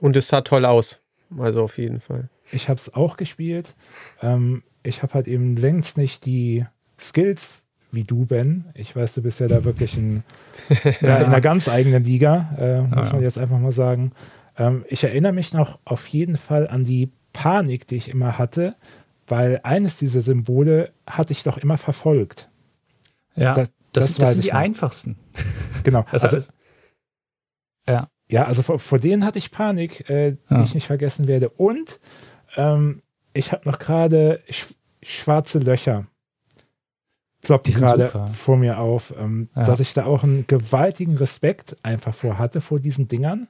Und 0.00 0.16
es 0.16 0.28
sah 0.28 0.40
toll 0.40 0.64
aus. 0.64 1.00
Also 1.36 1.62
auf 1.62 1.78
jeden 1.78 2.00
Fall. 2.00 2.30
Ich 2.50 2.68
habe 2.68 2.78
es 2.78 2.94
auch 2.94 3.16
gespielt. 3.16 3.76
Ähm, 4.22 4.62
ich 4.82 5.02
habe 5.02 5.14
halt 5.14 5.28
eben 5.28 5.56
längst 5.56 5.98
nicht 5.98 6.24
die 6.24 6.64
Skills 6.98 7.64
wie 7.90 8.04
du, 8.04 8.26
Ben. 8.26 8.66
Ich 8.74 8.94
weiß, 8.94 9.14
du 9.14 9.22
bist 9.22 9.40
ja 9.40 9.48
da 9.48 9.64
wirklich 9.64 9.96
in, 9.96 10.22
ja, 11.00 11.18
in 11.18 11.26
einer 11.26 11.40
ganz 11.40 11.68
eigenen 11.68 12.04
Liga, 12.04 12.54
äh, 12.58 12.82
muss 12.82 13.12
man 13.12 13.22
jetzt 13.22 13.38
einfach 13.38 13.58
mal 13.58 13.72
sagen. 13.72 14.12
Ähm, 14.56 14.84
ich 14.88 15.04
erinnere 15.04 15.32
mich 15.32 15.52
noch 15.52 15.78
auf 15.84 16.06
jeden 16.08 16.36
Fall 16.36 16.68
an 16.68 16.82
die 16.82 17.10
Panik, 17.32 17.86
die 17.86 17.96
ich 17.96 18.08
immer 18.08 18.38
hatte, 18.38 18.74
weil 19.28 19.60
eines 19.62 19.96
dieser 19.96 20.20
Symbole 20.20 20.92
hatte 21.06 21.32
ich 21.32 21.42
doch 21.42 21.58
immer 21.58 21.78
verfolgt. 21.78 22.50
Ja, 23.34 23.52
das, 23.52 23.70
das, 23.92 24.06
das, 24.06 24.16
das 24.16 24.32
sind 24.32 24.44
die 24.44 24.48
noch. 24.48 24.56
einfachsten. 24.56 25.18
Genau. 25.84 26.04
also, 26.10 26.28
heißt, 26.28 26.52
ja. 27.86 28.08
Ja, 28.30 28.44
also 28.44 28.62
vor, 28.62 28.78
vor, 28.78 28.98
denen 28.98 29.24
hatte 29.24 29.38
ich 29.38 29.50
Panik, 29.50 30.08
äh, 30.10 30.32
die 30.32 30.54
ja. 30.54 30.62
ich 30.62 30.74
nicht 30.74 30.86
vergessen 30.86 31.28
werde. 31.28 31.48
Und 31.48 31.98
ähm, 32.56 33.02
ich 33.32 33.52
habe 33.52 33.68
noch 33.68 33.78
gerade 33.78 34.42
sch 34.50 34.66
schwarze 35.00 35.60
Löcher 35.60 36.06
ploppt 37.42 37.72
gerade 37.74 38.28
vor 38.32 38.56
mir 38.56 38.78
auf, 38.78 39.14
ähm, 39.16 39.48
ja. 39.54 39.64
dass 39.64 39.80
ich 39.80 39.94
da 39.94 40.04
auch 40.04 40.24
einen 40.24 40.46
gewaltigen 40.46 41.16
Respekt 41.16 41.76
einfach 41.82 42.14
vor 42.14 42.38
hatte, 42.38 42.60
vor 42.60 42.80
diesen 42.80 43.08
Dingern. 43.08 43.48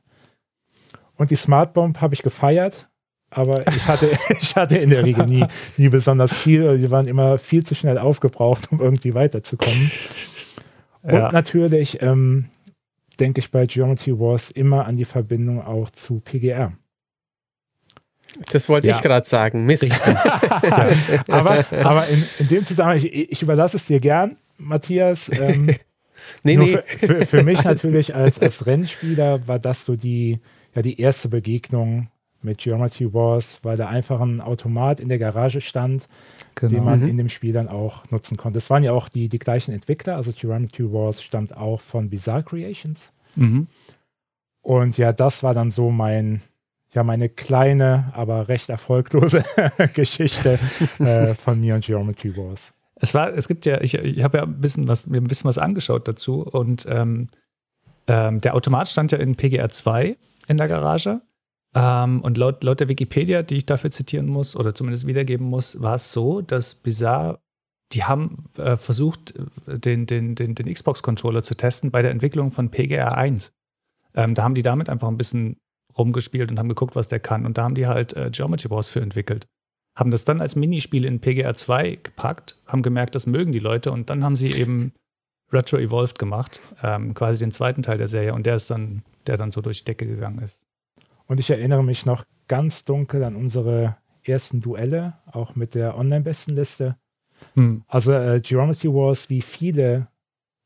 Und 1.17 1.31
die 1.31 1.37
Smart 1.37 1.75
Bomb 1.75 2.01
habe 2.01 2.15
ich 2.15 2.23
gefeiert, 2.23 2.89
aber 3.31 3.67
ich 3.69 3.87
hatte, 3.87 4.11
ich 4.41 4.57
hatte 4.57 4.79
in 4.79 4.91
der 4.91 5.05
Regel 5.05 5.27
nie, 5.27 5.45
nie 5.77 5.89
besonders 5.89 6.35
viel. 6.35 6.79
Die 6.79 6.91
waren 6.91 7.07
immer 7.07 7.39
viel 7.39 7.65
zu 7.65 7.75
schnell 7.75 7.99
aufgebraucht, 7.99 8.73
um 8.73 8.81
irgendwie 8.81 9.15
weiterzukommen. 9.15 9.91
Und 11.03 11.15
ja. 11.15 11.31
natürlich 11.31 12.01
ähm, 12.03 12.47
denke 13.21 13.41
ich 13.41 13.51
bei 13.51 13.67
Geometry 13.67 14.19
Wars 14.19 14.51
immer 14.51 14.87
an 14.87 14.97
die 14.97 15.05
Verbindung 15.05 15.63
auch 15.63 15.91
zu 15.91 16.21
PGR. 16.21 16.73
Das 18.53 18.69
wollte 18.69 18.89
ja. 18.89 18.97
ich 18.97 19.03
gerade 19.03 19.27
sagen. 19.27 19.65
Mist. 19.65 19.85
ja. 20.63 20.89
Aber, 21.29 21.65
aber 21.83 22.09
in, 22.09 22.25
in, 22.39 22.49
dem 22.49 22.65
Zusammenhang, 22.65 22.99
ich, 22.99 23.33
ich, 23.33 23.43
überlasse 23.43 23.77
es 23.77 23.87
dir 23.87 24.01
gern, 24.01 24.37
Matthias. 24.59 25.31
Ähm, 25.31 25.67
nee, 26.43 26.57
nee. 26.57 26.69
Für, 26.69 26.85
für, 27.07 27.27
für, 27.27 27.43
mich 27.43 27.65
natürlich 27.65 28.15
als, 28.15 28.39
als 28.39 28.67
Rennspieler 28.67 29.47
war 29.49 29.59
das 29.59 29.85
so 29.85 29.97
die, 29.97 30.41
ja, 30.75 30.83
die 30.83 31.01
erste 31.01 31.29
Begegnung 31.29 32.09
mit 32.43 32.59
Geometry 32.59 33.13
Wars, 33.13 33.61
weil 33.63 33.77
da 33.77 33.89
einfach 33.89 34.21
ein 34.21 34.41
Automat 34.41 35.01
in 35.01 35.09
der 35.09 35.19
Garage 35.19 35.61
stand, 35.61 36.09
genau. 36.55 36.73
den 36.73 36.85
man 36.85 37.01
mhm. 37.01 37.09
in 37.09 37.17
dem 37.17 37.29
Spiel 37.29 37.53
dann 37.53 37.69
auch 37.69 38.09
nutzen 38.11 38.37
konnte. 38.37 38.59
Es 38.59 38.71
waren 38.71 38.85
ja 38.85 38.93
auch 38.93 39.09
die, 39.09 39.29
die 39.29 39.39
gleichen 39.39 39.73
Entwickler, 39.73 40.17
also 40.17 40.33
Geometry 40.33 40.93
Wars 40.93 41.23
stammt 41.23 41.57
auch 41.57 41.81
von 41.81 42.11
Bizarre 42.11 42.43
Creations. 42.43 43.13
Mhm. 43.35 43.67
Und 44.63 44.99
ja, 44.99 45.13
das 45.13 45.43
war 45.43 45.55
dann 45.55 45.71
so 45.71 45.91
mein, 45.91 46.43
ja 46.93 47.03
meine 47.03 47.29
kleine, 47.29 48.13
aber 48.15 48.49
recht 48.49 48.69
erfolglose 48.69 49.45
Geschichte 49.95 50.59
äh, 50.99 51.35
von 51.35 51.61
mir 51.61 51.75
und 51.75 51.85
Geometry 51.85 52.37
Wars. 52.37 52.75
Es 53.01 53.15
war, 53.15 53.33
es 53.33 53.49
gibt 53.49 53.65
ja, 53.67 53.81
ich, 53.81 53.95
ich 53.95 54.23
habe 54.23 54.39
ja 54.39 54.45
ein 54.45 54.61
bisschen 54.61 54.89
was, 54.89 55.07
mir 55.07 55.21
ein 55.21 55.29
bisschen 55.29 55.49
was 55.49 55.59
angeschaut 55.59 56.09
dazu 56.09 56.43
und 56.43 56.87
ähm, 56.89 57.29
ähm, 58.09 58.41
der 58.41 58.55
Automat 58.55 58.89
stand 58.89 59.13
ja 59.13 59.19
in 59.19 59.37
PGR 59.37 59.69
2 59.69 60.17
in 60.49 60.57
der 60.57 60.69
Garage. 60.69 61.21
Ähm, 61.79 62.21
und 62.23 62.37
laut, 62.37 62.65
laut 62.65 62.81
der 62.81 62.89
Wikipedia, 62.89 63.43
die 63.43 63.57
ich 63.57 63.67
dafür 63.67 63.91
zitieren 63.91 64.27
muss 64.27 64.57
oder 64.57 64.75
zumindest 64.75 65.07
wiedergeben 65.07 65.47
muss, 65.47 65.81
war 65.81 65.95
es 65.95 66.11
so, 66.11 66.41
dass 66.41 66.75
Bizarre, 66.75 67.39
die 67.93 68.03
haben 68.03 68.37
äh, 68.57 68.77
versucht, 68.77 69.35
den, 69.67 70.07
den, 70.07 70.35
den, 70.35 70.57
den 70.57 70.73
Xbox-Controller 70.73 71.43
zu 71.43 71.55
testen 71.55 71.93
bei 71.93 72.03
der 72.03 72.11
Entwicklung 72.11 72.51
von 72.51 72.71
PGR 72.71 73.17
1. 73.17 73.53
Ähm, 74.15 74.35
da 74.35 74.43
haben 74.43 74.57
die 74.57 74.63
damit 74.63 74.89
einfach 74.89 75.07
ein 75.07 75.17
bisschen 75.17 75.57
rumgespielt 75.97 76.51
und 76.51 76.59
haben 76.59 76.69
geguckt, 76.69 76.97
was 76.97 77.07
der 77.07 77.21
kann. 77.21 77.47
Und 77.47 77.59
da 77.59 77.63
haben 77.63 77.77
die 77.77 77.87
halt 77.87 78.13
äh, 78.15 78.31
Geometry 78.33 78.71
Wars 78.71 78.89
für 78.89 79.01
entwickelt. 79.01 79.47
Haben 79.97 80.11
das 80.11 80.25
dann 80.25 80.41
als 80.41 80.57
Minispiel 80.57 81.05
in 81.05 81.21
PGR 81.21 81.55
2 81.55 82.01
gepackt, 82.03 82.59
haben 82.67 82.83
gemerkt, 82.83 83.15
das 83.15 83.27
mögen 83.27 83.53
die 83.53 83.59
Leute 83.59 83.93
und 83.93 84.11
dann 84.11 84.25
haben 84.25 84.37
sie 84.37 84.53
eben 84.53 84.93
Retro 85.53 85.77
Evolved 85.77 86.19
gemacht, 86.19 86.61
ähm, 86.83 87.15
quasi 87.15 87.45
den 87.45 87.53
zweiten 87.53 87.83
Teil 87.83 87.99
der 87.99 88.09
Serie 88.09 88.35
und 88.35 88.47
der 88.47 88.57
ist 88.57 88.71
dann, 88.71 89.03
der 89.27 89.37
dann 89.37 89.51
so 89.51 89.61
durch 89.61 89.79
die 89.79 89.85
Decke 89.87 90.07
gegangen 90.07 90.41
ist. 90.41 90.68
Und 91.29 91.39
ich 91.39 91.51
erinnere 91.51 91.85
mich 91.85 92.05
noch 92.05 92.25
ganz 92.49 92.85
dunkel 92.85 93.23
an 93.23 93.37
unsere 93.37 93.97
ersten 94.25 94.61
Duelle, 94.61 95.19
auch 95.31 95.55
mit 95.55 95.77
der 95.77 95.97
Online-Bestenliste. 95.97 96.97
Hm. 97.55 97.85
Also 97.87 98.13
äh, 98.13 98.41
Geometry 98.41 98.89
Wars, 98.89 99.31
wie 99.31 99.43
viele 99.43 100.09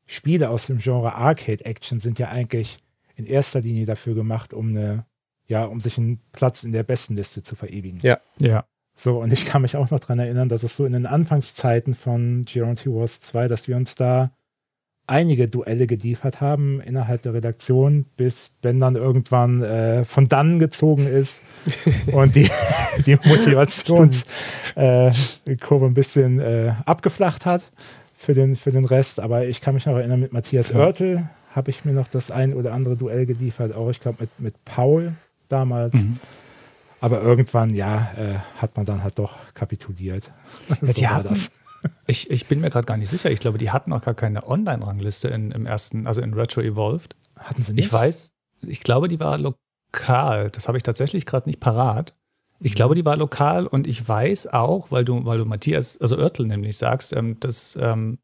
Spiele 0.07 0.49
aus 0.49 0.65
dem 0.65 0.79
Genre 0.79 1.13
Arcade 1.13 1.63
Action 1.65 1.99
sind 1.99 2.17
ja 2.17 2.29
eigentlich 2.29 2.77
in 3.15 3.25
erster 3.25 3.61
Linie 3.61 3.85
dafür 3.85 4.15
gemacht, 4.15 4.53
um 4.53 4.69
eine 4.69 5.05
ja, 5.47 5.65
um 5.65 5.79
sich 5.79 5.97
einen 5.97 6.19
Platz 6.31 6.63
in 6.63 6.71
der 6.71 6.83
besten 6.83 7.15
Liste 7.15 7.43
zu 7.43 7.55
verewigen. 7.55 7.99
Ja, 8.01 8.19
ja. 8.39 8.65
So, 8.95 9.19
und 9.21 9.33
ich 9.33 9.45
kann 9.45 9.63
mich 9.63 9.75
auch 9.75 9.89
noch 9.89 9.99
daran 9.99 10.19
erinnern, 10.19 10.49
dass 10.49 10.63
es 10.63 10.75
so 10.75 10.85
in 10.85 10.93
den 10.93 11.05
Anfangszeiten 11.05 11.93
von 11.93 12.43
Geronti 12.43 12.89
Wars 12.89 13.21
2, 13.21 13.47
dass 13.47 13.67
wir 13.67 13.75
uns 13.75 13.95
da 13.95 14.31
einige 15.07 15.47
Duelle 15.47 15.87
geliefert 15.87 16.41
haben 16.41 16.81
innerhalb 16.81 17.21
der 17.23 17.33
Redaktion, 17.33 18.05
bis 18.15 18.51
Ben 18.61 18.79
dann 18.79 18.95
irgendwann 18.95 19.61
äh, 19.61 20.05
von 20.05 20.27
dann 20.27 20.59
gezogen 20.59 21.05
ist 21.07 21.41
und 22.11 22.35
die, 22.35 22.49
die 23.05 23.15
Motivationskurve 23.15 24.25
äh, 24.75 25.11
ein 25.85 25.93
bisschen 25.93 26.39
äh, 26.39 26.73
abgeflacht 26.85 27.45
hat 27.45 27.71
für 28.15 28.33
den, 28.33 28.55
für 28.55 28.71
den 28.71 28.85
Rest. 28.85 29.19
Aber 29.19 29.45
ich 29.45 29.61
kann 29.61 29.73
mich 29.73 29.85
noch 29.85 29.95
erinnern, 29.95 30.19
mit 30.19 30.31
Matthias 30.31 30.69
ja. 30.69 30.77
Oertel 30.77 31.29
habe 31.53 31.69
ich 31.69 31.85
mir 31.85 31.93
noch 31.93 32.07
das 32.07 32.31
ein 32.31 32.53
oder 32.53 32.73
andere 32.73 32.95
Duell 32.95 33.25
geliefert, 33.25 33.75
auch 33.75 33.89
ich 33.89 33.99
glaube 33.99 34.23
mit, 34.23 34.39
mit 34.39 34.65
Paul 34.65 35.13
damals. 35.49 35.93
Mhm. 36.03 36.17
Aber 36.99 37.21
irgendwann, 37.21 37.73
ja, 37.73 38.13
äh, 38.17 38.35
hat 38.61 38.77
man 38.77 38.85
dann 38.85 39.03
halt 39.03 39.19
doch 39.19 39.35
kapituliert. 39.53 40.31
so 40.81 40.93
die 40.93 41.07
hatten, 41.07 41.37
ich, 42.07 42.29
ich 42.29 42.45
bin 42.47 42.61
mir 42.61 42.69
gerade 42.69 42.85
gar 42.85 42.97
nicht 42.97 43.09
sicher. 43.09 43.31
Ich 43.31 43.39
glaube, 43.39 43.57
die 43.57 43.71
hatten 43.71 43.93
auch 43.93 44.01
gar 44.01 44.13
keine 44.13 44.47
Online-Rangliste 44.47 45.27
im 45.29 45.65
ersten, 45.65 46.07
also 46.07 46.21
in 46.21 46.33
Retro 46.33 46.61
Evolved. 46.61 47.15
Hatten 47.37 47.61
sie 47.61 47.73
nicht? 47.73 47.85
Ich 47.85 47.93
weiß, 47.93 48.33
ich 48.67 48.81
glaube, 48.81 49.07
die 49.07 49.19
war 49.19 49.37
lokal. 49.37 50.49
Das 50.51 50.67
habe 50.67 50.77
ich 50.77 50.83
tatsächlich 50.83 51.25
gerade 51.25 51.49
nicht 51.49 51.59
parat. 51.59 52.13
Ich 52.59 52.73
mhm. 52.73 52.75
glaube, 52.75 52.95
die 52.95 53.05
war 53.05 53.17
lokal 53.17 53.67
und 53.67 53.87
ich 53.87 54.07
weiß 54.07 54.47
auch, 54.47 54.91
weil 54.91 55.05
du, 55.05 55.25
weil 55.25 55.37
du 55.37 55.45
Matthias, 55.45 55.99
also 55.99 56.17
Oertel 56.17 56.47
nämlich 56.47 56.77
sagst, 56.77 57.13
ähm, 57.13 57.39
dass 57.39 57.77
ähm, 57.79 58.17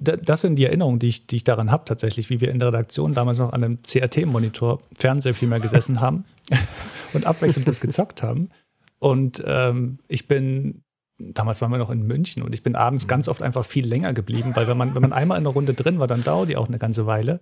das 0.00 0.40
sind 0.40 0.56
die 0.56 0.64
Erinnerungen, 0.64 0.98
die 0.98 1.08
ich, 1.08 1.26
die 1.26 1.36
ich 1.36 1.44
daran 1.44 1.70
habe, 1.70 1.84
tatsächlich, 1.84 2.30
wie 2.30 2.40
wir 2.40 2.50
in 2.50 2.58
der 2.58 2.68
Redaktion 2.68 3.14
damals 3.14 3.38
noch 3.38 3.52
an 3.52 3.62
einem 3.62 3.82
CRT-Monitor 3.82 4.80
Fernseher 4.92 5.34
viel 5.34 5.48
mehr 5.48 5.60
gesessen 5.60 6.00
haben 6.00 6.24
und 7.12 7.26
abwechselnd 7.26 7.68
das 7.68 7.80
gezockt 7.80 8.22
haben. 8.22 8.50
Und 8.98 9.42
ähm, 9.46 9.98
ich 10.08 10.26
bin, 10.26 10.82
damals 11.18 11.60
waren 11.60 11.70
wir 11.70 11.78
noch 11.78 11.90
in 11.90 12.06
München 12.06 12.42
und 12.42 12.54
ich 12.54 12.62
bin 12.62 12.76
abends 12.76 13.04
mhm. 13.04 13.08
ganz 13.08 13.28
oft 13.28 13.42
einfach 13.42 13.64
viel 13.64 13.86
länger 13.86 14.12
geblieben, 14.14 14.52
weil 14.54 14.68
wenn 14.68 14.76
man, 14.76 14.94
wenn 14.94 15.02
man 15.02 15.12
einmal 15.12 15.38
in 15.38 15.46
einer 15.46 15.54
Runde 15.54 15.74
drin 15.74 15.98
war, 15.98 16.06
dann 16.06 16.24
dauert 16.24 16.48
die 16.48 16.56
auch 16.56 16.68
eine 16.68 16.78
ganze 16.78 17.06
Weile. 17.06 17.40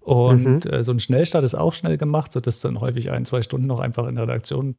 Und 0.00 0.64
mhm. 0.64 0.70
äh, 0.70 0.82
so 0.82 0.92
ein 0.92 1.00
Schnellstart 1.00 1.44
ist 1.44 1.54
auch 1.54 1.72
schnell 1.72 1.98
gemacht, 1.98 2.32
sodass 2.32 2.60
dann 2.60 2.80
häufig 2.80 3.10
ein, 3.10 3.24
zwei 3.24 3.42
Stunden 3.42 3.66
noch 3.66 3.80
einfach 3.80 4.06
in 4.06 4.14
der 4.14 4.24
Redaktion 4.24 4.76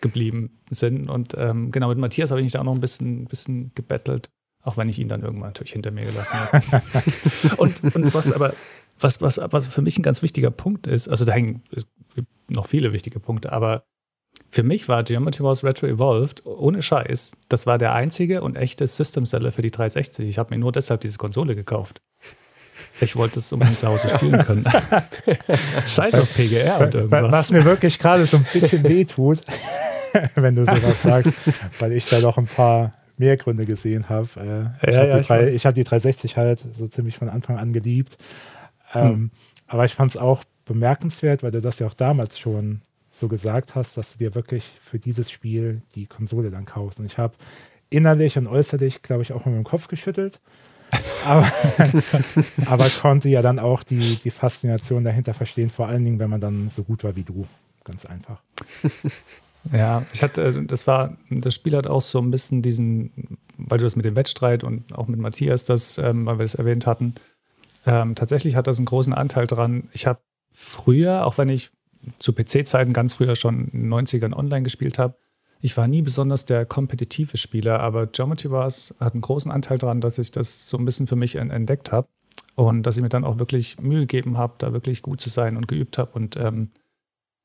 geblieben 0.00 0.58
sind. 0.70 1.08
Und 1.08 1.34
ähm, 1.38 1.70
genau, 1.70 1.88
mit 1.88 1.98
Matthias 1.98 2.30
habe 2.30 2.40
ich 2.40 2.44
mich 2.44 2.52
da 2.52 2.60
auch 2.60 2.64
noch 2.64 2.74
ein 2.74 2.80
bisschen, 2.80 3.26
bisschen 3.26 3.72
gebettelt. 3.74 4.30
Auch 4.62 4.76
wenn 4.76 4.88
ich 4.88 4.98
ihn 4.98 5.08
dann 5.08 5.20
irgendwann 5.20 5.50
natürlich 5.50 5.74
hinter 5.74 5.90
mir 5.90 6.06
gelassen 6.06 6.38
habe. 6.40 6.62
und, 7.58 7.84
und 7.84 8.14
was 8.14 8.32
aber, 8.32 8.54
was, 8.98 9.20
was, 9.20 9.38
was 9.38 9.66
für 9.66 9.82
mich 9.82 9.98
ein 9.98 10.02
ganz 10.02 10.22
wichtiger 10.22 10.50
Punkt 10.50 10.86
ist, 10.86 11.08
also 11.08 11.24
da 11.24 11.32
hängen 11.32 11.62
noch 12.48 12.66
viele 12.66 12.92
wichtige 12.92 13.20
Punkte, 13.20 13.52
aber 13.52 13.84
für 14.54 14.62
mich 14.62 14.88
war 14.88 15.02
Geometry 15.02 15.42
Wars 15.42 15.64
Retro 15.64 15.88
Evolved 15.88 16.46
ohne 16.46 16.80
Scheiß, 16.80 17.32
das 17.48 17.66
war 17.66 17.76
der 17.76 17.92
einzige 17.92 18.40
und 18.40 18.54
echte 18.54 18.86
System 18.86 19.26
Seller 19.26 19.50
für 19.50 19.62
die 19.62 19.72
360. 19.72 20.28
Ich 20.28 20.38
habe 20.38 20.54
mir 20.54 20.60
nur 20.60 20.70
deshalb 20.70 21.00
diese 21.00 21.18
Konsole 21.18 21.56
gekauft. 21.56 22.00
Ich 23.00 23.16
wollte 23.16 23.40
es 23.40 23.52
unbedingt 23.52 23.80
zu 23.80 23.88
Hause 23.88 24.08
spielen 24.08 24.44
können. 24.44 24.64
Scheiß 25.88 26.14
auf 26.14 26.32
PGR 26.34 26.80
und 26.80 26.94
irgendwas. 26.94 27.32
Was 27.32 27.50
mir 27.50 27.64
wirklich 27.64 27.98
gerade 27.98 28.26
so 28.26 28.36
ein 28.36 28.46
bisschen 28.52 28.84
wehtut, 28.88 29.40
wenn 30.36 30.54
du 30.54 30.64
sowas 30.64 31.02
sagst, 31.02 31.80
weil 31.80 31.92
ich 31.92 32.08
da 32.08 32.20
doch 32.20 32.38
ein 32.38 32.46
paar 32.46 32.92
mehr 33.16 33.36
Gründe 33.36 33.64
gesehen 33.64 34.08
habe. 34.08 34.72
Äh, 34.82 34.88
ich 34.88 34.94
ja, 34.94 35.00
habe 35.00 35.10
ja, 35.10 35.18
die, 35.18 35.26
drei, 35.26 35.48
ich 35.48 35.66
hab 35.66 35.74
die 35.74 35.82
360 35.82 36.36
halt 36.36 36.64
so 36.72 36.86
ziemlich 36.86 37.18
von 37.18 37.28
Anfang 37.28 37.58
an 37.58 37.72
geliebt. 37.72 38.18
Ähm, 38.94 39.02
hm. 39.02 39.30
Aber 39.66 39.84
ich 39.84 39.94
fand 39.96 40.12
es 40.12 40.16
auch 40.16 40.44
bemerkenswert, 40.64 41.42
weil 41.42 41.50
du 41.50 41.60
das 41.60 41.80
ja 41.80 41.88
auch 41.88 41.94
damals 41.94 42.38
schon 42.38 42.82
so 43.14 43.28
gesagt 43.28 43.74
hast, 43.74 43.96
dass 43.96 44.12
du 44.12 44.18
dir 44.18 44.34
wirklich 44.34 44.64
für 44.82 44.98
dieses 44.98 45.30
Spiel 45.30 45.82
die 45.94 46.06
Konsole 46.06 46.50
dann 46.50 46.64
kaufst. 46.64 46.98
Und 46.98 47.06
ich 47.06 47.16
habe 47.16 47.34
innerlich 47.88 48.36
und 48.36 48.48
äußerlich, 48.48 49.02
glaube 49.02 49.22
ich, 49.22 49.32
auch 49.32 49.44
mit 49.44 49.54
dem 49.54 49.64
Kopf 49.64 49.86
geschüttelt. 49.86 50.40
aber, 51.24 51.50
aber 52.66 52.88
konnte 52.88 53.28
ja 53.28 53.40
dann 53.40 53.58
auch 53.58 53.82
die, 53.82 54.16
die 54.16 54.30
Faszination 54.30 55.04
dahinter 55.04 55.32
verstehen, 55.32 55.70
vor 55.70 55.86
allen 55.86 56.04
Dingen, 56.04 56.18
wenn 56.18 56.30
man 56.30 56.40
dann 56.40 56.68
so 56.70 56.82
gut 56.82 57.04
war 57.04 57.14
wie 57.14 57.24
du. 57.24 57.46
Ganz 57.84 58.06
einfach. 58.06 58.40
Ja, 59.72 60.04
ich 60.12 60.22
hatte, 60.22 60.62
das 60.64 60.86
war, 60.86 61.16
das 61.30 61.54
Spiel 61.54 61.74
hat 61.74 61.86
auch 61.86 62.02
so 62.02 62.18
ein 62.18 62.30
bisschen 62.30 62.60
diesen, 62.60 63.38
weil 63.56 63.78
du 63.78 63.84
das 63.84 63.96
mit 63.96 64.04
dem 64.04 64.14
Wettstreit 64.14 64.62
und 64.62 64.94
auch 64.94 65.08
mit 65.08 65.18
Matthias, 65.18 65.64
das, 65.64 65.96
ähm, 65.96 66.26
weil 66.26 66.38
wir 66.38 66.44
das 66.44 66.54
erwähnt 66.54 66.86
hatten, 66.86 67.14
ähm, 67.86 68.14
tatsächlich 68.14 68.56
hat 68.56 68.66
das 68.66 68.76
einen 68.76 68.84
großen 68.84 69.14
Anteil 69.14 69.46
dran. 69.46 69.88
Ich 69.92 70.06
habe 70.06 70.20
früher, 70.52 71.26
auch 71.26 71.38
wenn 71.38 71.48
ich 71.48 71.70
zu 72.18 72.32
PC-Zeiten 72.32 72.92
ganz 72.92 73.14
früher 73.14 73.36
schon 73.36 73.68
in 73.68 73.82
den 73.82 73.92
90ern 73.92 74.34
online 74.34 74.62
gespielt 74.62 74.98
habe, 74.98 75.16
ich 75.64 75.78
war 75.78 75.88
nie 75.88 76.02
besonders 76.02 76.44
der 76.44 76.66
kompetitive 76.66 77.38
Spieler, 77.38 77.80
aber 77.80 78.06
Geometry 78.06 78.50
Wars 78.50 78.94
hat 79.00 79.14
einen 79.14 79.22
großen 79.22 79.50
Anteil 79.50 79.78
daran, 79.78 80.02
dass 80.02 80.18
ich 80.18 80.30
das 80.30 80.68
so 80.68 80.76
ein 80.76 80.84
bisschen 80.84 81.06
für 81.06 81.16
mich 81.16 81.36
entdeckt 81.36 81.90
habe 81.90 82.06
und 82.54 82.82
dass 82.82 82.98
ich 82.98 83.02
mir 83.02 83.08
dann 83.08 83.24
auch 83.24 83.38
wirklich 83.38 83.80
Mühe 83.80 84.00
gegeben 84.00 84.36
habe, 84.36 84.56
da 84.58 84.74
wirklich 84.74 85.00
gut 85.00 85.22
zu 85.22 85.30
sein 85.30 85.56
und 85.56 85.66
geübt 85.66 85.96
habe. 85.96 86.10
Und 86.12 86.36
ähm, 86.36 86.70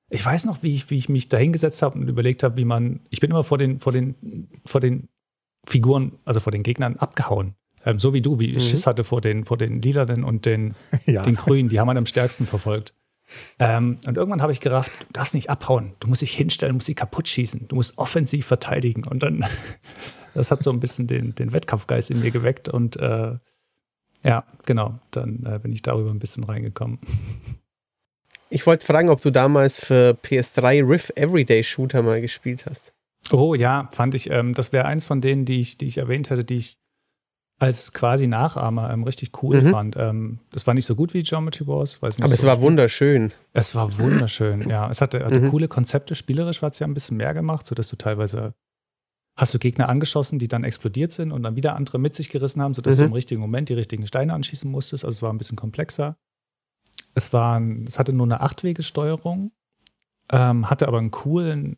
ich 0.10 0.26
weiß 0.26 0.43
noch, 0.43 0.64
wie 0.64 0.74
ich, 0.74 0.89
wie 0.89 0.97
ich 0.97 1.07
mich 1.07 1.30
da 1.30 1.38
hingesetzt 1.38 1.82
habe 1.82 1.97
und 1.97 2.10
überlegt 2.10 2.43
habe, 2.43 2.57
wie 2.57 2.66
man, 2.66 2.99
ich 3.10 3.22
bin 3.22 3.32
immer 3.32 3.45
vor 3.45 3.57
den, 3.57 3.80
vor 3.80 3.93
den, 3.93 4.49
vor 4.66 4.82
den 4.82 5.07
Figuren, 5.66 6.20
also 6.26 6.41
vor 6.41 6.51
den 6.51 6.64
Gegnern 6.64 6.97
abgehauen. 6.97 7.55
Ähm, 7.86 7.99
so 7.99 8.14
wie 8.14 8.22
du, 8.22 8.38
wie 8.39 8.47
ich 8.47 8.66
mhm. 8.66 8.70
Schiss 8.70 8.86
hatte 8.86 9.05
vor 9.05 9.22
den, 9.22 9.45
vor 9.45 9.55
den 9.55 9.82
Lilanen 9.82 10.26
und 10.26 10.45
den, 10.45 10.76
ja. 11.05 11.22
den 11.22 11.36
Grünen, 11.36 11.70
die 11.70 11.80
haben 11.80 11.89
einen 11.89 11.99
am 11.99 12.05
stärksten 12.05 12.45
verfolgt. 12.45 12.93
Ähm, 13.59 13.97
und 14.05 14.17
irgendwann 14.17 14.41
habe 14.41 14.51
ich 14.51 14.59
gerafft, 14.59 14.91
du 15.07 15.13
darfst 15.13 15.34
nicht 15.34 15.49
abhauen, 15.49 15.93
du 15.99 16.07
musst 16.07 16.21
dich 16.21 16.32
hinstellen, 16.32 16.73
du 16.73 16.75
musst 16.77 16.88
sie 16.88 16.95
kaputt 16.95 17.27
schießen, 17.27 17.67
du 17.67 17.75
musst 17.75 17.97
offensiv 17.97 18.45
verteidigen. 18.45 19.03
Und 19.03 19.23
dann, 19.23 19.45
das 20.34 20.51
hat 20.51 20.63
so 20.63 20.71
ein 20.71 20.80
bisschen 20.80 21.07
den, 21.07 21.36
den 21.36 21.51
Wettkampfgeist 21.51 22.11
in 22.11 22.21
mir 22.21 22.32
geweckt 22.32 22.69
und 22.69 22.97
äh, 22.97 23.38
ja, 24.23 24.43
genau, 24.65 24.99
dann 25.11 25.45
äh, 25.45 25.59
bin 25.59 25.71
ich 25.71 25.82
darüber 25.82 26.11
ein 26.11 26.19
bisschen 26.19 26.43
reingekommen. 26.43 26.99
Ich 28.49 28.65
wollte 28.65 28.86
fragen, 28.86 29.09
ob 29.09 29.21
du 29.21 29.32
damals 29.32 29.80
für 29.80 30.17
PS3 30.23 30.88
Riff 30.88 31.11
Everyday 31.15 31.63
Shooter 31.63 32.01
mal 32.01 32.19
gespielt 32.19 32.65
hast. 32.65 32.93
Oh 33.32 33.53
ja, 33.53 33.89
fand 33.93 34.15
ich, 34.15 34.30
ähm, 34.32 34.53
das 34.53 34.73
wäre 34.73 34.86
eins 34.86 35.05
von 35.05 35.21
denen, 35.21 35.45
die 35.45 35.59
ich, 35.59 35.77
die 35.77 35.86
ich 35.86 35.99
erwähnt 35.99 36.32
hatte, 36.32 36.43
die 36.43 36.55
ich 36.55 36.77
als 37.60 37.91
quasi 37.91 38.26
Nachahmer 38.26 38.91
ähm, 38.91 39.03
richtig 39.03 39.43
cool 39.43 39.62
mhm. 39.62 39.70
fand. 39.70 39.95
Ähm, 39.97 40.39
das 40.51 40.66
war 40.66 40.74
nicht 40.74 40.86
so 40.86 40.95
gut 40.95 41.14
wie 41.14 41.22
Geometry 41.22 41.68
Wars. 41.68 41.99
Aber 42.01 42.12
so 42.12 42.24
es 42.24 42.43
war 42.43 42.62
wunderschön. 42.62 43.34
Es 43.51 43.76
war 43.76 43.99
wunderschön, 43.99 44.68
ja. 44.70 44.89
Es 44.89 45.01
hatte, 45.01 45.26
hatte 45.26 45.41
mhm. 45.41 45.49
coole 45.49 45.68
Konzepte. 45.68 46.16
Spielerisch 46.16 46.62
war 46.62 46.72
es 46.72 46.80
ja 46.80 46.88
ein 46.88 46.93
bisschen 46.93 47.18
mehr 47.18 47.34
gemacht, 47.34 47.66
sodass 47.66 47.89
du 47.89 47.97
teilweise 47.97 48.53
hast 49.36 49.53
du 49.53 49.60
Gegner 49.60 49.89
angeschossen, 49.89 50.39
die 50.39 50.47
dann 50.47 50.64
explodiert 50.64 51.12
sind 51.12 51.32
und 51.32 51.43
dann 51.43 51.57
wieder 51.57 51.76
andere 51.76 51.99
mit 51.99 52.16
sich 52.16 52.30
gerissen 52.30 52.62
haben, 52.62 52.74
sodass 52.74 52.95
mhm. 52.95 53.01
du 53.01 53.05
im 53.07 53.14
richtigen 53.14 53.41
Moment 53.41 53.68
die 53.70 53.74
richtigen 53.74 54.07
Steine 54.07 54.34
anschießen 54.34 54.72
musstest. 54.72 55.03
Also 55.03 55.18
es 55.18 55.22
war 55.22 55.32
ein 55.32 55.38
bisschen 55.38 55.57
komplexer. 55.57 56.18
Es, 57.14 57.34
war, 57.34 57.62
es 57.86 57.99
hatte 57.99 58.14
nur 58.14 58.26
eine 58.26 58.39
Achtwege-Steuerung, 58.39 59.51
ähm, 60.32 60.70
hatte 60.70 60.88
aber 60.88 60.99
einen 60.99 61.12
coolen 61.12 61.78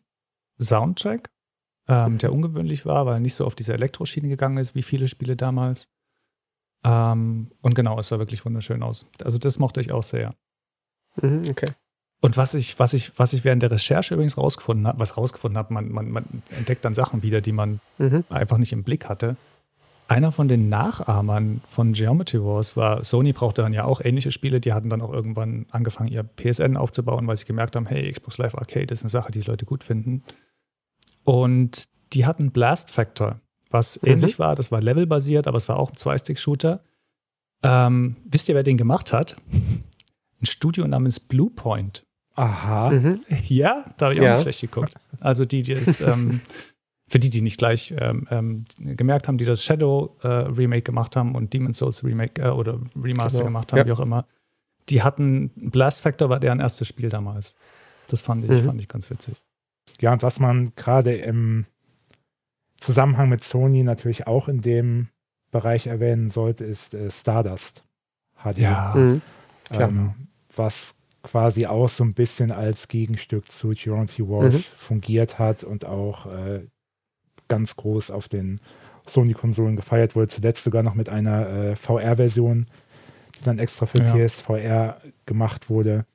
Soundtrack 0.60 1.31
ähm, 1.88 2.18
der 2.18 2.32
ungewöhnlich 2.32 2.86
war, 2.86 3.06
weil 3.06 3.14
er 3.14 3.20
nicht 3.20 3.34
so 3.34 3.44
auf 3.44 3.54
diese 3.54 3.72
Elektroschiene 3.72 4.28
gegangen 4.28 4.58
ist, 4.58 4.74
wie 4.74 4.82
viele 4.82 5.08
Spiele 5.08 5.36
damals. 5.36 5.88
Ähm, 6.84 7.50
und 7.60 7.74
genau, 7.74 7.98
es 7.98 8.08
sah 8.08 8.18
wirklich 8.18 8.44
wunderschön 8.44 8.82
aus. 8.82 9.06
Also 9.22 9.38
das 9.38 9.58
mochte 9.58 9.80
ich 9.80 9.92
auch 9.92 10.02
sehr. 10.02 10.30
Mhm, 11.20 11.44
okay. 11.50 11.70
Und 12.20 12.36
was 12.36 12.54
ich, 12.54 12.78
was 12.78 12.94
ich, 12.94 13.18
was 13.18 13.32
ich 13.32 13.44
während 13.44 13.64
der 13.64 13.72
Recherche 13.72 14.14
übrigens 14.14 14.38
rausgefunden 14.38 14.86
habe, 14.86 15.00
was 15.00 15.16
rausgefunden 15.16 15.58
habe, 15.58 15.74
man, 15.74 15.90
man, 15.90 16.10
man 16.10 16.24
entdeckt 16.50 16.84
dann 16.84 16.94
Sachen 16.94 17.24
wieder, 17.24 17.40
die 17.40 17.52
man 17.52 17.80
mhm. 17.98 18.24
einfach 18.28 18.58
nicht 18.58 18.72
im 18.72 18.84
Blick 18.84 19.08
hatte. 19.08 19.36
Einer 20.06 20.30
von 20.30 20.46
den 20.46 20.68
Nachahmern 20.68 21.62
von 21.66 21.94
Geometry 21.94 22.44
Wars 22.44 22.76
war, 22.76 23.02
Sony 23.02 23.32
brauchte 23.32 23.62
dann 23.62 23.72
ja 23.72 23.84
auch 23.84 24.00
ähnliche 24.00 24.30
Spiele, 24.30 24.60
die 24.60 24.72
hatten 24.72 24.88
dann 24.88 25.00
auch 25.02 25.12
irgendwann 25.12 25.66
angefangen, 25.70 26.12
ihr 26.12 26.22
PSN 26.22 26.76
aufzubauen, 26.76 27.26
weil 27.26 27.36
sie 27.36 27.46
gemerkt 27.46 27.74
haben, 27.74 27.86
hey, 27.86 28.10
Xbox 28.12 28.38
Live 28.38 28.54
Arcade 28.54 28.92
ist 28.92 29.02
eine 29.02 29.10
Sache, 29.10 29.32
die 29.32 29.40
Leute 29.40 29.64
gut 29.64 29.82
finden. 29.82 30.22
Und 31.24 31.84
die 32.12 32.26
hatten 32.26 32.50
Blast 32.50 32.90
Factor, 32.90 33.40
was 33.70 34.00
mhm. 34.02 34.08
ähnlich 34.08 34.38
war. 34.38 34.54
Das 34.54 34.70
war 34.70 34.80
levelbasiert, 34.80 35.46
aber 35.46 35.56
es 35.56 35.68
war 35.68 35.78
auch 35.78 35.90
ein 35.90 35.96
Zwei-Stick-Shooter. 35.96 36.82
Ähm, 37.62 38.16
wisst 38.24 38.48
ihr, 38.48 38.54
wer 38.54 38.62
den 38.62 38.76
gemacht 38.76 39.12
hat? 39.12 39.36
Ein 39.52 40.46
Studio 40.46 40.86
namens 40.86 41.20
Bluepoint. 41.20 42.04
Aha. 42.34 42.90
Mhm. 42.90 43.20
Ja, 43.46 43.94
da 43.96 44.06
habe 44.06 44.14
ich 44.14 44.20
ja. 44.20 44.32
auch 44.32 44.36
nicht 44.36 44.42
schlecht 44.42 44.60
geguckt. 44.62 44.94
Also 45.20 45.44
die, 45.44 45.62
die 45.62 45.74
das, 45.74 46.00
ähm, 46.00 46.40
für 47.06 47.18
die, 47.18 47.30
die 47.30 47.42
nicht 47.42 47.58
gleich 47.58 47.94
ähm, 47.96 48.26
ähm, 48.30 48.64
gemerkt 48.78 49.28
haben, 49.28 49.38
die 49.38 49.44
das 49.44 49.64
Shadow 49.64 50.16
äh, 50.22 50.28
Remake 50.28 50.82
gemacht 50.82 51.14
haben 51.14 51.34
und 51.34 51.52
Demon's 51.52 51.78
Souls 51.78 52.02
Remake 52.02 52.42
äh, 52.42 52.48
oder 52.48 52.80
Remaster 53.00 53.40
genau. 53.40 53.48
gemacht 53.48 53.72
haben, 53.72 53.80
ja. 53.80 53.86
wie 53.86 53.92
auch 53.92 54.00
immer, 54.00 54.26
die 54.88 55.02
hatten 55.02 55.50
Blast 55.54 56.00
Factor 56.00 56.28
war 56.30 56.40
deren 56.40 56.60
erstes 56.60 56.88
Spiel 56.88 57.10
damals. 57.10 57.56
Das 58.08 58.20
fand 58.20 58.44
ich, 58.44 58.50
mhm. 58.50 58.64
fand 58.64 58.80
ich 58.80 58.88
ganz 58.88 59.10
witzig. 59.10 59.36
Ja, 60.02 60.12
und 60.12 60.22
was 60.22 60.40
man 60.40 60.74
gerade 60.74 61.14
im 61.14 61.64
Zusammenhang 62.78 63.28
mit 63.28 63.44
Sony 63.44 63.84
natürlich 63.84 64.26
auch 64.26 64.48
in 64.48 64.60
dem 64.60 65.08
Bereich 65.52 65.86
erwähnen 65.86 66.28
sollte, 66.28 66.64
ist 66.64 66.94
äh, 66.94 67.10
Stardust 67.10 67.84
HD. 68.42 68.58
Ja, 68.58 68.94
mhm. 68.96 69.22
ähm, 69.70 70.14
was 70.54 70.96
quasi 71.22 71.66
auch 71.66 71.88
so 71.88 72.02
ein 72.02 72.14
bisschen 72.14 72.50
als 72.50 72.88
Gegenstück 72.88 73.50
zu 73.50 73.70
Geometry 73.70 74.28
Wars 74.28 74.72
mhm. 74.72 74.76
fungiert 74.76 75.38
hat 75.38 75.62
und 75.62 75.84
auch 75.84 76.26
äh, 76.26 76.66
ganz 77.46 77.76
groß 77.76 78.10
auf 78.10 78.28
den 78.28 78.60
Sony-Konsolen 79.06 79.76
gefeiert 79.76 80.16
wurde. 80.16 80.28
Zuletzt 80.28 80.64
sogar 80.64 80.82
noch 80.82 80.94
mit 80.94 81.08
einer 81.08 81.48
äh, 81.48 81.76
VR-Version, 81.76 82.66
die 83.38 83.44
dann 83.44 83.60
extra 83.60 83.86
für 83.86 84.02
ja. 84.02 84.16
PSVR 84.16 85.00
gemacht 85.26 85.70
wurde. 85.70 86.06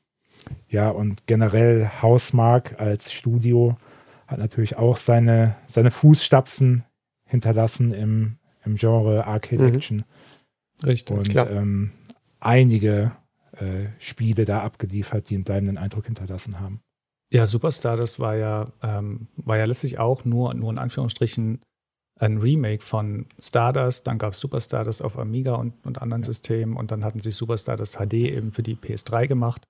Ja, 0.69 0.89
und 0.89 1.27
generell 1.27 1.89
Hausmark 2.01 2.79
als 2.79 3.11
Studio 3.11 3.77
hat 4.27 4.39
natürlich 4.39 4.77
auch 4.77 4.97
seine, 4.97 5.55
seine 5.67 5.91
Fußstapfen 5.91 6.83
hinterlassen 7.25 7.93
im, 7.93 8.37
im 8.63 8.75
Genre 8.75 9.25
Arcade 9.25 9.67
mhm. 9.67 9.75
Action. 9.75 10.03
Richtig. 10.85 11.17
Und 11.17 11.35
ähm, 11.35 11.91
einige 12.39 13.13
äh, 13.53 13.87
Spiele 13.99 14.45
da 14.45 14.61
abgeliefert, 14.61 15.29
die 15.29 15.35
einen 15.35 15.43
bleibenden 15.43 15.77
Eindruck 15.77 16.05
hinterlassen 16.05 16.59
haben. 16.59 16.81
Ja, 17.31 17.45
Superstar, 17.45 17.97
das 17.97 18.19
war 18.19 18.35
ja, 18.35 18.71
ähm, 18.81 19.27
war 19.35 19.57
ja 19.57 19.65
letztlich 19.65 19.99
auch 19.99 20.23
nur, 20.23 20.53
nur 20.53 20.71
in 20.71 20.77
Anführungsstrichen 20.77 21.61
ein 22.19 22.37
Remake 22.37 22.83
von 22.83 23.25
Stardust. 23.39 24.07
Dann 24.07 24.17
gab 24.17 24.33
es 24.33 24.39
Superstardust 24.39 25.01
auf 25.01 25.17
Amiga 25.17 25.55
und, 25.55 25.73
und 25.85 26.01
anderen 26.01 26.21
ja. 26.21 26.27
Systemen 26.27 26.77
und 26.77 26.91
dann 26.91 27.03
hatten 27.03 27.19
sie 27.19 27.31
Superstardust 27.31 27.97
HD 27.97 28.13
eben 28.13 28.53
für 28.53 28.63
die 28.63 28.75
PS3 28.75 29.27
gemacht. 29.27 29.63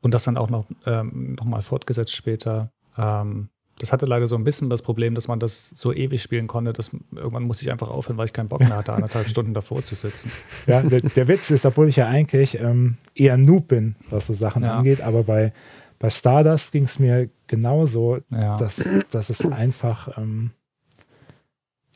Und 0.00 0.14
das 0.14 0.24
dann 0.24 0.36
auch 0.36 0.50
noch, 0.50 0.66
ähm, 0.86 1.34
noch 1.34 1.44
mal 1.44 1.60
fortgesetzt 1.60 2.14
später. 2.14 2.70
Ähm, 2.96 3.48
das 3.78 3.92
hatte 3.92 4.06
leider 4.06 4.26
so 4.26 4.36
ein 4.36 4.44
bisschen 4.44 4.70
das 4.70 4.82
Problem, 4.82 5.14
dass 5.14 5.28
man 5.28 5.38
das 5.38 5.70
so 5.70 5.92
ewig 5.92 6.22
spielen 6.22 6.46
konnte, 6.46 6.72
dass 6.72 6.90
irgendwann 7.14 7.44
muss 7.44 7.62
ich 7.62 7.70
einfach 7.70 7.88
aufhören, 7.88 8.16
weil 8.16 8.26
ich 8.26 8.32
keinen 8.32 8.48
Bock 8.48 8.60
mehr 8.60 8.76
hatte, 8.76 8.92
anderthalb 8.92 9.28
Stunden 9.28 9.54
davor 9.54 9.82
zu 9.82 9.94
sitzen. 9.94 10.30
Ja, 10.66 10.82
der, 10.82 11.00
der 11.00 11.28
Witz 11.28 11.50
ist, 11.50 11.64
obwohl 11.64 11.88
ich 11.88 11.96
ja 11.96 12.08
eigentlich 12.08 12.60
ähm, 12.60 12.96
eher 13.14 13.36
Noob 13.36 13.68
bin, 13.68 13.96
was 14.10 14.26
so 14.26 14.34
Sachen 14.34 14.64
ja. 14.64 14.78
angeht, 14.78 15.00
aber 15.00 15.22
bei, 15.22 15.52
bei 15.98 16.10
Stardust 16.10 16.72
ging 16.72 16.84
es 16.84 16.98
mir 16.98 17.28
genauso, 17.46 18.18
ja. 18.30 18.56
dass, 18.56 18.88
dass 19.10 19.30
es 19.30 19.46
einfach, 19.46 20.18
ähm, 20.18 20.50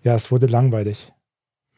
ja, 0.03 0.15
es 0.15 0.31
wurde 0.31 0.47
langweilig 0.47 1.13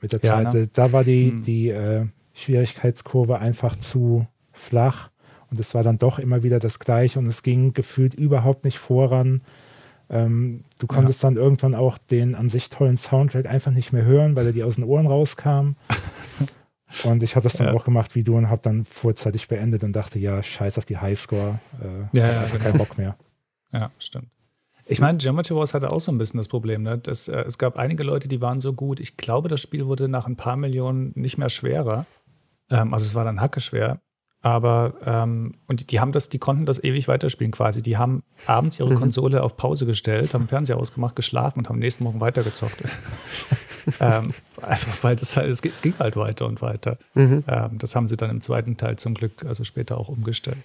mit 0.01 0.13
der 0.13 0.21
ja, 0.23 0.29
Zeit. 0.29 0.55
Ne? 0.55 0.69
Da 0.69 0.93
war 0.93 1.05
die, 1.05 1.31
hm. 1.31 1.43
die 1.43 1.69
äh, 1.71 2.07
Schwierigkeitskurve 2.35 3.39
einfach 3.39 3.77
zu 3.77 4.27
flach 4.53 5.11
und 5.55 5.61
es 5.61 5.73
war 5.73 5.85
dann 5.85 5.99
doch 5.99 6.19
immer 6.19 6.43
wieder 6.43 6.59
das 6.59 6.81
Gleiche 6.81 7.21
und 7.21 7.27
es 7.27 7.45
ging 7.45 7.75
gefühlt 7.75 8.13
überhaupt 8.13 8.65
nicht 8.65 8.81
voran. 8.81 9.41
Ähm, 10.11 10.65
du 10.81 10.89
konntest 10.89 11.23
ja. 11.23 11.29
dann 11.31 11.37
irgendwann 11.37 11.77
auch 11.77 11.97
den 11.97 12.35
an 12.35 12.49
sich 12.49 12.71
tollen 12.71 12.97
Soundtrack 12.97 13.47
einfach 13.47 13.71
nicht 13.71 13.93
mehr 13.93 14.05
hören, 14.05 14.35
weil 14.35 14.47
er 14.47 14.53
dir 14.53 14.67
aus 14.67 14.75
den 14.75 14.83
Ohren 14.83 15.07
rauskam. 15.07 15.77
und 17.05 17.23
ich 17.23 17.37
habe 17.37 17.45
das 17.45 17.53
dann 17.53 17.69
ja. 17.69 17.73
auch 17.73 17.85
gemacht 17.85 18.17
wie 18.17 18.25
du 18.25 18.37
und 18.37 18.51
habe 18.51 18.63
dann 18.63 18.85
vorzeitig 18.85 19.47
beendet 19.47 19.85
und 19.85 19.93
dachte, 19.93 20.19
ja, 20.19 20.43
scheiß 20.43 20.77
auf 20.79 20.87
die 20.87 20.99
Highscore. 20.99 21.61
Äh, 21.81 22.19
ja, 22.19 22.27
ja, 22.27 22.45
genau. 22.51 22.65
kein 22.65 22.79
Bock 22.79 22.99
mehr. 22.99 23.17
Ja, 23.71 23.93
stimmt. 24.01 24.27
Ich 24.87 25.01
meine, 25.01 25.19
Geometry 25.19 25.55
Wars 25.55 25.73
hatte 25.73 25.91
auch 25.91 26.01
so 26.01 26.11
ein 26.11 26.19
bisschen 26.19 26.39
das 26.39 26.49
Problem. 26.49 26.83
Ne? 26.83 26.99
Das, 26.99 27.29
äh, 27.29 27.43
es 27.43 27.59
gab 27.59 27.79
einige 27.79 28.03
Leute, 28.03 28.27
die 28.27 28.41
waren 28.41 28.59
so 28.59 28.73
gut. 28.73 28.99
Ich 28.99 29.17
glaube, 29.17 29.49
das 29.49 29.61
Spiel 29.61 29.87
wurde 29.87 30.09
nach 30.09 30.27
ein 30.27 30.35
paar 30.37 30.57
Millionen 30.57 31.13
nicht 31.15 31.39
mehr 31.39 31.49
schwerer. 31.49 32.07
Ähm, 32.71 32.93
also 32.93 33.05
es 33.05 33.15
war 33.15 33.23
dann 33.23 33.41
hacke 33.41 33.61
schwer. 33.61 34.01
Aber 34.45 34.93
ähm, 35.07 35.55
und 35.69 35.91
die 35.91 36.01
haben 36.01 36.13
das, 36.13 36.29
die 36.29 36.39
konnten 36.39 36.67
das 36.67 36.83
ewig 36.85 37.09
weiterspielen 37.09 37.51
quasi. 37.51 37.81
Die 37.81 37.97
haben 37.97 38.23
abends 38.47 38.79
ihre 38.79 38.91
mhm. 38.91 38.97
Konsole 38.97 39.43
auf 39.43 39.57
Pause 39.57 39.87
gestellt, 39.87 40.35
haben 40.35 40.49
Fernseher 40.49 40.77
ausgemacht, 40.77 41.17
geschlafen 41.17 41.61
und 41.61 41.71
haben 41.71 41.79
nächsten 41.79 42.05
Morgen 42.05 42.21
weitergezockt. 42.21 42.85
ähm, 44.01 44.29
einfach 44.61 45.03
weil 45.03 45.17
das 45.17 45.39
halt, 45.39 45.49
es, 45.49 45.61
es, 45.65 45.81
ging 45.81 45.95
halt 45.99 46.17
weiter 46.17 46.47
und 46.47 46.61
weiter. 46.61 46.99
Mhm. 47.15 47.43
Ähm, 47.49 47.79
das 47.79 47.97
haben 47.97 48.07
sie 48.07 48.19
dann 48.19 48.29
im 48.29 48.43
zweiten 48.43 48.77
Teil 48.77 48.97
zum 48.97 49.15
Glück, 49.15 49.47
also 49.47 49.65
später 49.65 49.97
auch 49.97 50.11
umgestellt. 50.11 50.63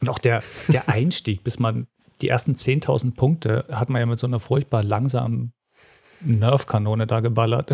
Und 0.00 0.08
auch 0.08 0.20
der, 0.20 0.40
der 0.68 0.88
Einstieg, 0.88 1.42
bis 1.42 1.58
man 1.58 1.88
die 2.22 2.28
ersten 2.28 2.52
10.000 2.52 3.16
Punkte 3.16 3.64
hat 3.68 3.88
man 3.88 3.98
ja 3.98 4.06
mit 4.06 4.20
so 4.20 4.28
einer 4.28 4.38
furchtbar 4.38 4.84
langsamen 4.84 5.52
Nerf-Kanone 6.20 7.08
da 7.08 7.18
geballert 7.18 7.72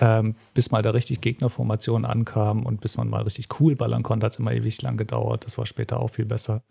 ähm, 0.00 0.36
bis 0.54 0.70
mal 0.70 0.82
da 0.82 0.90
richtig 0.90 1.20
Gegnerformation 1.20 2.04
ankam 2.04 2.64
und 2.64 2.80
bis 2.80 2.96
man 2.96 3.08
mal 3.08 3.22
richtig 3.22 3.60
cool 3.60 3.76
ballern 3.76 4.02
konnte, 4.02 4.26
hat 4.26 4.32
es 4.32 4.38
immer 4.38 4.52
ewig 4.52 4.80
lang 4.82 4.96
gedauert. 4.96 5.44
Das 5.44 5.58
war 5.58 5.66
später 5.66 6.00
auch 6.00 6.08
viel 6.08 6.24
besser. 6.24 6.62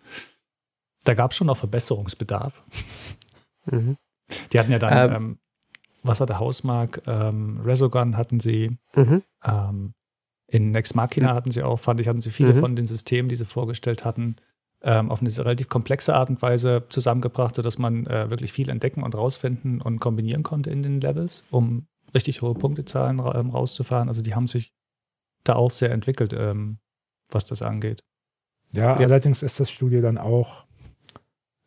Da 1.03 1.13
gab 1.13 1.31
es 1.31 1.37
schon 1.37 1.47
noch 1.47 1.57
Verbesserungsbedarf. 1.57 2.63
Mhm. 3.65 3.97
Die 4.51 4.59
hatten 4.59 4.71
ja 4.71 4.79
dann, 4.79 5.09
ähm, 5.09 5.15
ähm, 5.15 5.39
was 6.03 6.21
hatte 6.21 6.39
Hausmark? 6.39 7.01
Ähm, 7.07 7.61
Resogun 7.63 8.17
hatten 8.17 8.39
sie. 8.39 8.77
Mhm. 8.95 9.23
Ähm, 9.43 9.93
in 10.47 10.71
Next 10.71 10.95
Machina 10.95 11.33
hatten 11.33 11.51
sie 11.51 11.63
auch, 11.63 11.79
fand 11.79 11.99
ich, 11.99 12.07
hatten 12.07 12.21
sie 12.21 12.31
viele 12.31 12.53
mhm. 12.53 12.59
von 12.59 12.75
den 12.75 12.87
Systemen, 12.87 13.29
die 13.29 13.35
sie 13.35 13.45
vorgestellt 13.45 14.05
hatten, 14.05 14.35
ähm, 14.83 15.11
auf 15.11 15.21
eine 15.21 15.35
relativ 15.35 15.69
komplexe 15.69 16.15
Art 16.15 16.29
und 16.29 16.41
Weise 16.41 16.83
zusammengebracht, 16.89 17.55
sodass 17.55 17.79
man 17.79 18.05
äh, 18.05 18.29
wirklich 18.29 18.51
viel 18.51 18.69
entdecken 18.69 19.01
und 19.01 19.15
rausfinden 19.15 19.81
und 19.81 19.99
kombinieren 19.99 20.43
konnte 20.43 20.69
in 20.69 20.83
den 20.83 21.01
Levels, 21.01 21.43
um 21.49 21.87
richtig 22.15 22.41
hohe 22.41 22.55
Punktezahlen 22.55 23.19
ähm, 23.19 23.51
rauszufahren. 23.51 24.07
Also 24.07 24.21
die 24.21 24.33
haben 24.33 24.47
sich 24.47 24.73
da 25.43 25.53
auch 25.53 25.71
sehr 25.71 25.91
entwickelt, 25.91 26.33
ähm, 26.33 26.79
was 27.29 27.45
das 27.45 27.61
angeht. 27.61 28.03
Ja, 28.71 28.99
ja, 28.99 29.05
allerdings 29.05 29.43
ist 29.43 29.59
das 29.59 29.69
Studio 29.69 30.01
dann 30.01 30.17
auch 30.17 30.65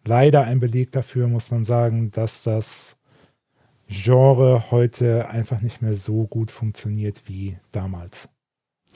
leider 0.04 0.42
ein 0.42 0.58
Beleg 0.58 0.90
dafür, 0.90 1.28
muss 1.28 1.50
man 1.50 1.64
sagen, 1.64 2.10
dass 2.10 2.42
das 2.42 2.96
Genre 3.86 4.70
heute 4.70 5.28
einfach 5.28 5.62
nicht 5.62 5.80
mehr 5.80 5.94
so 5.94 6.26
gut 6.26 6.50
funktioniert 6.50 7.22
wie 7.26 7.58
damals. 7.70 8.28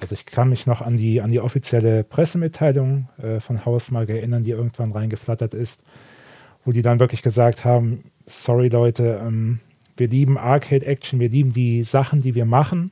Also 0.00 0.14
ich 0.14 0.26
kann 0.26 0.48
mich 0.48 0.66
noch 0.66 0.82
an 0.82 0.96
die, 0.96 1.22
an 1.22 1.30
die 1.30 1.40
offizielle 1.40 2.04
Pressemitteilung 2.04 3.08
äh, 3.18 3.40
von 3.40 3.64
Hausmark 3.64 4.10
erinnern, 4.10 4.42
die 4.42 4.50
irgendwann 4.50 4.92
reingeflattert 4.92 5.54
ist, 5.54 5.84
wo 6.64 6.72
die 6.72 6.82
dann 6.82 7.00
wirklich 7.00 7.22
gesagt 7.22 7.64
haben, 7.64 8.10
sorry 8.26 8.68
Leute, 8.68 9.20
ähm, 9.22 9.60
wir 9.96 10.08
lieben 10.08 10.38
Arcade 10.38 10.86
Action, 10.86 11.20
wir 11.20 11.28
lieben 11.28 11.52
die 11.52 11.82
Sachen, 11.82 12.20
die 12.20 12.34
wir 12.34 12.44
machen, 12.44 12.90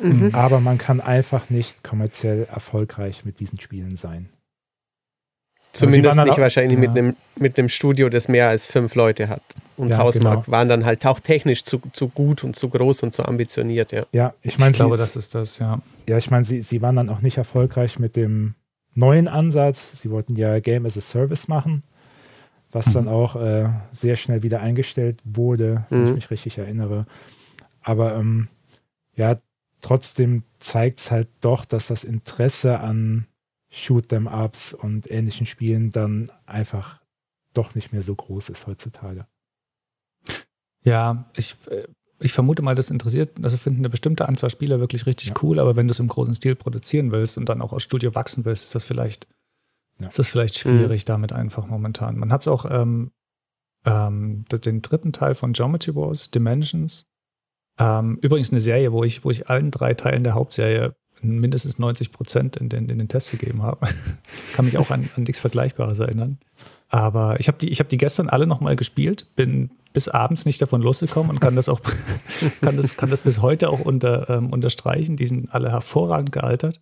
mhm. 0.00 0.30
aber 0.34 0.60
man 0.60 0.78
kann 0.78 1.00
einfach 1.00 1.50
nicht 1.50 1.82
kommerziell 1.82 2.46
erfolgreich 2.52 3.24
mit 3.24 3.40
diesen 3.40 3.60
Spielen 3.60 3.96
sein. 3.96 4.28
Zumindest 5.72 6.16
nicht 6.16 6.30
auch, 6.30 6.38
wahrscheinlich 6.38 6.80
ja. 6.80 6.80
mit, 6.80 6.90
einem, 6.90 7.16
mit 7.38 7.56
einem 7.56 7.68
Studio, 7.68 8.08
das 8.08 8.26
mehr 8.26 8.48
als 8.48 8.66
fünf 8.66 8.96
Leute 8.96 9.28
hat. 9.28 9.42
Und 9.76 9.90
ja, 9.90 9.98
Hausmark 9.98 10.46
genau. 10.46 10.56
waren 10.56 10.68
dann 10.68 10.84
halt 10.84 11.06
auch 11.06 11.20
technisch 11.20 11.62
zu, 11.62 11.80
zu 11.92 12.08
gut 12.08 12.42
und 12.42 12.56
zu 12.56 12.68
groß 12.68 13.04
und 13.04 13.14
zu 13.14 13.24
ambitioniert, 13.24 13.92
ja. 13.92 14.04
Ja, 14.12 14.34
ich 14.42 14.58
meine, 14.58 14.72
ich 14.72 14.78
glaube, 14.78 14.96
das 14.96 15.14
ist 15.14 15.36
das, 15.36 15.60
ja. 15.60 15.80
Ja, 16.08 16.18
ich 16.18 16.28
meine, 16.28 16.44
sie, 16.44 16.60
sie 16.62 16.82
waren 16.82 16.96
dann 16.96 17.08
auch 17.08 17.20
nicht 17.20 17.36
erfolgreich 17.36 18.00
mit 18.00 18.16
dem 18.16 18.54
neuen 18.94 19.28
Ansatz. 19.28 20.00
Sie 20.00 20.10
wollten 20.10 20.34
ja 20.34 20.58
Game 20.58 20.86
as 20.86 20.98
a 20.98 21.00
Service 21.00 21.46
machen 21.46 21.84
was 22.72 22.88
mhm. 22.88 22.92
dann 22.92 23.08
auch 23.08 23.36
äh, 23.36 23.68
sehr 23.92 24.16
schnell 24.16 24.42
wieder 24.42 24.60
eingestellt 24.60 25.20
wurde, 25.24 25.86
wenn 25.90 26.02
ich 26.02 26.08
mhm. 26.08 26.14
mich 26.14 26.30
richtig 26.30 26.58
erinnere. 26.58 27.06
Aber 27.82 28.14
ähm, 28.14 28.48
ja, 29.14 29.38
trotzdem 29.80 30.44
zeigt 30.58 30.98
es 30.98 31.10
halt 31.10 31.28
doch, 31.40 31.64
dass 31.64 31.88
das 31.88 32.04
Interesse 32.04 32.80
an 32.80 33.26
Shoot-them-Ups 33.70 34.74
und 34.74 35.10
ähnlichen 35.10 35.46
Spielen 35.46 35.90
dann 35.90 36.30
einfach 36.46 37.00
doch 37.54 37.74
nicht 37.74 37.92
mehr 37.92 38.02
so 38.02 38.14
groß 38.14 38.48
ist 38.48 38.66
heutzutage. 38.66 39.26
Ja, 40.82 41.30
ich, 41.36 41.56
äh, 41.68 41.86
ich 42.20 42.32
vermute 42.32 42.62
mal, 42.62 42.74
das 42.74 42.90
interessiert, 42.90 43.30
also 43.42 43.56
finden 43.56 43.80
eine 43.80 43.90
bestimmte 43.90 44.28
Anzahl 44.28 44.50
Spieler 44.50 44.80
wirklich 44.80 45.06
richtig 45.06 45.28
ja. 45.28 45.34
cool, 45.42 45.58
aber 45.58 45.76
wenn 45.76 45.86
du 45.86 45.92
es 45.92 46.00
im 46.00 46.08
großen 46.08 46.34
Stil 46.34 46.54
produzieren 46.54 47.12
willst 47.12 47.38
und 47.38 47.48
dann 47.48 47.62
auch 47.62 47.72
aus 47.72 47.82
Studio 47.82 48.14
wachsen 48.14 48.44
willst, 48.44 48.64
ist 48.64 48.74
das 48.74 48.84
vielleicht 48.84 49.26
ja. 50.00 50.08
Es 50.08 50.18
ist 50.18 50.28
vielleicht 50.28 50.58
schwierig 50.58 51.02
mhm. 51.02 51.06
damit 51.06 51.32
einfach 51.32 51.66
momentan. 51.66 52.18
Man 52.18 52.32
hat 52.32 52.42
es 52.42 52.48
auch 52.48 52.66
ähm, 52.68 53.12
ähm, 53.84 54.44
den 54.52 54.82
dritten 54.82 55.12
Teil 55.12 55.34
von 55.34 55.52
Geometry 55.52 55.94
Wars, 55.94 56.30
Dimensions. 56.30 57.06
Ähm, 57.78 58.18
übrigens 58.20 58.50
eine 58.50 58.60
Serie, 58.60 58.92
wo 58.92 59.04
ich, 59.04 59.24
wo 59.24 59.30
ich 59.30 59.48
allen 59.48 59.70
drei 59.70 59.94
Teilen 59.94 60.24
der 60.24 60.34
Hauptserie 60.34 60.94
mindestens 61.22 61.78
90 61.78 62.12
Prozent 62.12 62.56
in 62.56 62.68
den, 62.68 62.88
in 62.88 62.98
den 62.98 63.08
Test 63.08 63.30
gegeben 63.30 63.62
habe. 63.62 63.88
Kann 64.54 64.64
mich 64.64 64.78
auch 64.78 64.90
an, 64.90 65.08
an 65.16 65.22
nichts 65.22 65.38
Vergleichbares 65.38 65.98
erinnern. 65.98 66.38
Aber 66.88 67.38
ich 67.38 67.46
habe 67.46 67.58
die, 67.58 67.72
hab 67.74 67.88
die 67.88 67.98
gestern 67.98 68.28
alle 68.28 68.46
nochmal 68.46 68.74
gespielt, 68.74 69.26
bin 69.36 69.70
bis 69.92 70.08
abends 70.08 70.44
nicht 70.44 70.60
davon 70.60 70.82
losgekommen 70.82 71.30
und 71.30 71.40
kann 71.40 71.56
das 71.56 71.68
auch, 71.68 71.80
kann 72.60 72.76
das, 72.76 72.96
kann 72.96 73.10
das 73.10 73.22
bis 73.22 73.40
heute 73.40 73.70
auch 73.70 73.80
unter, 73.80 74.28
ähm, 74.28 74.52
unterstreichen. 74.52 75.16
Die 75.16 75.26
sind 75.26 75.54
alle 75.54 75.70
hervorragend 75.70 76.32
gealtert. 76.32 76.80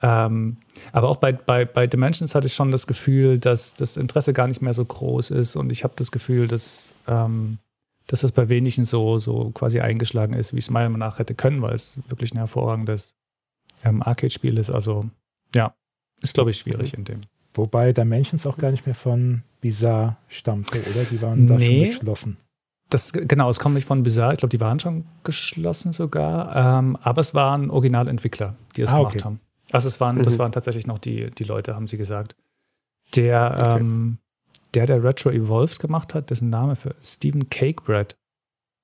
Ähm, 0.00 0.58
aber 0.92 1.08
auch 1.08 1.16
bei, 1.16 1.32
bei, 1.32 1.64
bei 1.64 1.86
Dimensions 1.86 2.34
hatte 2.34 2.46
ich 2.46 2.54
schon 2.54 2.70
das 2.70 2.86
Gefühl, 2.86 3.38
dass 3.38 3.74
das 3.74 3.96
Interesse 3.96 4.32
gar 4.32 4.46
nicht 4.46 4.62
mehr 4.62 4.74
so 4.74 4.84
groß 4.84 5.30
ist 5.30 5.56
und 5.56 5.72
ich 5.72 5.82
habe 5.82 5.94
das 5.96 6.12
Gefühl, 6.12 6.46
dass, 6.46 6.94
ähm, 7.08 7.58
dass 8.06 8.20
das 8.20 8.30
bei 8.30 8.48
wenigen 8.48 8.84
so, 8.84 9.18
so 9.18 9.50
quasi 9.50 9.80
eingeschlagen 9.80 10.34
ist, 10.34 10.54
wie 10.54 10.58
es 10.58 10.70
meiner 10.70 10.88
Meinung 10.88 11.08
nach 11.08 11.18
hätte 11.18 11.34
können, 11.34 11.62
weil 11.62 11.74
es 11.74 11.98
wirklich 12.08 12.32
ein 12.32 12.38
hervorragendes 12.38 13.16
ähm, 13.84 14.02
Arcade-Spiel 14.02 14.56
ist. 14.58 14.70
Also 14.70 15.06
ja, 15.54 15.74
ist 16.22 16.34
glaube 16.34 16.50
ich 16.50 16.58
schwierig 16.58 16.94
in 16.94 17.04
dem. 17.04 17.20
Wobei 17.54 17.92
Dimensions 17.92 18.46
auch 18.46 18.56
gar 18.56 18.70
nicht 18.70 18.86
mehr 18.86 18.94
von 18.94 19.42
Bizarre 19.60 20.16
stammte, 20.28 20.78
oder? 20.78 21.04
Die 21.10 21.20
waren 21.20 21.46
da 21.48 21.56
nee. 21.56 21.86
schon 21.86 21.94
geschlossen. 21.94 22.36
Das, 22.88 23.12
genau, 23.12 23.50
es 23.50 23.58
kommt 23.58 23.74
nicht 23.74 23.86
von 23.86 24.02
Bizarre. 24.02 24.32
Ich 24.32 24.38
glaube, 24.38 24.56
die 24.56 24.60
waren 24.60 24.78
schon 24.78 25.04
geschlossen 25.24 25.92
sogar. 25.92 26.78
Ähm, 26.78 26.96
aber 27.02 27.20
es 27.20 27.34
waren 27.34 27.70
Originalentwickler, 27.70 28.54
die 28.76 28.82
es 28.82 28.92
ah, 28.92 28.98
gemacht 28.98 29.16
okay. 29.16 29.24
haben. 29.24 29.40
Also 29.70 29.88
es 29.88 30.00
waren, 30.00 30.16
mhm. 30.16 30.22
das 30.22 30.38
waren 30.38 30.52
tatsächlich 30.52 30.86
noch 30.86 30.98
die, 30.98 31.30
die 31.30 31.44
Leute, 31.44 31.74
haben 31.74 31.86
sie 31.86 31.96
gesagt. 31.96 32.36
Der, 33.16 33.54
okay. 33.54 33.80
ähm, 33.80 34.18
der, 34.74 34.86
der 34.86 35.02
Retro 35.02 35.30
Evolved 35.30 35.78
gemacht 35.78 36.14
hat, 36.14 36.30
dessen 36.30 36.50
Name 36.50 36.76
für 36.76 36.94
Stephen 37.00 37.48
Cakebread, 37.48 38.16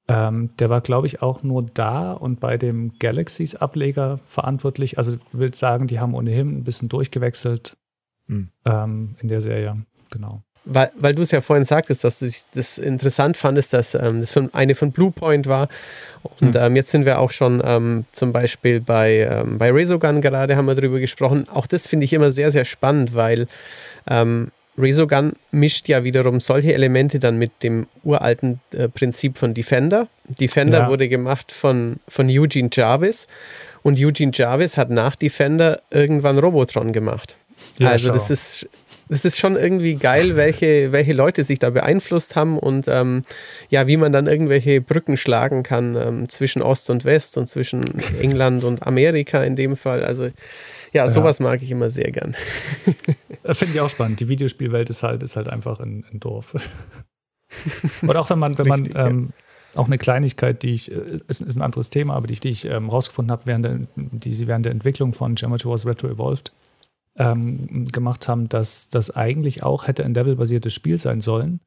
ähm, 0.08 0.50
der 0.58 0.68
war, 0.68 0.80
glaube 0.80 1.06
ich, 1.06 1.22
auch 1.22 1.42
nur 1.42 1.62
da 1.62 2.12
und 2.12 2.40
bei 2.40 2.58
dem 2.58 2.98
Galaxies-Ableger 2.98 4.18
verantwortlich. 4.26 4.98
Also 4.98 5.14
ich 5.14 5.20
will 5.32 5.54
sagen, 5.54 5.86
die 5.86 6.00
haben 6.00 6.14
ohnehin 6.14 6.58
ein 6.58 6.64
bisschen 6.64 6.88
durchgewechselt 6.88 7.76
mhm. 8.26 8.50
ähm, 8.64 9.16
in 9.20 9.28
der 9.28 9.40
Serie. 9.40 9.84
Genau 10.10 10.42
weil, 10.64 10.90
weil 10.96 11.14
du 11.14 11.22
es 11.22 11.30
ja 11.30 11.40
vorhin 11.40 11.64
sagtest, 11.64 12.04
dass 12.04 12.20
du 12.20 12.30
das 12.54 12.78
interessant 12.78 13.36
fandest, 13.36 13.72
dass 13.72 13.94
ähm, 13.94 14.20
das 14.20 14.32
von, 14.32 14.52
eine 14.54 14.74
von 14.74 14.92
Bluepoint 14.92 15.46
war. 15.46 15.68
Und 16.40 16.54
mhm. 16.54 16.60
ähm, 16.60 16.76
jetzt 16.76 16.90
sind 16.90 17.04
wir 17.04 17.18
auch 17.18 17.30
schon 17.30 17.62
ähm, 17.64 18.04
zum 18.12 18.32
Beispiel 18.32 18.80
bei, 18.80 19.28
ähm, 19.30 19.58
bei 19.58 19.70
Resogun 19.70 20.20
gerade, 20.20 20.56
haben 20.56 20.66
wir 20.66 20.74
darüber 20.74 21.00
gesprochen. 21.00 21.46
Auch 21.52 21.66
das 21.66 21.86
finde 21.86 22.04
ich 22.04 22.12
immer 22.12 22.32
sehr, 22.32 22.50
sehr 22.50 22.64
spannend, 22.64 23.14
weil 23.14 23.46
ähm, 24.08 24.50
Resogun 24.76 25.34
mischt 25.52 25.88
ja 25.88 26.02
wiederum 26.02 26.40
solche 26.40 26.74
Elemente 26.74 27.18
dann 27.18 27.38
mit 27.38 27.62
dem 27.62 27.86
uralten 28.02 28.60
äh, 28.72 28.88
Prinzip 28.88 29.38
von 29.38 29.54
Defender. 29.54 30.08
Defender 30.26 30.80
ja. 30.80 30.88
wurde 30.88 31.08
gemacht 31.08 31.52
von, 31.52 31.96
von 32.08 32.28
Eugene 32.28 32.70
Jarvis 32.72 33.26
und 33.82 33.98
Eugene 34.00 34.32
Jarvis 34.34 34.76
hat 34.76 34.90
nach 34.90 35.14
Defender 35.14 35.80
irgendwann 35.90 36.38
Robotron 36.38 36.92
gemacht. 36.92 37.36
Ja, 37.78 37.90
also 37.90 38.08
schau. 38.08 38.14
das 38.14 38.30
ist 38.30 38.68
das 39.08 39.24
ist 39.24 39.38
schon 39.38 39.56
irgendwie 39.56 39.96
geil, 39.96 40.36
welche, 40.36 40.92
welche 40.92 41.12
Leute 41.12 41.44
sich 41.44 41.58
da 41.58 41.70
beeinflusst 41.70 42.36
haben 42.36 42.58
und 42.58 42.88
ähm, 42.88 43.22
ja, 43.68 43.86
wie 43.86 43.96
man 43.96 44.12
dann 44.12 44.26
irgendwelche 44.26 44.80
Brücken 44.80 45.16
schlagen 45.16 45.62
kann 45.62 45.96
ähm, 45.96 46.28
zwischen 46.28 46.62
Ost 46.62 46.90
und 46.90 47.04
West 47.04 47.36
und 47.36 47.48
zwischen 47.48 47.84
England 48.20 48.64
und 48.64 48.86
Amerika 48.86 49.42
in 49.42 49.56
dem 49.56 49.76
Fall. 49.76 50.04
Also 50.04 50.30
ja, 50.92 51.08
sowas 51.08 51.38
ja. 51.38 51.44
mag 51.44 51.62
ich 51.62 51.70
immer 51.70 51.90
sehr 51.90 52.10
gern. 52.12 52.36
Finde 53.44 53.74
ich 53.74 53.80
auch 53.80 53.90
spannend. 53.90 54.20
Die 54.20 54.28
Videospielwelt 54.28 54.88
ist 54.90 55.02
halt, 55.02 55.22
ist 55.22 55.36
halt 55.36 55.48
einfach 55.48 55.80
ein, 55.80 56.04
ein 56.12 56.20
Dorf. 56.20 56.54
Oder 58.06 58.20
auch 58.20 58.30
wenn 58.30 58.38
man, 58.38 58.56
wenn 58.56 58.70
Richtig, 58.70 58.94
man 58.94 59.06
ähm, 59.06 59.32
ja. 59.74 59.80
auch 59.80 59.86
eine 59.86 59.98
Kleinigkeit, 59.98 60.62
die 60.62 60.70
ich, 60.70 60.90
äh, 60.90 61.18
ist, 61.28 61.42
ist 61.42 61.56
ein 61.56 61.62
anderes 61.62 61.90
Thema, 61.90 62.14
aber 62.14 62.26
die, 62.26 62.38
die 62.38 62.48
ich 62.48 62.64
ähm, 62.64 62.88
rausgefunden 62.88 63.32
habe, 63.32 63.46
während 63.46 63.64
der, 63.64 63.80
die 63.96 64.34
sie 64.34 64.46
während 64.46 64.66
der 64.66 64.72
Entwicklung 64.72 65.12
von 65.12 65.34
Geometry 65.34 65.68
Wars 65.68 65.84
Retro 65.84 66.08
Evolved 66.08 66.52
ähm, 67.16 67.86
gemacht 67.86 68.28
haben, 68.28 68.48
dass 68.48 68.88
das 68.88 69.10
eigentlich 69.10 69.62
auch 69.62 69.86
hätte 69.86 70.04
ein 70.04 70.14
Level-basiertes 70.14 70.72
Spiel 70.72 70.98
sein 70.98 71.20
sollen. 71.20 71.60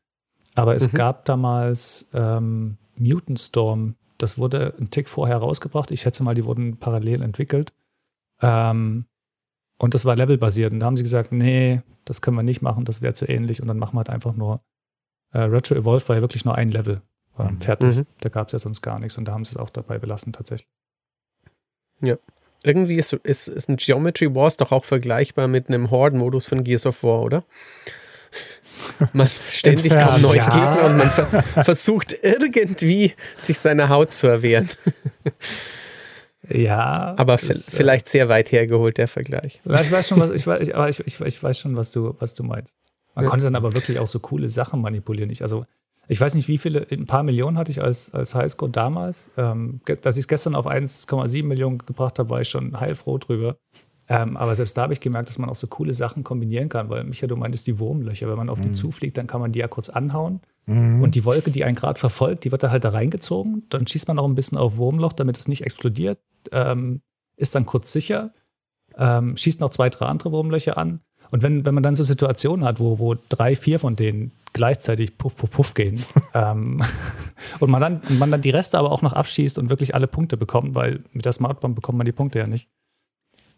Aber 0.55 0.75
es 0.75 0.91
mhm. 0.91 0.97
gab 0.97 1.25
damals 1.25 2.09
ähm, 2.13 2.77
Mutant 2.95 3.39
Storm. 3.39 3.95
Das 4.17 4.37
wurde 4.37 4.73
einen 4.77 4.89
Tick 4.89 5.07
vorher 5.07 5.37
rausgebracht. 5.37 5.91
Ich 5.91 6.01
schätze 6.01 6.23
mal, 6.23 6.33
die 6.33 6.45
wurden 6.45 6.77
parallel 6.77 7.21
entwickelt. 7.21 7.73
Ähm, 8.41 9.05
und 9.77 9.93
das 9.93 10.05
war 10.05 10.15
levelbasiert. 10.15 10.73
Und 10.73 10.79
da 10.79 10.87
haben 10.87 10.97
sie 10.97 11.03
gesagt, 11.03 11.31
nee, 11.31 11.81
das 12.05 12.21
können 12.21 12.35
wir 12.35 12.43
nicht 12.43 12.61
machen, 12.61 12.85
das 12.85 13.01
wäre 13.01 13.13
zu 13.13 13.29
ähnlich. 13.29 13.61
Und 13.61 13.67
dann 13.67 13.77
machen 13.77 13.93
wir 13.93 13.99
halt 13.99 14.09
einfach 14.09 14.35
nur 14.35 14.59
äh, 15.33 15.39
Retro 15.39 15.75
Evolve 15.75 16.07
war 16.09 16.15
ja 16.15 16.21
wirklich 16.21 16.45
nur 16.45 16.55
ein 16.55 16.71
Level. 16.71 17.01
Ähm, 17.37 17.61
fertig. 17.61 17.97
Mhm. 17.97 18.05
Da 18.21 18.29
gab 18.29 18.47
es 18.47 18.53
ja 18.53 18.59
sonst 18.59 18.81
gar 18.81 18.99
nichts. 18.99 19.17
Und 19.17 19.25
da 19.25 19.33
haben 19.33 19.45
sie 19.45 19.51
es 19.51 19.57
auch 19.57 19.69
dabei 19.69 19.99
belassen, 19.99 20.33
tatsächlich. 20.33 20.67
Ja. 22.01 22.17
Irgendwie 22.63 22.95
ist, 22.95 23.13
ist, 23.13 23.47
ist 23.47 23.69
ein 23.69 23.77
Geometry 23.77 24.33
Wars 24.33 24.57
doch 24.57 24.71
auch 24.71 24.85
vergleichbar 24.85 25.47
mit 25.47 25.67
einem 25.67 25.91
Horde-Modus 25.91 26.45
von 26.45 26.63
Gears 26.63 26.85
of 26.85 27.03
War, 27.03 27.21
oder? 27.21 27.43
Man 29.13 29.27
ständig 29.27 29.91
kommen 29.91 30.21
neue 30.21 30.37
ja. 30.37 30.49
Gegner 30.49 30.85
und 30.85 30.97
man 30.97 31.09
ver 31.09 31.43
versucht 31.63 32.15
irgendwie 32.21 33.13
sich 33.35 33.57
seiner 33.57 33.89
Haut 33.89 34.13
zu 34.13 34.27
erwehren. 34.27 34.69
Ja. 36.49 37.13
Aber 37.17 37.35
ist, 37.41 37.73
äh, 37.73 37.75
vielleicht 37.75 38.07
sehr 38.09 38.29
weit 38.29 38.51
hergeholt, 38.51 38.97
der 38.97 39.07
Vergleich. 39.07 39.61
Ich 39.65 39.91
weiß 39.91 40.07
schon, 40.07 40.19
was, 40.19 40.29
ich, 40.29 40.47
weiß, 40.47 40.61
ich, 40.89 40.99
ich, 41.05 41.19
ich 41.19 41.43
weiß 41.43 41.59
schon, 41.59 41.75
was 41.75 41.91
du, 41.91 42.15
was 42.19 42.35
du 42.35 42.43
meinst. 42.43 42.75
Man 43.15 43.25
ja. 43.25 43.29
konnte 43.29 43.45
dann 43.45 43.55
aber 43.55 43.73
wirklich 43.73 43.99
auch 43.99 44.07
so 44.07 44.19
coole 44.19 44.49
Sachen 44.49 44.81
manipulieren. 44.81 45.29
Ich, 45.29 45.41
also, 45.41 45.65
ich 46.07 46.21
weiß 46.21 46.35
nicht, 46.35 46.47
wie 46.47 46.57
viele, 46.57 46.87
ein 46.89 47.05
paar 47.05 47.23
Millionen 47.23 47.57
hatte 47.57 47.71
ich 47.71 47.81
als, 47.81 48.13
als 48.13 48.33
Highscore 48.33 48.71
damals. 48.71 49.29
Ähm, 49.37 49.81
dass 49.85 50.15
ich 50.15 50.21
es 50.21 50.27
gestern 50.27 50.55
auf 50.55 50.65
1,7 50.65 51.45
Millionen 51.45 51.79
gebracht 51.79 52.17
habe, 52.19 52.29
war 52.29 52.41
ich 52.41 52.49
schon 52.49 52.79
heilfroh 52.79 53.17
drüber. 53.17 53.57
Ähm, 54.09 54.37
aber 54.37 54.55
selbst 54.55 54.77
da 54.77 54.83
habe 54.83 54.93
ich 54.93 55.01
gemerkt, 55.01 55.27
dass 55.27 55.37
man 55.37 55.49
auch 55.49 55.55
so 55.55 55.67
coole 55.67 55.93
Sachen 55.93 56.23
kombinieren 56.23 56.69
kann, 56.69 56.89
weil 56.89 57.03
Micha, 57.03 57.27
du 57.27 57.35
meintest 57.35 57.67
die 57.67 57.77
Wurmlöcher. 57.77 58.29
Wenn 58.29 58.37
man 58.37 58.49
auf 58.49 58.59
mhm. 58.59 58.63
die 58.63 58.71
zufliegt, 58.71 59.17
dann 59.17 59.27
kann 59.27 59.41
man 59.41 59.51
die 59.51 59.59
ja 59.59 59.67
kurz 59.67 59.89
anhauen. 59.89 60.39
Mhm. 60.65 61.01
Und 61.01 61.15
die 61.15 61.25
Wolke, 61.25 61.51
die 61.51 61.65
einen 61.65 61.75
gerade 61.75 61.99
verfolgt, 61.99 62.45
die 62.45 62.51
wird 62.51 62.63
da 62.63 62.71
halt 62.71 62.85
da 62.85 62.89
reingezogen. 62.89 63.63
Dann 63.69 63.85
schießt 63.85 64.07
man 64.07 64.15
noch 64.15 64.25
ein 64.25 64.35
bisschen 64.35 64.57
auf 64.57 64.77
Wurmloch, 64.77 65.13
damit 65.13 65.37
es 65.37 65.49
nicht 65.49 65.63
explodiert. 65.63 66.19
Ähm, 66.51 67.01
ist 67.35 67.53
dann 67.53 67.65
kurz 67.65 67.91
sicher. 67.91 68.31
Ähm, 68.97 69.35
schießt 69.35 69.59
noch 69.59 69.71
zwei, 69.71 69.89
drei 69.89 70.05
andere 70.05 70.31
Wurmlöcher 70.31 70.77
an. 70.77 71.01
Und 71.31 71.43
wenn, 71.43 71.65
wenn 71.65 71.73
man 71.73 71.83
dann 71.83 71.97
so 71.97 72.05
Situationen 72.05 72.65
hat, 72.65 72.79
wo, 72.79 72.99
wo 72.99 73.15
drei, 73.27 73.57
vier 73.57 73.79
von 73.79 73.97
denen 73.97 74.31
gleichzeitig 74.53 75.17
puff, 75.17 75.35
puff, 75.35 75.49
puff 75.49 75.73
gehen 75.73 76.03
ähm, 76.33 76.83
und 77.59 77.69
man 77.69 77.81
dann, 77.81 78.01
man 78.17 78.31
dann 78.31 78.41
die 78.41 78.49
Reste 78.49 78.77
aber 78.77 78.91
auch 78.91 79.01
noch 79.01 79.13
abschießt 79.13 79.57
und 79.57 79.69
wirklich 79.69 79.95
alle 79.95 80.07
Punkte 80.07 80.37
bekommt, 80.37 80.75
weil 80.75 81.03
mit 81.11 81.25
der 81.25 81.31
Smartbomb 81.31 81.75
bekommt 81.75 81.97
man 81.97 82.05
die 82.05 82.11
Punkte 82.11 82.39
ja 82.39 82.47
nicht. 82.47 82.69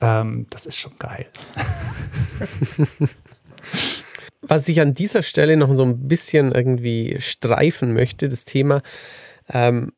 Ähm, 0.01 0.47
das 0.49 0.65
ist 0.65 0.77
schon 0.77 0.93
geil. 0.99 1.27
Was 4.41 4.67
ich 4.69 4.79
an 4.79 4.93
dieser 4.93 5.21
Stelle 5.21 5.57
noch 5.57 5.75
so 5.75 5.83
ein 5.83 6.07
bisschen 6.07 6.51
irgendwie 6.53 7.17
streifen 7.19 7.93
möchte, 7.93 8.29
das 8.29 8.45
Thema 8.45 8.81
ähm, 9.49 9.91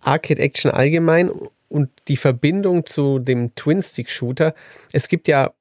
Arcade 0.00 0.40
Action 0.40 0.70
allgemein 0.70 1.30
und 1.68 1.90
die 2.08 2.16
Verbindung 2.16 2.86
zu 2.86 3.18
dem 3.18 3.54
Twin-Stick-Shooter. 3.54 4.54
Es 4.92 5.08
gibt 5.08 5.28
ja 5.28 5.52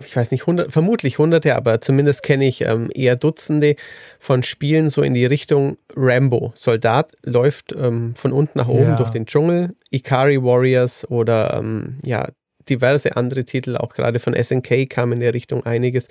ich 0.00 0.16
weiß 0.16 0.30
nicht, 0.30 0.46
hundert, 0.46 0.72
vermutlich 0.72 1.18
hunderte, 1.18 1.54
aber 1.54 1.80
zumindest 1.80 2.22
kenne 2.22 2.46
ich 2.46 2.62
ähm, 2.62 2.90
eher 2.94 3.16
Dutzende 3.16 3.76
von 4.18 4.42
Spielen 4.42 4.88
so 4.88 5.02
in 5.02 5.12
die 5.12 5.26
Richtung 5.26 5.76
Rambo. 5.94 6.52
Soldat 6.54 7.12
läuft 7.22 7.72
ähm, 7.72 8.14
von 8.14 8.32
unten 8.32 8.58
nach 8.58 8.68
oben 8.68 8.90
ja. 8.90 8.96
durch 8.96 9.10
den 9.10 9.26
Dschungel, 9.26 9.74
Ikari 9.90 10.42
Warriors 10.42 11.08
oder 11.10 11.54
ähm, 11.58 11.98
ja, 12.04 12.28
diverse 12.68 13.16
andere 13.16 13.44
Titel, 13.44 13.76
auch 13.76 13.92
gerade 13.92 14.18
von 14.18 14.34
SNK 14.34 14.88
kam 14.88 15.12
in 15.12 15.20
der 15.20 15.34
Richtung 15.34 15.66
einiges. 15.66 16.08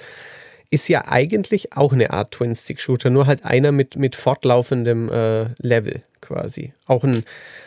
Ist 0.70 0.88
ja 0.88 1.06
eigentlich 1.08 1.74
auch 1.74 1.92
eine 1.92 2.12
Art 2.12 2.32
Twin-Stick-Shooter, 2.32 3.10
nur 3.10 3.26
halt 3.26 3.44
einer 3.44 3.72
mit, 3.72 3.98
mit 3.98 4.16
fortlaufendem 4.16 5.10
äh, 5.10 5.46
Level 5.60 6.04
quasi. 6.32 6.74
Auch, 6.88 7.04
ein, 7.04 7.24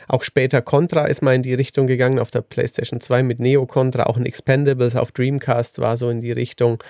auch 0.09 0.23
später 0.23 0.63
Contra 0.63 1.07
ist 1.07 1.23
mal 1.23 1.35
in 1.35 1.43
die 1.43 1.55
Richtung 1.55 1.87
gegangen 1.87 2.19
auf 2.19 2.31
der 2.31 2.41
PlayStation 2.41 3.01
2 3.01 3.23
mit 3.23 3.41
Neo 3.41 3.67
Contra, 3.67 4.05
auch 4.05 4.17
ein 4.17 4.27
Expendables 4.27 4.97
auf 4.97 5.13
Dreamcast 5.13 5.79
war 5.79 5.97
so 5.97 6.09
in 6.09 6.21
die 6.21 6.33
Richtung. 6.33 6.83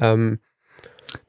Ähm, 0.00 0.38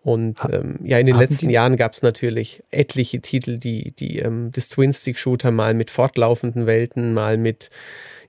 und 0.02 0.40
ähm, 0.52 0.80
ja, 0.84 0.98
in 0.98 1.06
den 1.06 1.16
letzten 1.16 1.50
Jahren 1.50 1.78
gab 1.78 1.94
es 1.94 2.02
natürlich 2.02 2.62
etliche 2.70 3.22
Titel, 3.22 3.58
die, 3.58 3.94
die 3.96 4.20
ähm, 4.20 4.52
das 4.52 4.70
Twin-Stick-Shooter 4.70 5.52
mal 5.52 5.74
mit 5.74 5.90
fortlaufenden 5.90 6.66
Welten, 6.66 7.14
mal 7.14 7.38
mit 7.38 7.70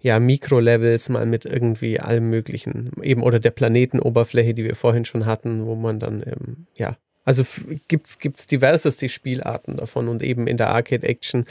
ja, 0.01 0.19
Mikrolevels, 0.19 1.09
mal 1.09 1.27
mit 1.27 1.45
irgendwie 1.45 2.01
allem 2.01 2.31
möglichen, 2.31 2.93
eben 3.03 3.23
oder 3.23 3.41
der 3.41 3.51
Planetenoberfläche, 3.51 4.55
die 4.55 4.65
wir 4.65 4.77
vorhin 4.77 5.05
schon 5.05 5.27
hatten, 5.27 5.67
wo 5.67 5.75
man 5.75 5.99
dann 5.99 6.23
ähm, 6.25 6.67
ja 6.75 6.97
also 7.25 7.45
gibt 7.89 8.07
es 8.09 8.47
diverseste 8.47 9.09
Spielarten 9.09 9.77
davon 9.77 10.09
und 10.09 10.23
eben 10.23 10.47
in 10.47 10.57
der 10.57 10.71
Arcade-Action, 10.71 11.45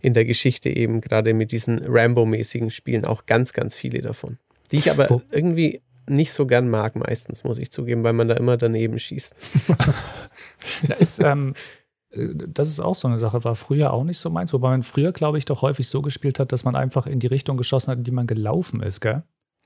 in 0.00 0.14
der 0.14 0.24
Geschichte 0.24 0.68
eben 0.68 1.00
gerade 1.00 1.34
mit 1.34 1.50
diesen 1.50 1.80
Rambo-mäßigen 1.84 2.70
Spielen 2.70 3.04
auch 3.04 3.26
ganz, 3.26 3.52
ganz 3.52 3.74
viele 3.74 4.02
davon. 4.02 4.38
Die 4.70 4.76
ich 4.76 4.90
aber 4.90 5.10
oh. 5.10 5.22
irgendwie 5.30 5.82
nicht 6.06 6.32
so 6.32 6.46
gern 6.46 6.68
mag, 6.68 6.96
meistens, 6.96 7.44
muss 7.44 7.58
ich 7.58 7.70
zugeben, 7.70 8.04
weil 8.04 8.12
man 8.12 8.28
da 8.28 8.34
immer 8.34 8.56
daneben 8.56 8.98
schießt. 8.98 9.34
da 10.88 10.94
ist, 10.94 11.20
ähm, 11.20 11.54
äh, 12.10 12.28
das 12.34 12.68
ist 12.68 12.80
auch 12.80 12.94
so 12.94 13.08
eine 13.08 13.18
Sache, 13.18 13.44
war 13.44 13.54
früher 13.54 13.92
auch 13.92 14.04
nicht 14.04 14.18
so 14.18 14.30
meins, 14.30 14.52
wobei 14.52 14.70
man 14.70 14.82
früher, 14.82 15.12
glaube 15.12 15.38
ich, 15.38 15.46
doch 15.46 15.62
häufig 15.62 15.88
so 15.88 16.02
gespielt 16.02 16.38
hat, 16.38 16.52
dass 16.52 16.64
man 16.64 16.76
einfach 16.76 17.06
in 17.06 17.20
die 17.20 17.26
Richtung 17.26 17.56
geschossen 17.56 17.90
hat, 17.90 17.98
in 17.98 18.04
die 18.04 18.10
man 18.10 18.26
gelaufen 18.26 18.82
ist, 18.82 19.00
gell? 19.00 19.22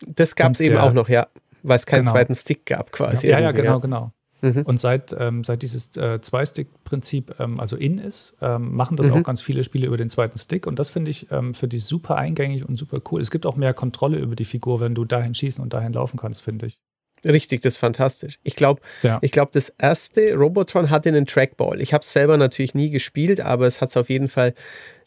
Das 0.06 0.36
gab 0.36 0.52
es 0.52 0.60
eben 0.60 0.76
auch 0.76 0.92
noch, 0.92 1.08
ja, 1.08 1.26
weil 1.64 1.76
es 1.76 1.86
keinen 1.86 2.04
genau. 2.04 2.12
zweiten 2.12 2.34
Stick 2.36 2.66
gab 2.66 2.92
quasi. 2.92 3.26
Ja, 3.28 3.40
ja, 3.40 3.50
genau, 3.50 3.72
ja. 3.72 3.78
genau. 3.78 4.12
Mhm. 4.40 4.62
Und 4.62 4.80
seit, 4.80 5.14
ähm, 5.18 5.44
seit 5.44 5.62
dieses 5.62 5.96
äh, 5.96 6.20
Zwei-Stick-Prinzip 6.20 7.34
ähm, 7.40 7.58
also 7.58 7.76
in 7.76 7.98
ist, 7.98 8.36
ähm, 8.40 8.74
machen 8.74 8.96
das 8.96 9.10
mhm. 9.10 9.16
auch 9.16 9.22
ganz 9.24 9.42
viele 9.42 9.64
Spiele 9.64 9.86
über 9.86 9.96
den 9.96 10.10
zweiten 10.10 10.38
Stick. 10.38 10.66
Und 10.66 10.78
das 10.78 10.90
finde 10.90 11.10
ich 11.10 11.30
ähm, 11.30 11.54
für 11.54 11.68
die 11.68 11.78
super 11.78 12.16
eingängig 12.16 12.68
und 12.68 12.76
super 12.76 13.00
cool. 13.10 13.20
Es 13.20 13.30
gibt 13.30 13.46
auch 13.46 13.56
mehr 13.56 13.74
Kontrolle 13.74 14.18
über 14.18 14.36
die 14.36 14.44
Figur, 14.44 14.80
wenn 14.80 14.94
du 14.94 15.04
dahin 15.04 15.34
schießen 15.34 15.62
und 15.62 15.72
dahin 15.72 15.92
laufen 15.92 16.18
kannst, 16.18 16.42
finde 16.42 16.66
ich. 16.66 16.78
Richtig, 17.24 17.62
das 17.62 17.74
ist 17.74 17.78
fantastisch. 17.78 18.38
Ich 18.44 18.54
glaube, 18.54 18.80
ja. 19.02 19.18
ich 19.22 19.32
das 19.32 19.70
erste 19.70 20.34
Robotron 20.34 20.90
hatte 20.90 21.08
einen 21.08 21.26
Trackball. 21.26 21.80
Ich 21.80 21.92
habe 21.92 22.02
es 22.02 22.12
selber 22.12 22.36
natürlich 22.36 22.74
nie 22.74 22.90
gespielt, 22.90 23.40
aber 23.40 23.66
es 23.66 23.80
hat 23.80 23.88
es 23.88 23.96
auf 23.96 24.08
jeden 24.08 24.28
Fall 24.28 24.54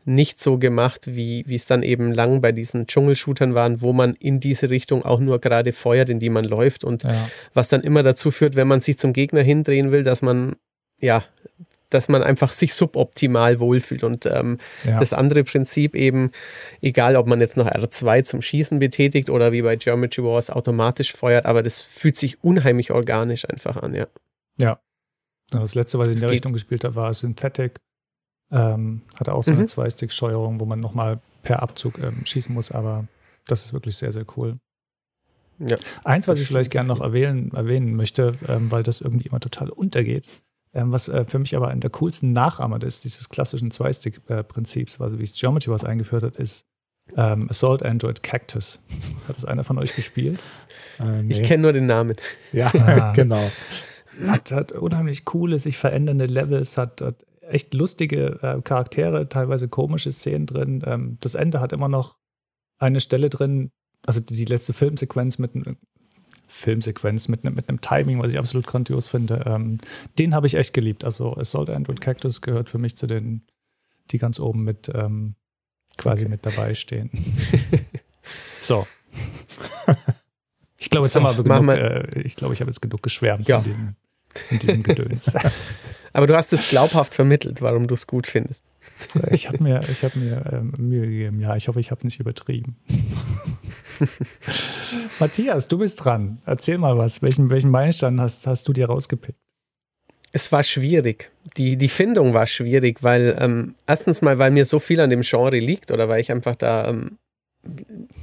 nicht 0.06 0.42
so 0.42 0.58
gemacht, 0.58 1.08
wie, 1.08 1.44
es 1.54 1.66
dann 1.66 1.84
eben 1.84 2.12
lang 2.12 2.42
bei 2.42 2.52
diesen 2.52 2.88
Dschungelshootern 2.88 3.54
waren, 3.54 3.82
wo 3.82 3.94
man 3.94 4.16
in 4.16 4.40
diese 4.40 4.70
Richtung 4.70 5.04
auch 5.04 5.20
nur 5.20 5.40
gerade 5.40 5.74
feuert, 5.74 6.10
in 6.10 6.20
die 6.20 6.30
man 6.30 6.46
läuft 6.46 6.84
und 6.84 7.04
ja. 7.04 7.30
was 7.54 7.70
dann 7.70 7.82
immer 7.82 8.04
dazu 8.04 8.32
führt, 8.32 8.56
wenn 8.56 8.68
man 8.68 8.82
sich 8.82 8.98
zum 8.98 9.14
Gegner 9.14 9.42
hindrehen 9.42 9.92
will, 9.92 10.04
dass 10.04 10.22
man 10.22 10.56
ja, 11.00 11.24
dass 11.90 12.10
man 12.10 12.24
einfach 12.24 12.52
sich 12.52 12.74
suboptimal 12.74 13.60
wohlfühlt. 13.60 14.04
Und 14.04 14.26
ähm, 14.26 14.60
ja. 14.86 15.00
das 15.00 15.14
andere 15.14 15.44
Prinzip 15.44 15.96
eben, 15.96 16.32
egal 16.82 17.16
ob 17.16 17.28
man 17.28 17.42
jetzt 17.42 17.58
noch 17.58 17.68
R2 17.68 18.24
zum 18.24 18.42
Schießen 18.42 18.80
betätigt 18.80 19.30
oder 19.30 19.52
wie 19.52 19.62
bei 19.62 19.76
Geometry 19.76 20.24
Wars 20.24 20.50
automatisch 20.50 21.14
feuert, 21.14 21.46
aber 21.46 21.62
das 21.64 21.82
fühlt 21.82 22.16
sich 22.16 22.44
unheimlich 22.44 22.92
organisch 22.92 23.48
einfach 23.50 23.78
an, 23.78 23.94
ja. 23.94 24.08
Ja. 24.58 24.80
Das 25.52 25.76
letzte, 25.76 26.00
was 26.00 26.08
ich 26.08 26.16
in 26.16 26.22
der 26.22 26.32
Richtung 26.32 26.54
gespielt 26.54 26.86
habe, 26.86 26.96
war 26.96 27.14
Synthetic. 27.14 27.76
Ähm, 28.52 29.02
hatte 29.16 29.34
auch 29.34 29.44
so 29.44 29.52
eine 29.52 29.62
mhm. 29.62 29.68
Zwei-Stick-Steuerung, 29.68 30.60
wo 30.60 30.66
man 30.66 30.80
nochmal 30.80 31.20
per 31.42 31.62
Abzug 31.62 31.98
ähm, 32.00 32.26
schießen 32.26 32.54
muss, 32.54 32.72
aber 32.72 33.08
das 33.48 33.66
ist 33.66 33.74
wirklich 33.74 33.98
sehr, 33.98 34.12
sehr 34.12 34.26
cool. 34.36 34.58
Ja, 35.60 35.78
Eins, 36.04 36.28
was 36.28 36.40
ich 36.40 36.48
vielleicht 36.48 36.72
gerne 36.72 36.88
noch 36.88 37.02
erwähnen, 37.02 37.52
erwähnen 37.54 37.96
möchte, 37.96 38.34
ähm, 38.48 38.72
weil 38.72 38.84
das 38.84 39.00
irgendwie 39.00 39.28
immer 39.28 39.40
total 39.40 39.70
untergeht, 39.70 40.28
ähm, 40.74 40.92
was 40.92 41.08
äh, 41.08 41.26
für 41.26 41.40
mich 41.40 41.56
aber 41.56 41.68
einer 41.68 41.82
der 41.82 41.90
coolsten 41.92 42.32
Nachahmer 42.32 42.82
ist, 42.84 43.04
dieses 43.04 43.30
klassischen 43.30 43.72
Zwei-Stick-Prinzips, 43.72 45.00
also 45.00 45.20
wie 45.20 45.24
es 45.24 45.40
Geometry 45.40 45.72
was 45.72 45.84
eingeführt 45.84 46.24
hat, 46.24 46.36
ist 46.36 46.66
ähm, 47.16 47.50
Assault 47.50 47.84
Android 47.84 48.24
Cactus. 48.24 48.80
Hat 49.28 49.36
das 49.36 49.46
einer 49.46 49.64
von 49.64 49.78
euch 49.78 49.96
gespielt? 49.96 50.42
Äh, 51.00 51.24
nee. 51.24 51.34
Ich 51.34 51.44
kenne 51.44 51.64
nur 51.64 51.74
den 51.74 51.86
Namen. 51.86 52.16
Ja, 52.52 52.68
ah. 52.74 53.12
genau. 53.16 53.52
Hat, 54.28 54.52
hat 54.52 54.72
unheimlich 54.72 55.26
coole, 55.26 55.60
sich 55.60 55.78
verändernde 55.78 56.26
Levels, 56.26 56.78
hat, 56.78 57.02
hat 57.02 57.26
echt 57.52 57.74
lustige 57.74 58.40
äh, 58.42 58.62
Charaktere, 58.62 59.30
teilweise 59.30 59.68
komische 59.68 60.12
Szenen 60.12 60.46
drin. 60.46 60.84
Ähm, 60.86 61.18
das 61.22 61.36
Ende 61.36 61.60
hat 61.60 61.74
immer 61.74 61.90
noch 61.90 62.18
eine 62.78 63.00
Stelle 63.00 63.30
drin, 63.30 63.72
also 64.06 64.20
die, 64.20 64.46
letzte 64.46 64.74
Filmsequenz 64.74 65.38
mit 65.38 65.56
einem 65.56 65.78
Filmsequenz 66.48 67.28
mit, 67.28 67.44
mit 67.44 67.70
einem 67.70 67.82
Timing, 67.82 68.22
was 68.22 68.32
ich 68.32 68.40
absolut 68.40 68.68
grandios 68.68 69.08
finde. 69.08 69.44
Ähm, 69.46 69.78
den 70.20 70.34
habe 70.36 70.48
ich 70.48 70.56
echt 70.56 70.74
geliebt. 70.74 71.04
Also 71.04 71.36
Assault 71.38 71.70
Android 71.70 72.02
Cactus 72.02 72.42
gehört 72.42 72.70
für 72.70 72.78
mich 72.78 72.98
zu 72.98 73.08
den, 73.08 73.48
die 74.12 74.18
ganz 74.18 74.40
oben 74.40 74.64
mit 74.64 74.92
ähm, 74.94 75.36
quasi 75.98 76.24
okay. 76.24 76.32
mit 76.32 76.46
dabei 76.46 76.74
stehen. 76.74 77.10
so. 78.62 78.86
Ich 80.78 80.90
glaube, 80.90 81.06
jetzt 81.06 81.14
so, 81.14 81.24
haben 81.24 81.38
wir 81.38 81.44
genug, 81.44 81.70
äh, 81.70 82.22
ich 82.22 82.36
glaube, 82.36 82.54
ich 82.54 82.62
habe 82.62 82.70
jetzt 82.70 82.82
genug 82.82 83.02
geschwärmt 83.02 83.48
ja. 83.48 83.62
von, 83.62 83.72
diesem, 83.72 83.96
von 84.50 84.60
diesem 84.60 84.84
Gedöns. 84.84 85.36
Aber 86.14 86.28
du 86.28 86.36
hast 86.36 86.52
es 86.54 86.70
glaubhaft 86.70 87.14
vermittelt, 87.14 87.62
warum 87.62 87.88
du 87.88 87.96
es 87.96 88.08
gut 88.08 88.28
findest. 88.28 88.66
Ich 89.30 89.48
habe 89.48 89.62
mir, 89.62 89.82
ich 89.92 90.04
hab 90.04 90.16
mir 90.16 90.44
ähm, 90.52 90.74
Mühe 90.78 91.06
gegeben. 91.06 91.40
Ja, 91.40 91.56
ich 91.56 91.68
hoffe, 91.68 91.80
ich 91.80 91.92
habe 91.92 92.04
nicht 92.04 92.20
übertrieben. 92.20 92.78
Matthias, 95.20 95.68
du 95.68 95.78
bist 95.78 96.04
dran. 96.04 96.42
Erzähl 96.46 96.80
mal 96.80 96.98
was. 96.98 97.22
Welchen, 97.22 97.50
welchen 97.52 97.70
Meilenstein 97.70 98.20
hast, 98.20 98.48
hast 98.48 98.68
du 98.68 98.74
dir 98.74 98.88
rausgepickt? 98.88 99.38
Es 100.32 100.52
war 100.52 100.64
schwierig. 100.64 101.30
Die, 101.58 101.78
die 101.78 101.90
Findung 101.90 102.34
war 102.34 102.48
schwierig, 102.48 103.04
weil 103.04 103.38
ähm, 103.40 103.76
erstens 103.86 104.22
mal, 104.22 104.40
weil 104.40 104.52
mir 104.52 104.66
so 104.66 104.80
viel 104.80 105.00
an 105.00 105.10
dem 105.10 105.22
Genre 105.22 105.60
liegt 105.60 105.92
oder 105.92 106.10
weil 106.10 106.22
ich 106.22 106.32
einfach 106.32 106.56
da 106.56 106.88
ähm, 106.88 107.18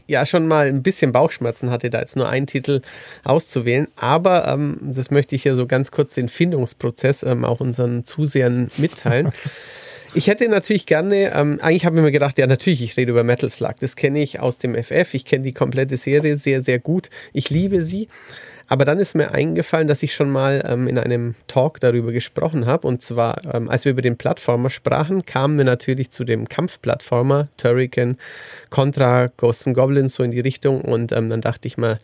ja 0.07 0.27
schon 0.27 0.47
mal 0.47 0.67
ein 0.67 0.83
bisschen 0.83 1.13
Bauchschmerzen 1.13 1.71
hatte, 1.71 1.91
da 1.91 2.01
jetzt 2.01 2.17
nur 2.17 2.29
einen 2.29 2.47
Titel 2.47 2.81
auszuwählen. 3.25 3.89
Aber 3.97 4.49
ähm, 4.49 4.79
das 4.83 5.11
möchte 5.11 5.35
ich 5.35 5.43
hier 5.43 5.55
so 5.55 5.67
ganz 5.67 5.91
kurz 5.91 6.15
den 6.15 6.29
Findungsprozess 6.29 7.23
ähm, 7.23 7.45
auch 7.45 7.61
unseren 7.61 8.05
Zusehern 8.05 8.71
mitteilen. 8.77 9.33
Ich 10.15 10.27
hätte 10.27 10.49
natürlich 10.49 10.87
gerne, 10.87 11.35
ähm, 11.35 11.59
eigentlich 11.61 11.85
habe 11.85 11.97
ich 11.97 12.03
mir 12.03 12.11
gedacht, 12.11 12.39
ja, 12.39 12.47
natürlich, 12.47 12.83
ich 12.83 12.97
rede 12.97 13.11
über 13.11 13.25
Metal 13.25 13.51
Slug. 13.51 13.75
Das 13.81 13.95
kenne 13.95 14.21
ich 14.21 14.41
aus 14.41 14.57
dem 14.57 14.75
FF. 14.75 15.13
Ich 15.13 15.27
kenne 15.27 15.45
die 15.45 15.53
komplette 15.53 15.99
Serie 15.99 16.37
sehr, 16.37 16.63
sehr 16.63 16.79
gut. 16.79 17.11
Ich 17.35 17.51
liebe 17.51 17.83
sie. 17.83 18.09
Aber 18.69 18.85
dann 18.85 19.01
ist 19.01 19.15
mir 19.15 19.33
eingefallen, 19.33 19.89
dass 19.89 20.03
ich 20.03 20.15
schon 20.15 20.31
mal 20.31 20.63
ähm, 20.69 20.89
in 20.89 20.99
einem 20.99 21.35
Talk 21.47 21.81
darüber 21.81 22.13
gesprochen 22.13 22.67
habe. 22.67 22.87
Und 22.87 23.01
zwar, 23.01 23.41
ähm, 23.53 23.71
als 23.71 23.87
wir 23.87 23.93
über 23.93 24.03
den 24.03 24.19
Plattformer 24.19 24.69
sprachen, 24.69 25.25
kamen 25.25 25.57
wir 25.57 25.65
natürlich 25.65 26.11
zu 26.11 26.25
dem 26.25 26.47
Kampfplattformer, 26.47 27.49
Turrican, 27.57 28.19
Contra, 28.69 29.29
Ghosts 29.39 29.67
and 29.67 29.77
Goblins, 29.77 30.15
so 30.15 30.23
in 30.23 30.33
die 30.33 30.41
Richtung. 30.41 30.83
Und 30.83 31.13
ähm, 31.13 31.31
dann 31.31 31.41
dachte 31.41 31.67
ich 31.67 31.79
mal, 31.79 31.99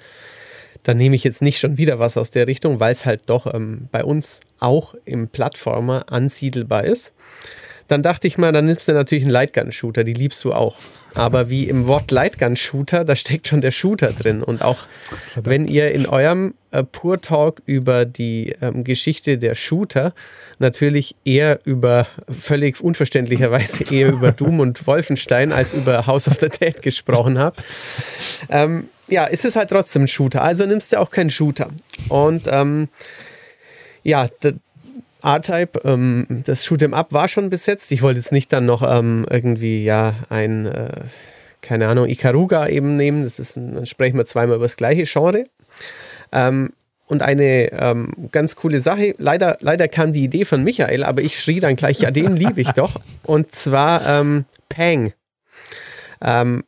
dann 0.85 0.97
nehme 0.97 1.17
ich 1.17 1.25
jetzt 1.25 1.43
nicht 1.43 1.59
schon 1.59 1.77
wieder 1.77 1.99
was 1.99 2.17
aus 2.17 2.31
der 2.31 2.47
Richtung, 2.47 2.81
weil 2.81 2.93
es 2.93 3.05
halt 3.05 3.23
doch 3.27 3.53
ähm, 3.53 3.89
bei 3.93 4.03
uns 4.03 4.41
auch 4.59 4.95
im 5.05 5.29
Plattformer 5.29 6.07
ansiedelbar 6.11 6.85
ist. 6.85 7.13
Dann 7.89 8.03
dachte 8.03 8.27
ich 8.27 8.39
mal, 8.39 8.53
dann 8.53 8.67
nimmst 8.67 8.89
du 8.89 8.93
natürlich 8.93 9.25
einen 9.25 9.33
Lightgun-Shooter, 9.33 10.05
die 10.05 10.15
liebst 10.15 10.43
du 10.45 10.53
auch. 10.53 10.77
Aber 11.15 11.49
wie 11.49 11.69
im 11.69 11.87
Wort 11.87 12.11
Lightgun-Shooter, 12.11 13.05
da 13.05 13.15
steckt 13.15 13.47
schon 13.47 13.61
der 13.61 13.71
Shooter 13.71 14.13
drin. 14.13 14.43
Und 14.43 14.63
auch 14.63 14.87
wenn 15.37 15.67
ihr 15.67 15.93
in 15.93 16.07
eurem 16.07 16.55
äh, 16.73 16.83
Pur 16.83 17.21
Talk 17.21 17.63
über 17.67 18.05
die 18.05 18.57
ähm, 18.61 18.83
Geschichte 18.83 19.39
der 19.39 19.55
Shooter 19.55 20.13
natürlich 20.59 21.15
eher 21.25 21.61
über, 21.65 22.09
völlig 22.29 22.81
unverständlicherweise 22.81 23.85
eher 23.95 24.09
über 24.09 24.33
Doom 24.33 24.59
und 24.59 24.87
Wolfenstein 24.87 25.53
als 25.53 25.73
über 25.73 26.07
House 26.07 26.27
of 26.27 26.39
the 26.41 26.49
Dead 26.49 26.83
gesprochen 26.83 27.39
habt, 27.39 27.63
ähm, 28.49 28.89
ja, 29.07 29.25
ist 29.25 29.45
es 29.45 29.55
halt 29.55 29.71
trotzdem 29.71 30.03
ein 30.03 30.09
Shooter. 30.09 30.43
Also 30.43 30.67
nimmst 30.67 30.93
du 30.93 31.01
auch 31.01 31.11
keinen 31.11 31.31
Shooter. 31.31 31.69
Und 32.09 32.49
ähm, 32.51 32.89
ja, 34.03 34.29
R-Type, 35.25 35.81
ähm, 35.85 36.27
das 36.45 36.65
Shoot'em 36.65 36.93
Up 36.93 37.13
war 37.13 37.29
schon 37.29 37.51
besetzt. 37.51 37.91
Ich 37.93 38.03
wollte 38.03 38.21
jetzt 38.21 38.33
nicht 38.33 38.53
dann 38.53 38.67
noch 38.67 38.83
ähm, 38.83 39.27
irgendwie, 39.31 39.85
ja, 39.85 40.15
ein, 40.29 40.67
äh, 40.67 41.03
keine 41.63 41.89
Ahnung, 41.89 42.09
Ikaruga 42.09 42.69
eben 42.69 42.97
nehmen. 42.97 43.25
Das 43.25 43.39
ist, 43.39 43.57
dann 43.57 43.87
sprechen 43.87 44.17
wir 44.17 44.27
zweimal 44.27 44.57
über 44.57 44.67
das 44.67 44.77
gleiche 44.77 45.05
Genre. 45.05 45.45
Ähm, 46.33 46.71
und 47.07 47.23
eine 47.23 47.71
ähm, 47.73 48.13
ganz 48.33 48.57
coole 48.57 48.81
Sache, 48.81 49.15
leider, 49.19 49.59
leider 49.61 49.89
kam 49.89 50.13
die 50.13 50.25
Idee 50.25 50.45
von 50.45 50.65
Michael, 50.65 51.05
aber 51.05 51.23
ich 51.23 51.39
schrie 51.39 51.61
dann 51.61 51.77
gleich, 51.77 52.01
ja, 52.01 52.11
den 52.11 52.35
liebe 52.35 52.61
ich 52.61 52.71
doch. 52.71 53.01
Und 53.23 53.55
zwar 53.55 54.07
ähm, 54.07 54.45
Pang. 54.71 55.13
Ähm, 56.23 56.65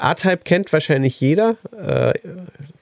R-Type 0.00 0.38
kennt 0.44 0.72
wahrscheinlich 0.72 1.20
jeder. 1.20 1.56
Äh, 1.76 2.12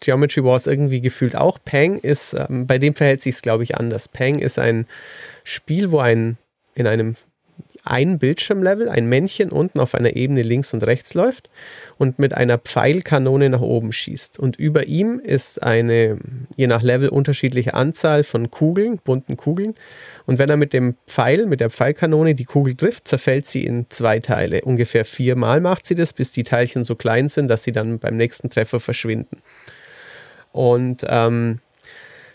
Geometry 0.01 0.45
Wars 0.45 0.67
irgendwie 0.67 1.01
gefühlt 1.01 1.37
auch. 1.37 1.59
Pang 1.65 1.99
ist, 1.99 2.35
ähm, 2.35 2.67
bei 2.67 2.79
dem 2.79 2.95
verhält 2.95 3.21
sich 3.21 3.37
es, 3.37 3.43
glaube 3.43 3.65
ich, 3.65 3.77
anders. 3.77 4.09
Pang 4.09 4.39
ist 4.39 4.59
ein 4.59 4.87
Spiel, 5.45 5.91
wo 5.91 5.99
ein 5.99 6.39
in 6.75 6.87
einem 6.87 7.17
ein 7.89 8.19
Bildschirmlevel 8.19 8.89
ein 8.89 9.07
Männchen 9.09 9.51
unten 9.51 9.81
auf 9.81 9.95
einer 9.95 10.17
Ebene 10.17 10.43
links 10.43 10.75
und 10.75 10.85
rechts 10.85 11.15
läuft 11.15 11.49
und 11.97 12.19
mit 12.19 12.35
einer 12.35 12.59
Pfeilkanone 12.59 13.49
nach 13.49 13.61
oben 13.61 13.93
schießt. 13.93 14.39
Und 14.39 14.57
über 14.57 14.87
ihm 14.87 15.21
ist 15.21 15.63
eine, 15.63 16.19
je 16.57 16.67
nach 16.67 16.83
Level, 16.83 17.09
unterschiedliche 17.09 17.75
Anzahl 17.75 18.25
von 18.25 18.51
Kugeln, 18.51 18.99
bunten 19.03 19.37
Kugeln. 19.37 19.75
Und 20.27 20.39
wenn 20.39 20.51
er 20.51 20.57
mit 20.57 20.73
dem 20.73 20.97
Pfeil, 21.07 21.47
mit 21.47 21.61
der 21.61 21.71
Pfeilkanone 21.71 22.35
die 22.35 22.45
Kugel 22.45 22.75
trifft, 22.75 23.09
zerfällt 23.09 23.47
sie 23.47 23.65
in 23.65 23.89
zwei 23.89 24.21
Teile. 24.21 24.63
Ungefähr 24.63 25.05
viermal 25.05 25.61
macht 25.61 25.87
sie 25.87 25.95
das, 25.95 26.13
bis 26.13 26.31
die 26.31 26.45
Teilchen 26.45 26.85
so 26.85 26.95
klein 26.95 27.29
sind, 27.29 27.49
dass 27.49 27.63
sie 27.63 27.73
dann 27.73 27.99
beim 27.99 28.17
nächsten 28.17 28.51
Treffer 28.51 28.81
verschwinden. 28.81 29.43
Und 30.53 31.05
ähm, 31.09 31.61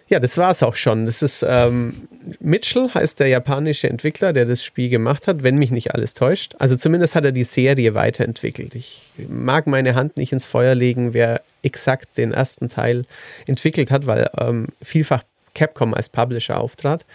ja, 0.07 0.19
das 0.19 0.37
war 0.37 0.51
es 0.51 0.61
auch 0.63 0.75
schon. 0.75 1.05
Das 1.05 1.21
ist 1.21 1.45
ähm, 1.47 2.07
Mitchell, 2.39 2.89
heißt 2.93 3.19
der 3.19 3.27
japanische 3.27 3.89
Entwickler, 3.89 4.33
der 4.33 4.45
das 4.45 4.63
Spiel 4.63 4.89
gemacht 4.89 5.27
hat, 5.27 5.43
wenn 5.43 5.57
mich 5.57 5.71
nicht 5.71 5.93
alles 5.93 6.13
täuscht. 6.13 6.55
Also 6.59 6.75
zumindest 6.75 7.15
hat 7.15 7.25
er 7.25 7.31
die 7.31 7.43
Serie 7.43 7.95
weiterentwickelt. 7.95 8.75
Ich 8.75 9.11
mag 9.27 9.67
meine 9.67 9.95
Hand 9.95 10.17
nicht 10.17 10.31
ins 10.31 10.45
Feuer 10.45 10.75
legen, 10.75 11.13
wer 11.13 11.41
exakt 11.63 12.17
den 12.17 12.33
ersten 12.33 12.69
Teil 12.69 13.05
entwickelt 13.47 13.91
hat, 13.91 14.05
weil 14.05 14.29
ähm, 14.39 14.67
vielfach 14.81 15.23
Capcom 15.55 15.93
als 15.93 16.09
Publisher 16.09 16.59
auftrat. 16.59 17.05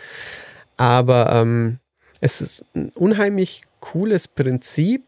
Aber 0.77 1.33
ähm, 1.33 1.79
es 2.21 2.41
ist 2.41 2.65
ein 2.75 2.91
unheimlich 2.95 3.63
cooles 3.81 4.29
Prinzip 4.29 5.03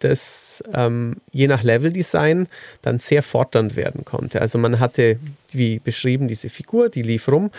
das 0.00 0.62
ähm, 0.74 1.16
je 1.32 1.46
nach 1.46 1.62
Leveldesign 1.62 2.48
dann 2.82 2.98
sehr 2.98 3.22
fordernd 3.22 3.76
werden 3.76 4.04
konnte. 4.04 4.40
Also 4.40 4.58
man 4.58 4.80
hatte, 4.80 5.18
wie 5.52 5.78
beschrieben, 5.78 6.28
diese 6.28 6.50
Figur, 6.50 6.88
die 6.88 7.02
lief 7.02 7.28
rum, 7.28 7.50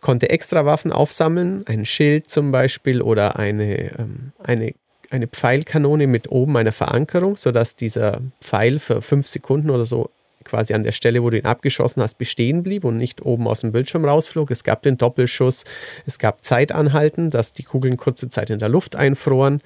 konnte 0.00 0.30
extra 0.30 0.64
Waffen 0.64 0.92
aufsammeln, 0.92 1.64
ein 1.66 1.84
Schild 1.84 2.28
zum 2.28 2.52
Beispiel 2.52 3.02
oder 3.02 3.38
eine, 3.38 3.98
ähm, 3.98 4.32
eine, 4.42 4.74
eine 5.10 5.26
Pfeilkanone 5.26 6.06
mit 6.06 6.30
oben 6.30 6.56
einer 6.56 6.72
Verankerung, 6.72 7.36
sodass 7.36 7.76
dieser 7.76 8.20
Pfeil 8.40 8.78
für 8.78 9.02
fünf 9.02 9.26
Sekunden 9.26 9.70
oder 9.70 9.86
so 9.86 10.10
quasi 10.44 10.74
an 10.74 10.82
der 10.82 10.92
Stelle, 10.92 11.22
wo 11.22 11.30
du 11.30 11.38
ihn 11.38 11.44
abgeschossen 11.44 12.02
hast, 12.02 12.18
bestehen 12.18 12.62
blieb 12.62 12.84
und 12.84 12.96
nicht 12.96 13.22
oben 13.22 13.46
aus 13.46 13.60
dem 13.60 13.72
Bildschirm 13.72 14.04
rausflog. 14.04 14.50
Es 14.50 14.64
gab 14.64 14.82
den 14.82 14.96
Doppelschuss, 14.96 15.64
es 16.06 16.18
gab 16.18 16.44
Zeitanhalten, 16.44 17.30
dass 17.30 17.52
die 17.52 17.62
Kugeln 17.62 17.96
kurze 17.96 18.28
Zeit 18.28 18.50
in 18.50 18.58
der 18.58 18.68
Luft 18.68 18.96
einfroren. 18.96 19.60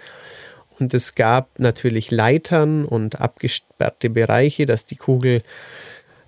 Und 0.78 0.94
es 0.94 1.14
gab 1.14 1.58
natürlich 1.58 2.10
Leitern 2.10 2.84
und 2.84 3.20
abgesperrte 3.20 4.10
Bereiche, 4.10 4.66
dass 4.66 4.84
die 4.84 4.96
Kugel 4.96 5.42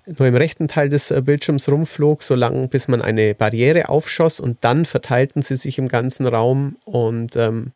nur 0.05 0.27
im 0.27 0.35
rechten 0.35 0.67
Teil 0.67 0.89
des 0.89 1.11
äh, 1.11 1.21
Bildschirms 1.21 1.69
rumflog, 1.69 2.23
solange 2.23 2.67
bis 2.67 2.87
man 2.87 3.01
eine 3.01 3.35
Barriere 3.35 3.89
aufschoss 3.89 4.39
und 4.39 4.59
dann 4.61 4.85
verteilten 4.85 5.41
sie 5.41 5.57
sich 5.57 5.77
im 5.77 5.89
ganzen 5.89 6.25
Raum. 6.25 6.77
Und 6.85 7.35
ähm, 7.35 7.73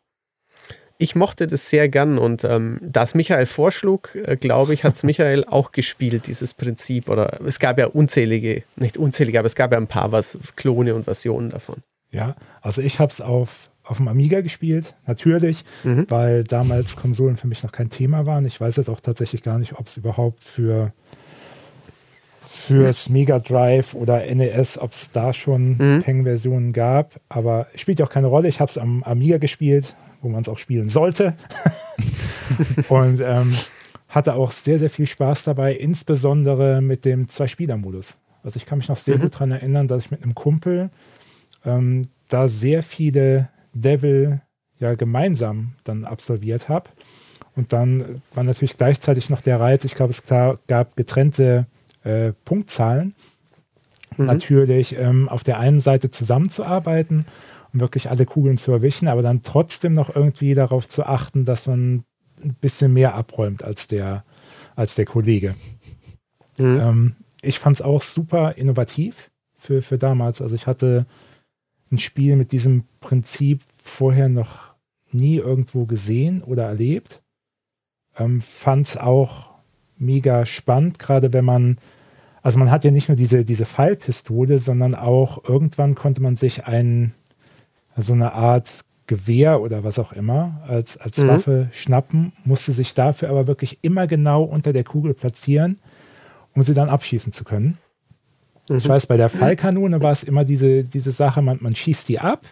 ich 0.96 1.14
mochte 1.14 1.46
das 1.46 1.68
sehr 1.68 1.88
gern 1.88 2.16
und 2.16 2.44
ähm, 2.44 2.78
da 2.80 3.02
es 3.02 3.14
Michael 3.14 3.46
vorschlug, 3.46 4.14
äh, 4.14 4.36
glaube 4.36 4.72
ich, 4.72 4.84
hat 4.84 4.94
es 4.94 5.02
Michael 5.02 5.44
auch 5.44 5.72
gespielt, 5.72 6.26
dieses 6.26 6.54
Prinzip. 6.54 7.10
Oder 7.10 7.40
es 7.44 7.58
gab 7.58 7.78
ja 7.78 7.86
unzählige, 7.86 8.62
nicht 8.76 8.96
unzählige, 8.96 9.38
aber 9.38 9.46
es 9.46 9.54
gab 9.54 9.72
ja 9.72 9.78
ein 9.78 9.88
paar 9.88 10.12
was, 10.12 10.38
Klone 10.56 10.94
und 10.94 11.04
Versionen 11.04 11.50
davon. 11.50 11.76
Ja, 12.10 12.36
also 12.60 12.82
ich 12.82 12.98
habe 12.98 13.10
es 13.10 13.20
auf 13.20 13.70
auf 13.84 13.96
dem 13.96 14.08
Amiga 14.08 14.40
gespielt, 14.40 14.94
natürlich, 15.06 15.64
mhm. 15.82 16.06
weil 16.08 16.44
damals 16.44 16.96
Konsolen 16.96 17.36
für 17.36 17.48
mich 17.48 17.62
noch 17.62 17.72
kein 17.72 17.90
Thema 17.90 18.26
waren. 18.26 18.44
Ich 18.44 18.60
weiß 18.60 18.76
jetzt 18.76 18.88
auch 18.88 19.00
tatsächlich 19.00 19.42
gar 19.42 19.58
nicht, 19.58 19.78
ob 19.78 19.86
es 19.86 19.96
überhaupt 19.96 20.44
für 20.44 20.92
fürs 22.66 23.08
Mega 23.08 23.40
Drive 23.40 23.94
oder 23.94 24.24
NES, 24.24 24.78
ob 24.78 24.92
es 24.92 25.10
da 25.10 25.32
schon 25.32 25.76
mhm. 25.78 26.02
Peng-Versionen 26.02 26.72
gab, 26.72 27.18
aber 27.28 27.66
spielt 27.74 27.98
ja 27.98 28.06
auch 28.06 28.10
keine 28.10 28.28
Rolle. 28.28 28.46
Ich 28.46 28.60
habe 28.60 28.70
es 28.70 28.78
am 28.78 29.02
Amiga 29.02 29.38
gespielt, 29.38 29.96
wo 30.20 30.28
man 30.28 30.42
es 30.42 30.48
auch 30.48 30.58
spielen 30.58 30.88
sollte. 30.88 31.34
Und 32.88 33.20
ähm, 33.20 33.56
hatte 34.08 34.34
auch 34.34 34.52
sehr, 34.52 34.78
sehr 34.78 34.90
viel 34.90 35.06
Spaß 35.06 35.44
dabei, 35.44 35.74
insbesondere 35.74 36.80
mit 36.82 37.04
dem 37.04 37.28
Zwei-Spieler-Modus. 37.28 38.18
Also 38.44 38.58
ich 38.58 38.66
kann 38.66 38.78
mich 38.78 38.88
noch 38.88 38.96
sehr 38.96 39.18
mhm. 39.18 39.22
gut 39.22 39.34
daran 39.34 39.50
erinnern, 39.50 39.88
dass 39.88 40.04
ich 40.04 40.10
mit 40.10 40.22
einem 40.22 40.34
Kumpel 40.34 40.90
ähm, 41.64 42.02
da 42.28 42.48
sehr 42.48 42.82
viele 42.82 43.48
Devil 43.74 44.40
ja 44.78 44.94
gemeinsam 44.94 45.74
dann 45.84 46.04
absolviert 46.04 46.68
habe. 46.68 46.90
Und 47.54 47.72
dann 47.72 48.22
war 48.34 48.44
natürlich 48.44 48.76
gleichzeitig 48.76 49.30
noch 49.30 49.42
der 49.42 49.60
Reiz, 49.60 49.84
ich 49.84 49.94
glaube, 49.94 50.10
es 50.10 50.24
gab 50.26 50.96
getrennte 50.96 51.66
äh, 52.02 52.32
Punktzahlen. 52.44 53.14
Mhm. 54.16 54.26
Natürlich 54.26 54.96
ähm, 54.96 55.28
auf 55.28 55.42
der 55.42 55.58
einen 55.58 55.80
Seite 55.80 56.10
zusammenzuarbeiten 56.10 57.26
und 57.72 57.80
wirklich 57.80 58.10
alle 58.10 58.26
Kugeln 58.26 58.58
zu 58.58 58.72
erwischen, 58.72 59.08
aber 59.08 59.22
dann 59.22 59.42
trotzdem 59.42 59.94
noch 59.94 60.14
irgendwie 60.14 60.54
darauf 60.54 60.88
zu 60.88 61.04
achten, 61.04 61.44
dass 61.44 61.66
man 61.66 62.04
ein 62.42 62.54
bisschen 62.60 62.92
mehr 62.92 63.14
abräumt 63.14 63.62
als 63.62 63.86
der, 63.86 64.24
als 64.74 64.94
der 64.94 65.06
Kollege. 65.06 65.54
Mhm. 66.58 66.80
Ähm, 66.80 67.16
ich 67.42 67.58
fand 67.58 67.76
es 67.76 67.82
auch 67.82 68.02
super 68.02 68.56
innovativ 68.56 69.30
für, 69.58 69.82
für 69.82 69.98
damals. 69.98 70.40
Also 70.40 70.54
ich 70.54 70.66
hatte 70.66 71.06
ein 71.92 71.98
Spiel 71.98 72.36
mit 72.36 72.52
diesem 72.52 72.84
Prinzip 73.00 73.62
vorher 73.84 74.28
noch 74.28 74.74
nie 75.10 75.36
irgendwo 75.36 75.84
gesehen 75.84 76.42
oder 76.42 76.64
erlebt. 76.64 77.22
Ähm, 78.16 78.40
Fand 78.40 78.86
es 78.86 78.96
auch 78.96 79.50
mega 79.98 80.46
spannend, 80.46 80.98
gerade 80.98 81.32
wenn 81.32 81.44
man, 81.44 81.76
also 82.42 82.58
man 82.58 82.70
hat 82.70 82.84
ja 82.84 82.90
nicht 82.90 83.08
nur 83.08 83.16
diese, 83.16 83.44
diese 83.44 83.66
Pfeilpistole, 83.66 84.58
sondern 84.58 84.94
auch 84.94 85.44
irgendwann 85.48 85.94
konnte 85.94 86.22
man 86.22 86.36
sich 86.36 86.64
ein, 86.64 87.14
so 87.96 88.12
eine 88.14 88.32
Art 88.32 88.84
Gewehr 89.06 89.60
oder 89.60 89.84
was 89.84 89.98
auch 89.98 90.12
immer 90.12 90.62
als, 90.66 90.96
als 90.96 91.18
mhm. 91.18 91.28
Waffe 91.28 91.68
schnappen, 91.72 92.32
musste 92.44 92.72
sich 92.72 92.94
dafür 92.94 93.28
aber 93.28 93.46
wirklich 93.46 93.78
immer 93.82 94.06
genau 94.06 94.42
unter 94.42 94.72
der 94.72 94.84
Kugel 94.84 95.12
platzieren, 95.12 95.78
um 96.54 96.62
sie 96.62 96.74
dann 96.74 96.88
abschießen 96.88 97.32
zu 97.32 97.44
können. 97.44 97.78
Mhm. 98.68 98.76
Ich 98.76 98.88
weiß, 98.88 99.06
bei 99.06 99.16
der 99.16 99.28
Fallkanone 99.28 100.02
war 100.02 100.12
es 100.12 100.22
immer 100.22 100.44
diese, 100.44 100.84
diese 100.84 101.12
Sache, 101.12 101.42
man, 101.42 101.58
man 101.60 101.74
schießt 101.74 102.08
die 102.08 102.20
ab 102.20 102.46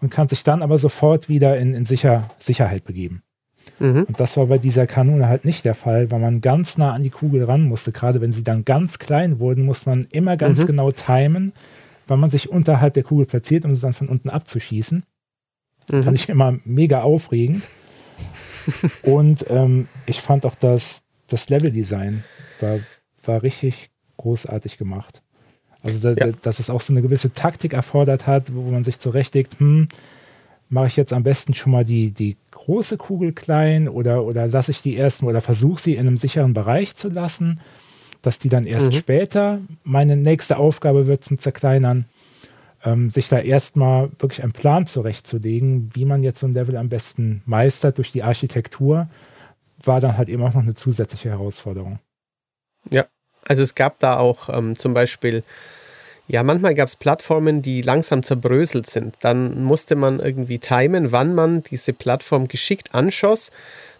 und 0.00 0.10
kann 0.10 0.28
sich 0.28 0.42
dann 0.42 0.62
aber 0.62 0.78
sofort 0.78 1.28
wieder 1.28 1.56
in, 1.56 1.72
in 1.74 1.84
Sicher, 1.84 2.28
Sicherheit 2.38 2.84
begeben. 2.84 3.22
Mhm. 3.78 4.04
Und 4.04 4.20
das 4.20 4.36
war 4.36 4.46
bei 4.46 4.58
dieser 4.58 4.86
Kanone 4.86 5.28
halt 5.28 5.44
nicht 5.44 5.64
der 5.64 5.74
Fall, 5.74 6.10
weil 6.10 6.20
man 6.20 6.40
ganz 6.40 6.78
nah 6.78 6.92
an 6.92 7.02
die 7.02 7.10
Kugel 7.10 7.44
ran 7.44 7.64
musste. 7.64 7.92
Gerade 7.92 8.20
wenn 8.20 8.32
sie 8.32 8.44
dann 8.44 8.64
ganz 8.64 8.98
klein 8.98 9.38
wurden, 9.38 9.64
muss 9.64 9.86
man 9.86 10.06
immer 10.10 10.36
ganz 10.36 10.62
mhm. 10.62 10.66
genau 10.66 10.92
timen, 10.92 11.52
weil 12.06 12.16
man 12.16 12.30
sich 12.30 12.50
unterhalb 12.50 12.94
der 12.94 13.02
Kugel 13.02 13.26
platziert, 13.26 13.64
um 13.64 13.74
sie 13.74 13.80
dann 13.80 13.92
von 13.92 14.08
unten 14.08 14.30
abzuschießen. 14.30 15.04
Mhm. 15.90 16.02
Fand 16.02 16.16
ich 16.16 16.28
immer 16.28 16.58
mega 16.64 17.02
aufregend. 17.02 17.62
Und 19.02 19.44
ähm, 19.50 19.88
ich 20.06 20.20
fand 20.20 20.46
auch 20.46 20.54
das, 20.54 21.02
das 21.26 21.50
Leveldesign 21.50 22.24
war, 22.60 22.78
war 23.24 23.42
richtig 23.42 23.90
großartig 24.16 24.78
gemacht. 24.78 25.22
Also, 25.86 26.14
da, 26.14 26.26
ja. 26.26 26.32
dass 26.42 26.58
es 26.58 26.70
auch 26.70 26.80
so 26.80 26.92
eine 26.92 27.02
gewisse 27.02 27.32
Taktik 27.32 27.72
erfordert 27.72 28.26
hat, 28.26 28.54
wo 28.54 28.70
man 28.70 28.84
sich 28.84 28.98
zurechtlegt, 28.98 29.58
hm, 29.58 29.88
mache 30.68 30.86
ich 30.88 30.96
jetzt 30.96 31.12
am 31.12 31.22
besten 31.22 31.54
schon 31.54 31.72
mal 31.72 31.84
die, 31.84 32.10
die 32.10 32.36
große 32.50 32.96
Kugel 32.96 33.32
klein 33.32 33.88
oder, 33.88 34.24
oder 34.24 34.46
lasse 34.48 34.70
ich 34.70 34.82
die 34.82 34.96
ersten 34.96 35.26
oder 35.26 35.40
versuche 35.40 35.80
sie 35.80 35.94
in 35.94 36.06
einem 36.06 36.16
sicheren 36.16 36.54
Bereich 36.54 36.96
zu 36.96 37.08
lassen, 37.08 37.60
dass 38.22 38.38
die 38.38 38.48
dann 38.48 38.64
erst 38.64 38.92
mhm. 38.92 38.96
später 38.96 39.60
meine 39.84 40.16
nächste 40.16 40.56
Aufgabe 40.56 41.06
wird 41.06 41.24
zum 41.24 41.38
Zerkleinern. 41.38 42.06
Ähm, 42.84 43.10
sich 43.10 43.28
da 43.28 43.38
erstmal 43.38 44.10
wirklich 44.18 44.42
einen 44.42 44.52
Plan 44.52 44.86
zurechtzulegen, 44.86 45.90
wie 45.94 46.04
man 46.04 46.22
jetzt 46.22 46.40
so 46.40 46.46
ein 46.46 46.52
Level 46.52 46.76
am 46.76 46.88
besten 46.88 47.42
meistert 47.46 47.98
durch 47.98 48.12
die 48.12 48.22
Architektur, 48.22 49.08
war 49.82 50.00
dann 50.00 50.16
halt 50.18 50.28
eben 50.28 50.42
auch 50.42 50.54
noch 50.54 50.62
eine 50.62 50.74
zusätzliche 50.74 51.30
Herausforderung. 51.30 51.98
Ja, 52.90 53.06
also 53.48 53.62
es 53.62 53.74
gab 53.74 53.98
da 53.98 54.18
auch 54.18 54.48
ähm, 54.48 54.76
zum 54.76 54.94
Beispiel 54.94 55.42
ja, 56.28 56.42
manchmal 56.42 56.74
gab 56.74 56.88
es 56.88 56.96
Plattformen, 56.96 57.62
die 57.62 57.82
langsam 57.82 58.22
zerbröselt 58.22 58.90
sind. 58.90 59.14
Dann 59.20 59.62
musste 59.62 59.94
man 59.94 60.18
irgendwie 60.18 60.58
timen, 60.58 61.12
wann 61.12 61.34
man 61.34 61.62
diese 61.62 61.92
Plattform 61.92 62.48
geschickt 62.48 62.94
anschoss, 62.94 63.52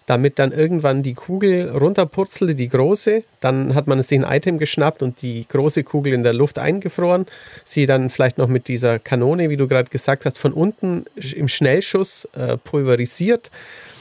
damit 0.07 0.41
dann 0.41 0.51
irgendwann 0.51 1.05
die 1.05 1.15
Kugel 1.15 1.69
runterpurzelte, 1.69 2.57
die 2.57 2.69
große. 2.69 3.23
Dann 3.41 3.77
hat 3.77 3.87
man 3.87 4.03
sich 4.03 4.19
ein 4.19 4.37
Item 4.37 4.59
geschnappt 4.59 5.03
und 5.03 5.23
die 5.23 5.47
große 5.49 5.85
Kugel 5.85 6.15
in 6.15 6.25
der 6.25 6.33
Luft 6.33 6.59
eingefroren. 6.59 7.27
Sie 7.65 7.87
dann 7.87 8.11
vielleicht 8.11 8.39
noch 8.39 8.49
mit 8.49 8.67
dieser 8.67 8.99
Kanone, 8.99 9.49
wie 9.49 9.57
du 9.57 9.69
gerade 9.69 9.91
gesagt 9.91 10.27
hast, 10.27 10.39
von 10.39 10.53
unten 10.53 11.05
im 11.35 11.47
Schnellschuss 11.47 12.29
äh, 12.37 12.57
pulverisiert. 12.57 13.53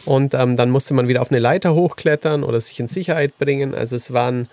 Und 0.03 0.33
ähm, 0.33 0.57
dann 0.57 0.71
musste 0.71 0.95
man 0.95 1.07
wieder 1.07 1.21
auf 1.21 1.31
eine 1.31 1.39
Leiter 1.39 1.75
hochklettern 1.75 2.43
oder 2.43 2.59
sich 2.59 2.79
in 2.79 2.87
Sicherheit 2.87 3.37
bringen. 3.37 3.73
Also 3.75 3.95
es 3.95 4.13
waren 4.13 4.47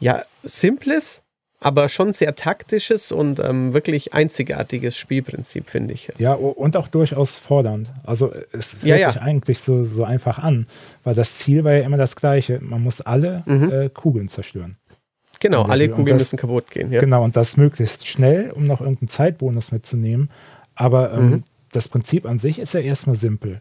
ja 0.00 0.22
simples, 0.42 1.22
aber 1.60 1.88
schon 1.88 2.12
sehr 2.12 2.34
taktisches 2.34 3.12
und 3.12 3.38
ähm, 3.38 3.72
wirklich 3.72 4.14
einzigartiges 4.14 4.96
Spielprinzip, 4.96 5.70
finde 5.70 5.94
ich. 5.94 6.12
Ja, 6.18 6.34
und 6.34 6.76
auch 6.76 6.88
durchaus 6.88 7.38
fordernd. 7.38 7.92
Also 8.04 8.32
es 8.52 8.74
hört 8.74 8.84
ja, 8.84 8.96
ja. 8.96 9.10
sich 9.10 9.20
eigentlich 9.20 9.58
so, 9.60 9.84
so 9.84 10.04
einfach 10.04 10.38
an, 10.38 10.66
weil 11.02 11.14
das 11.14 11.36
Ziel 11.36 11.64
war 11.64 11.72
ja 11.72 11.84
immer 11.84 11.96
das 11.96 12.16
gleiche. 12.16 12.60
Man 12.60 12.82
muss 12.82 13.00
alle 13.00 13.42
mhm. 13.46 13.72
äh, 13.72 13.88
Kugeln 13.88 14.28
zerstören. 14.28 14.76
Genau, 15.40 15.62
alle 15.62 15.88
Kugeln 15.88 16.18
das, 16.18 16.26
müssen 16.28 16.38
kaputt 16.38 16.70
gehen. 16.70 16.92
Ja. 16.92 17.00
Genau, 17.00 17.24
und 17.24 17.36
das 17.36 17.56
möglichst 17.56 18.06
schnell, 18.06 18.50
um 18.50 18.66
noch 18.66 18.80
irgendeinen 18.80 19.08
Zeitbonus 19.08 19.72
mitzunehmen. 19.72 20.30
Aber 20.74 21.12
ähm, 21.12 21.30
mhm. 21.30 21.44
das 21.72 21.88
Prinzip 21.88 22.26
an 22.26 22.38
sich 22.38 22.58
ist 22.58 22.74
ja 22.74 22.80
erstmal 22.80 23.16
simpel. 23.16 23.60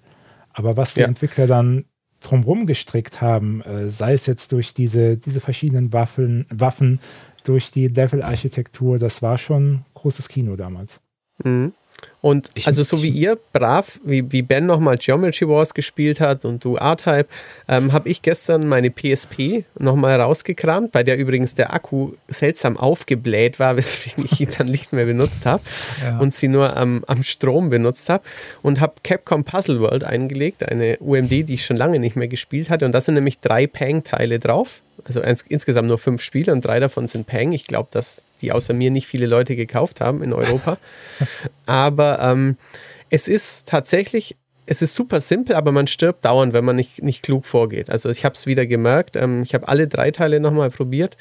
Aber 0.53 0.77
was 0.77 0.93
die 0.93 1.01
Entwickler 1.01 1.47
dann 1.47 1.85
drumherum 2.25 2.65
gestrickt 2.65 3.21
haben, 3.21 3.61
äh, 3.61 3.89
sei 3.89 4.13
es 4.13 4.25
jetzt 4.25 4.51
durch 4.51 4.73
diese, 4.73 5.17
diese 5.17 5.39
verschiedenen 5.39 5.93
Waffen, 5.93 6.45
Waffen 6.49 6.99
durch 7.43 7.71
die 7.71 7.87
Level-Architektur, 7.87 8.99
das 8.99 9.21
war 9.21 9.37
schon 9.37 9.85
großes 9.93 10.27
Kino 10.29 10.55
damals. 10.55 11.01
Mhm. 11.43 11.73
Und 12.21 12.49
ich, 12.55 12.65
also 12.65 12.81
so 12.81 13.03
wie 13.03 13.09
ihr 13.09 13.37
brav, 13.53 13.99
wie, 14.03 14.31
wie 14.31 14.41
Ben 14.41 14.65
nochmal 14.65 14.97
Geometry 14.97 15.47
Wars 15.47 15.75
gespielt 15.75 16.19
hat 16.19 16.43
und 16.43 16.65
du 16.65 16.75
R-Type, 16.75 17.27
ähm, 17.67 17.93
habe 17.93 18.09
ich 18.09 18.23
gestern 18.23 18.67
meine 18.67 18.89
PSP 18.89 19.63
nochmal 19.77 20.19
rausgekramt, 20.19 20.91
bei 20.91 21.03
der 21.03 21.17
übrigens 21.17 21.53
der 21.53 21.73
Akku 21.73 22.13
seltsam 22.27 22.77
aufgebläht 22.77 23.59
war, 23.59 23.77
weswegen 23.77 24.25
ich 24.25 24.41
ihn 24.41 24.49
dann 24.57 24.67
nicht 24.67 24.91
mehr 24.91 25.05
benutzt 25.05 25.45
habe 25.45 25.61
ja. 26.03 26.17
und 26.17 26.33
sie 26.33 26.47
nur 26.47 26.75
am, 26.75 27.03
am 27.05 27.21
Strom 27.21 27.69
benutzt 27.69 28.09
habe 28.09 28.23
und 28.63 28.79
habe 28.79 28.95
Capcom 29.03 29.43
Puzzle 29.43 29.79
World 29.79 30.03
eingelegt, 30.03 30.67
eine 30.67 30.97
UMD, 30.97 31.29
die 31.29 31.53
ich 31.53 31.65
schon 31.65 31.77
lange 31.77 31.99
nicht 31.99 32.15
mehr 32.15 32.27
gespielt 32.27 32.71
hatte 32.71 32.85
und 32.85 32.91
da 32.91 33.01
sind 33.01 33.13
nämlich 33.13 33.39
drei 33.39 33.67
Pang-Teile 33.67 34.39
drauf 34.39 34.81
also 35.03 35.21
ins, 35.21 35.43
insgesamt 35.43 35.87
nur 35.87 35.97
fünf 35.97 36.21
Spiele 36.21 36.51
und 36.51 36.63
drei 36.65 36.79
davon 36.79 37.07
sind 37.07 37.27
Peng. 37.27 37.51
Ich 37.51 37.67
glaube, 37.67 37.89
dass 37.91 38.25
die 38.45 38.51
außer 38.51 38.73
mir 38.73 38.91
nicht 38.91 39.07
viele 39.07 39.25
Leute 39.25 39.55
gekauft 39.55 39.99
haben 39.99 40.21
in 40.21 40.31
Europa. 40.33 40.77
aber 41.65 42.19
ähm, 42.21 42.57
es 43.09 43.27
ist 43.27 43.67
tatsächlich, 43.67 44.37
es 44.67 44.81
ist 44.81 44.93
super 44.93 45.19
simpel, 45.19 45.55
aber 45.55 45.71
man 45.71 45.87
stirbt 45.87 46.25
dauernd, 46.25 46.53
wenn 46.53 46.63
man 46.63 46.75
nicht, 46.75 47.01
nicht 47.01 47.23
klug 47.23 47.45
vorgeht. 47.45 47.89
Also 47.89 48.09
ich 48.09 48.23
habe 48.23 48.35
es 48.35 48.45
wieder 48.45 48.67
gemerkt. 48.67 49.15
Ähm, 49.15 49.43
ich 49.43 49.53
habe 49.53 49.67
alle 49.67 49.87
drei 49.87 50.11
Teile 50.11 50.39
nochmal 50.39 50.69
probiert 50.69 51.17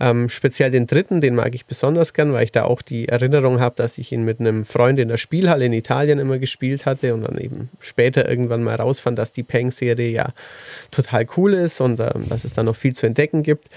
ähm, 0.00 0.28
speziell 0.28 0.70
den 0.70 0.86
dritten, 0.86 1.20
den 1.20 1.34
mag 1.34 1.54
ich 1.54 1.66
besonders 1.66 2.12
gern, 2.14 2.32
weil 2.32 2.44
ich 2.44 2.52
da 2.52 2.64
auch 2.64 2.82
die 2.82 3.08
Erinnerung 3.08 3.60
habe, 3.60 3.76
dass 3.76 3.98
ich 3.98 4.10
ihn 4.10 4.24
mit 4.24 4.40
einem 4.40 4.64
Freund 4.64 4.98
in 4.98 5.08
der 5.08 5.18
Spielhalle 5.18 5.66
in 5.66 5.72
Italien 5.72 6.18
immer 6.18 6.38
gespielt 6.38 6.84
hatte 6.84 7.14
und 7.14 7.22
dann 7.22 7.38
eben 7.38 7.70
später 7.78 8.28
irgendwann 8.28 8.64
mal 8.64 8.74
rausfand, 8.74 9.18
dass 9.18 9.32
die 9.32 9.44
Peng-Serie 9.44 10.10
ja 10.10 10.32
total 10.90 11.26
cool 11.36 11.54
ist 11.54 11.80
und 11.80 12.00
ähm, 12.00 12.28
dass 12.28 12.44
es 12.44 12.54
da 12.54 12.62
noch 12.62 12.76
viel 12.76 12.94
zu 12.94 13.06
entdecken 13.06 13.42
gibt. 13.42 13.68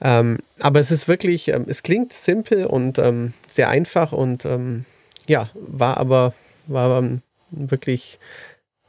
Ähm, 0.00 0.38
aber 0.60 0.80
es 0.80 0.90
ist 0.90 1.08
wirklich, 1.08 1.48
ähm, 1.48 1.66
es 1.68 1.82
klingt 1.82 2.12
simpel 2.12 2.66
und 2.66 2.98
ähm, 2.98 3.32
sehr 3.48 3.68
einfach 3.68 4.12
und 4.12 4.44
ähm, 4.44 4.84
ja, 5.26 5.50
war 5.54 5.96
aber, 5.96 6.34
war 6.66 6.90
aber 6.90 7.18
wirklich 7.50 8.18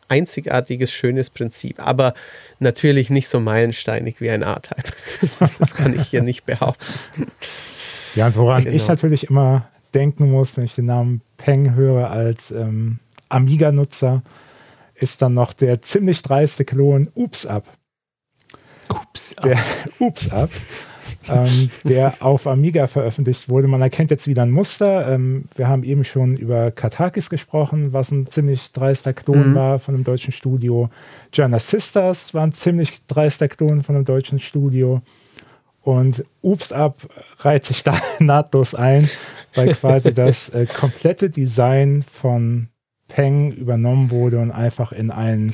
einzigartiges, 0.09 0.91
schönes 0.91 1.29
Prinzip. 1.29 1.79
Aber 1.85 2.13
natürlich 2.59 3.09
nicht 3.09 3.27
so 3.27 3.39
meilensteinig 3.39 4.21
wie 4.21 4.29
ein 4.29 4.43
A-Type. 4.43 4.91
das 5.59 5.75
kann 5.75 5.93
ich 5.93 6.07
hier 6.07 6.23
nicht 6.23 6.45
behaupten. 6.45 7.31
Ja, 8.15 8.27
und 8.27 8.35
woran 8.35 8.63
genau. 8.63 8.75
ich 8.75 8.87
natürlich 8.87 9.29
immer 9.29 9.69
denken 9.93 10.31
muss, 10.31 10.57
wenn 10.57 10.65
ich 10.65 10.75
den 10.75 10.85
Namen 10.85 11.21
Peng 11.37 11.75
höre 11.75 12.09
als 12.09 12.51
ähm, 12.51 12.99
Amiga-Nutzer, 13.29 14.23
ist 14.95 15.21
dann 15.21 15.33
noch 15.33 15.53
der 15.53 15.81
ziemlich 15.81 16.21
dreiste 16.21 16.65
Klon 16.65 17.09
Ups 17.13 17.45
Up. 17.45 17.65
Ups 18.89 19.35
Up. 19.37 19.43
Der 19.43 19.57
Ups 19.99 20.31
Up 20.31 20.49
ähm, 21.29 21.69
der 21.83 22.13
auf 22.21 22.47
Amiga 22.47 22.87
veröffentlicht 22.87 23.49
wurde. 23.49 23.67
Man 23.67 23.81
erkennt 23.81 24.11
jetzt 24.11 24.27
wieder 24.27 24.43
ein 24.43 24.51
Muster. 24.51 25.07
Ähm, 25.11 25.45
wir 25.55 25.67
haben 25.67 25.83
eben 25.83 26.03
schon 26.03 26.35
über 26.35 26.71
Katakis 26.71 27.29
gesprochen, 27.29 27.93
was 27.93 28.11
ein 28.11 28.27
ziemlich 28.27 28.71
dreister 28.71 29.13
Klon 29.13 29.51
mhm. 29.51 29.55
war 29.55 29.79
von 29.79 29.95
einem 29.95 30.03
deutschen 30.03 30.31
Studio. 30.31 30.89
Joanna 31.33 31.59
Sisters 31.59 32.33
war 32.33 32.43
ein 32.43 32.51
ziemlich 32.51 33.05
dreister 33.05 33.47
Klon 33.47 33.83
von 33.83 33.95
einem 33.95 34.05
deutschen 34.05 34.39
Studio. 34.39 35.01
Und 35.81 36.23
Oops 36.41 36.71
Up 36.71 36.97
reiht 37.39 37.65
sich 37.65 37.83
da 37.83 37.99
nahtlos 38.19 38.75
ein, 38.75 39.09
weil 39.55 39.73
quasi 39.73 40.13
das 40.13 40.49
äh, 40.49 40.65
komplette 40.65 41.29
Design 41.29 42.03
von 42.03 42.69
Peng 43.07 43.51
übernommen 43.51 44.11
wurde 44.11 44.39
und 44.39 44.51
einfach 44.51 44.91
in 44.91 45.11
ein 45.11 45.53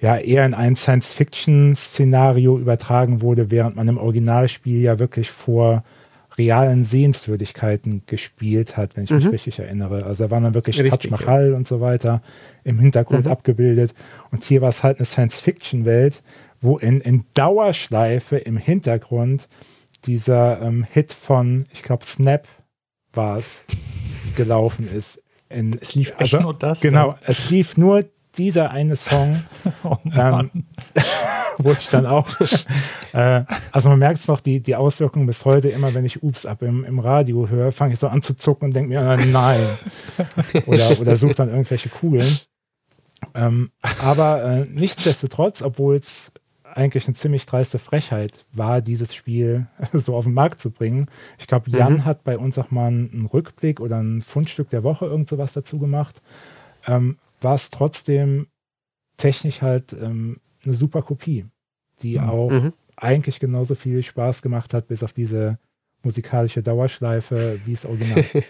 ja 0.00 0.16
eher 0.16 0.44
in 0.44 0.54
ein 0.54 0.76
Science-Fiction-Szenario 0.76 2.58
übertragen 2.58 3.22
wurde, 3.22 3.50
während 3.50 3.76
man 3.76 3.88
im 3.88 3.98
Originalspiel 3.98 4.82
ja 4.82 4.98
wirklich 4.98 5.30
vor 5.30 5.84
realen 6.38 6.84
Sehenswürdigkeiten 6.84 8.02
gespielt 8.06 8.76
hat, 8.76 8.96
wenn 8.96 9.04
ich 9.04 9.10
mich 9.10 9.24
mhm. 9.24 9.30
richtig 9.30 9.58
erinnere. 9.58 10.04
Also 10.04 10.24
da 10.24 10.30
waren 10.30 10.42
dann 10.42 10.54
wirklich 10.54 10.78
richtig, 10.78 11.10
Taj 11.10 11.10
Mahal 11.10 11.50
ja. 11.50 11.56
und 11.56 11.66
so 11.66 11.80
weiter 11.80 12.22
im 12.62 12.78
Hintergrund 12.78 13.24
mhm. 13.24 13.32
abgebildet. 13.32 13.94
Und 14.30 14.44
hier 14.44 14.60
war 14.60 14.68
es 14.68 14.82
halt 14.82 14.98
eine 14.98 15.06
Science-Fiction-Welt, 15.06 16.22
wo 16.60 16.76
in, 16.76 17.00
in 17.00 17.24
Dauerschleife 17.34 18.36
im 18.36 18.58
Hintergrund 18.58 19.48
dieser 20.04 20.60
ähm, 20.60 20.84
Hit 20.90 21.12
von, 21.12 21.66
ich 21.72 21.82
glaube, 21.82 22.04
Snap 22.04 22.46
war 23.12 23.38
es, 23.38 23.64
gelaufen 24.36 24.88
ist. 24.94 25.22
In, 25.48 25.78
es 25.80 25.94
lief 25.94 26.12
also, 26.18 26.40
nur 26.40 26.54
das. 26.54 26.80
Genau, 26.80 27.12
dann. 27.12 27.20
es 27.24 27.50
lief 27.50 27.76
nur 27.76 28.04
dieser 28.38 28.70
eine 28.70 28.96
Song, 28.96 29.44
oh 29.84 29.96
ähm, 30.14 30.64
wo 31.58 31.72
ich 31.72 31.88
dann 31.88 32.06
auch, 32.06 32.28
äh, 33.12 33.44
also 33.72 33.88
man 33.88 33.98
merkt 33.98 34.18
es 34.18 34.28
noch, 34.28 34.40
die, 34.40 34.60
die 34.60 34.76
Auswirkungen 34.76 35.26
bis 35.26 35.44
heute, 35.44 35.68
immer 35.68 35.94
wenn 35.94 36.04
ich 36.04 36.22
Ups 36.22 36.46
ab 36.46 36.62
im, 36.62 36.84
im 36.84 36.98
Radio 36.98 37.48
höre, 37.48 37.72
fange 37.72 37.94
ich 37.94 37.98
so 37.98 38.08
an 38.08 38.22
zu 38.22 38.36
zucken 38.36 38.66
und 38.66 38.76
denke 38.76 38.88
mir, 38.88 39.00
äh, 39.00 39.26
nein. 39.26 39.60
oder, 40.66 40.98
oder 41.00 41.16
suche 41.16 41.34
dann 41.34 41.50
irgendwelche 41.50 41.88
Kugeln. 41.88 42.38
Ähm, 43.34 43.70
aber 44.00 44.44
äh, 44.44 44.66
nichtsdestotrotz, 44.66 45.62
obwohl 45.62 45.96
es 45.96 46.32
eigentlich 46.76 47.06
eine 47.06 47.14
ziemlich 47.14 47.46
dreiste 47.46 47.78
Frechheit 47.78 48.44
war, 48.52 48.80
dieses 48.82 49.14
Spiel 49.14 49.66
so 49.92 50.14
auf 50.14 50.24
den 50.24 50.34
Markt 50.34 50.60
zu 50.60 50.70
bringen. 50.70 51.06
Ich 51.38 51.46
glaube, 51.46 51.70
Jan 51.70 51.94
mhm. 51.94 52.04
hat 52.04 52.24
bei 52.24 52.38
uns 52.38 52.58
auch 52.58 52.70
mal 52.70 52.88
einen 52.88 53.28
Rückblick 53.32 53.80
oder 53.80 53.98
ein 53.98 54.20
Fundstück 54.20 54.68
der 54.70 54.84
Woche 54.84 55.06
irgend 55.06 55.28
sowas 55.28 55.54
dazu 55.54 55.78
gemacht. 55.78 56.20
Ähm, 56.86 57.16
war 57.40 57.54
es 57.54 57.70
trotzdem 57.70 58.48
technisch 59.16 59.62
halt 59.62 59.92
ähm, 59.92 60.40
eine 60.64 60.74
super 60.74 61.02
Kopie, 61.02 61.46
die 62.02 62.18
mhm. 62.18 62.28
auch 62.28 62.50
mhm. 62.50 62.72
eigentlich 62.96 63.40
genauso 63.40 63.74
viel 63.74 64.02
Spaß 64.02 64.42
gemacht 64.42 64.74
hat, 64.74 64.88
bis 64.88 65.02
auf 65.02 65.12
diese 65.12 65.58
musikalische 66.02 66.62
Dauerschleife 66.62 67.60
wie 67.64 67.72
es 67.72 67.84
Original. 67.84 68.24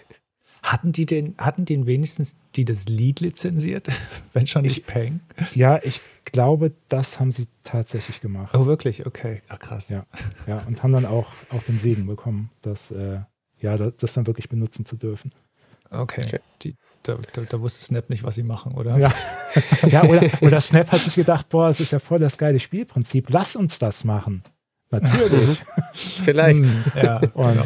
Hatten 0.63 0.91
die 0.91 1.05
den, 1.05 1.35
hatten 1.37 1.65
den 1.65 1.85
wenigstens 1.85 2.35
die 2.55 2.65
das 2.65 2.85
Lied 2.85 3.19
lizenziert, 3.19 3.87
wenn 4.33 4.47
schon 4.47 4.63
nicht 4.63 4.79
ich, 4.79 4.85
Peng? 4.85 5.21
Ja, 5.53 5.79
ich 5.83 6.01
glaube, 6.25 6.73
das 6.89 7.19
haben 7.19 7.31
sie 7.31 7.47
tatsächlich 7.63 8.21
gemacht. 8.21 8.55
Oh, 8.55 8.65
wirklich? 8.65 9.05
Okay. 9.05 9.43
Ach, 9.49 9.59
krass. 9.59 9.89
Ja, 9.89 10.05
ja 10.47 10.57
und 10.65 10.81
haben 10.81 10.93
dann 10.93 11.05
auch, 11.05 11.27
auch 11.51 11.63
den 11.63 11.77
Segen 11.77 12.07
bekommen, 12.07 12.49
das, 12.63 12.91
äh, 12.91 13.19
ja, 13.59 13.77
das, 13.77 13.93
das 13.97 14.13
dann 14.15 14.27
wirklich 14.27 14.49
benutzen 14.49 14.83
zu 14.85 14.97
dürfen. 14.97 15.31
Okay. 15.89 16.23
okay. 16.25 16.39
Die, 16.63 16.75
da, 17.07 17.17
da, 17.33 17.41
da, 17.43 17.61
wusste 17.61 17.83
Snap 17.83 18.09
nicht, 18.09 18.23
was 18.23 18.35
sie 18.35 18.43
machen, 18.43 18.73
oder? 18.73 18.97
Ja, 18.97 19.13
ja 19.89 20.03
oder, 20.03 20.29
oder 20.41 20.61
Snap 20.61 20.91
hat 20.91 21.01
sich 21.01 21.15
gedacht, 21.15 21.49
boah, 21.49 21.69
es 21.69 21.79
ist 21.79 21.91
ja 21.91 21.99
voll 21.99 22.19
das 22.19 22.37
geile 22.37 22.59
Spielprinzip, 22.59 23.29
lass 23.29 23.55
uns 23.55 23.79
das 23.79 24.03
machen. 24.03 24.43
Natürlich. 24.89 25.61
Vielleicht. 25.93 26.63
Hm, 26.63 26.83
ja, 26.95 27.17
Und, 27.33 27.53
genau. 27.53 27.65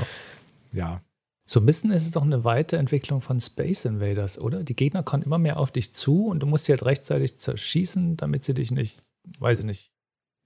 ja. 0.73 1.01
So 1.45 1.59
ein 1.59 1.65
bisschen 1.65 1.91
ist 1.91 2.05
es 2.05 2.11
doch 2.11 2.21
eine 2.21 2.43
Weiterentwicklung 2.45 3.19
von 3.19 3.39
Space 3.39 3.85
Invaders, 3.85 4.39
oder? 4.39 4.63
Die 4.63 4.75
Gegner 4.75 5.03
kommen 5.03 5.23
immer 5.23 5.37
mehr 5.37 5.57
auf 5.57 5.71
dich 5.71 5.93
zu 5.93 6.27
und 6.27 6.39
du 6.39 6.45
musst 6.45 6.65
sie 6.65 6.71
halt 6.71 6.85
rechtzeitig 6.85 7.39
zerschießen, 7.39 8.15
damit 8.15 8.43
sie 8.43 8.53
dich 8.53 8.71
nicht, 8.71 9.03
weiß 9.39 9.59
ich 9.59 9.65
nicht, 9.65 9.91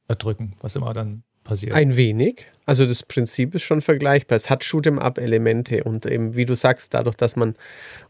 erdrücken, 0.07 0.55
was 0.61 0.75
immer 0.75 0.93
dann 0.93 1.23
passiert. 1.45 1.73
Ein 1.73 1.95
wenig. 1.95 2.45
Also 2.65 2.85
das 2.85 3.03
Prinzip 3.03 3.55
ist 3.55 3.63
schon 3.63 3.81
vergleichbar. 3.81 4.35
Es 4.35 4.49
hat 4.49 4.63
Shoot'em-up-Elemente 4.63 5.85
und 5.85 6.05
eben, 6.05 6.35
wie 6.35 6.45
du 6.45 6.55
sagst, 6.55 6.93
dadurch, 6.93 7.15
dass 7.15 7.37
man 7.37 7.55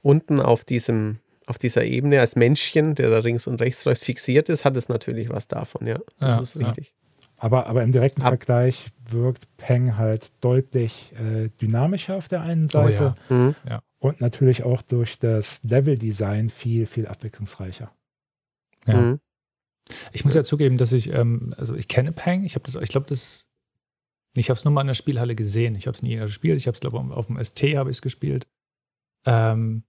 unten 0.02 0.40
auf 0.40 0.66
diesem 0.66 1.20
auf 1.48 1.60
dieser 1.60 1.86
Ebene 1.86 2.20
als 2.22 2.36
Männchen, 2.36 2.96
der 2.96 3.12
da 3.12 3.20
links 3.20 3.46
und 3.46 3.62
rechts 3.62 3.86
läuft, 3.86 4.04
fixiert 4.04 4.50
ist, 4.50 4.66
hat 4.66 4.76
es 4.78 4.90
natürlich 4.90 5.30
was 5.30 5.48
davon, 5.48 5.86
ja. 5.86 6.00
Das 6.20 6.38
ja, 6.38 6.42
ist 6.42 6.58
richtig. 6.58 6.88
Ja. 6.88 6.94
Aber, 7.38 7.68
aber 7.68 7.84
im 7.84 7.92
direkten 7.92 8.24
Ab 8.24 8.30
Vergleich 8.30 8.88
wirkt 9.08 9.46
Peng 9.58 9.98
halt 9.98 10.32
deutlich 10.42 11.14
äh, 11.14 11.50
dynamischer 11.62 12.16
auf 12.16 12.28
der 12.28 12.42
einen 12.42 12.70
Seite 12.70 13.14
oh, 13.30 13.34
ja. 13.34 13.38
Mhm. 13.38 13.56
und 14.00 14.22
natürlich 14.22 14.64
auch 14.64 14.82
durch 14.82 15.20
das 15.20 15.62
Level-Design 15.64 16.50
viel, 16.50 16.88
viel 16.88 17.06
abwechslungsreicher. 17.06 17.92
Ja. 18.88 18.94
Mhm. 18.96 19.20
Ich 20.12 20.26
muss 20.26 20.34
ja 20.34 20.44
zugeben, 20.44 20.78
dass 20.78 20.92
ich, 20.92 21.12
ähm, 21.12 21.54
also 21.58 21.76
ich 21.76 21.88
kenne 21.88 22.12
Peng, 22.12 22.44
ich 22.44 22.56
habe 22.56 22.66
das, 22.66 22.76
ich 22.76 22.90
glaube, 22.90 23.08
das, 23.08 23.48
ich 24.36 24.50
habe 24.50 24.58
es 24.58 24.66
nur 24.66 24.74
mal 24.74 24.82
in 24.82 24.88
der 24.88 24.94
Spielhalle 24.96 25.36
gesehen. 25.36 25.76
Ich 25.76 25.88
habe 25.88 25.96
es 25.96 26.02
nie 26.02 26.16
gespielt. 26.16 26.58
Ich 26.58 26.68
habe 26.68 26.76
es, 26.76 26.82
glaube 26.82 26.98
ich, 26.98 27.14
auf 27.14 27.28
dem 27.28 27.42
ST 27.42 27.62
habe 27.76 27.90
ich 27.90 27.98
es 27.98 28.02
gespielt. 28.02 28.48
Ähm, 29.26 29.84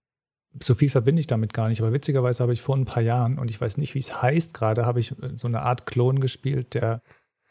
so 0.63 0.75
viel 0.75 0.91
verbinde 0.91 1.21
ich 1.21 1.27
damit 1.27 1.53
gar 1.53 1.69
nicht. 1.69 1.81
Aber 1.81 1.93
witzigerweise 1.93 2.43
habe 2.43 2.53
ich 2.53 2.63
vor 2.63 2.77
ein 2.77 2.85
paar 2.85 3.03
Jahren, 3.03 3.39
und 3.39 3.51
ich 3.51 3.61
weiß 3.61 3.77
nicht, 3.79 3.95
wie 3.95 3.99
es 3.99 4.23
heißt 4.23 4.55
gerade, 4.55 4.87
habe 4.87 5.01
ich 5.01 5.13
äh, 5.13 5.37
so 5.37 5.49
eine 5.49 5.63
Art 5.63 5.87
Klon 5.87 6.21
gespielt, 6.21 6.75
der 6.75 7.03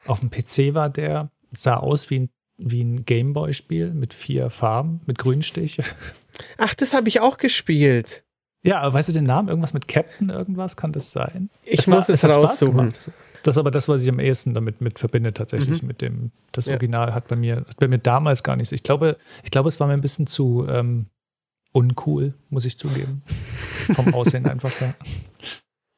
auf 0.05 0.19
dem 0.19 0.29
PC 0.29 0.73
war, 0.73 0.89
der 0.89 1.31
sah 1.51 1.77
aus 1.77 2.09
wie 2.09 2.19
ein, 2.19 2.29
wie 2.57 2.83
ein 2.83 3.05
Gameboy-Spiel 3.05 3.93
mit 3.93 4.13
vier 4.13 4.49
Farben, 4.49 5.01
mit 5.05 5.17
Grünstich. 5.17 5.79
Ach, 6.57 6.73
das 6.73 6.93
habe 6.93 7.07
ich 7.07 7.21
auch 7.21 7.37
gespielt. 7.37 8.24
Ja, 8.65 8.91
weißt 8.91 9.09
du 9.09 9.13
den 9.13 9.25
Namen? 9.25 9.47
Irgendwas 9.47 9.73
mit 9.73 9.87
Captain, 9.87 10.29
irgendwas 10.29 10.75
kann 10.75 10.91
das 10.91 11.11
sein? 11.11 11.51
Ich 11.63 11.77
das 11.77 11.87
muss 11.87 12.09
war, 12.09 12.15
es 12.15 12.25
raussuchen. 12.25 12.93
Das 13.43 13.55
ist 13.55 13.59
aber 13.59 13.69
das, 13.69 13.87
was 13.87 14.01
ich 14.01 14.09
am 14.09 14.19
ehesten 14.19 14.55
damit 14.55 14.81
mit 14.81 14.97
verbinde, 14.97 15.33
tatsächlich 15.33 15.83
mhm. 15.83 15.87
mit 15.87 16.01
dem. 16.01 16.31
Das 16.51 16.67
Original 16.67 17.09
ja. 17.09 17.13
hat 17.13 17.27
bei 17.27 17.35
mir, 17.35 17.63
bei 17.77 17.87
mir 17.87 17.99
damals 17.99 18.41
gar 18.41 18.55
nichts. 18.55 18.71
Ich 18.71 18.81
glaube, 18.81 19.17
ich 19.43 19.51
glaube, 19.51 19.69
es 19.69 19.79
war 19.79 19.85
mir 19.85 19.93
ein 19.93 20.01
bisschen 20.01 20.25
zu 20.25 20.65
ähm, 20.67 21.05
uncool, 21.73 22.33
muss 22.49 22.65
ich 22.65 22.79
zugeben. 22.79 23.21
Vom 23.93 24.15
Aussehen 24.15 24.47
einfach 24.47 24.71
her. 24.81 24.95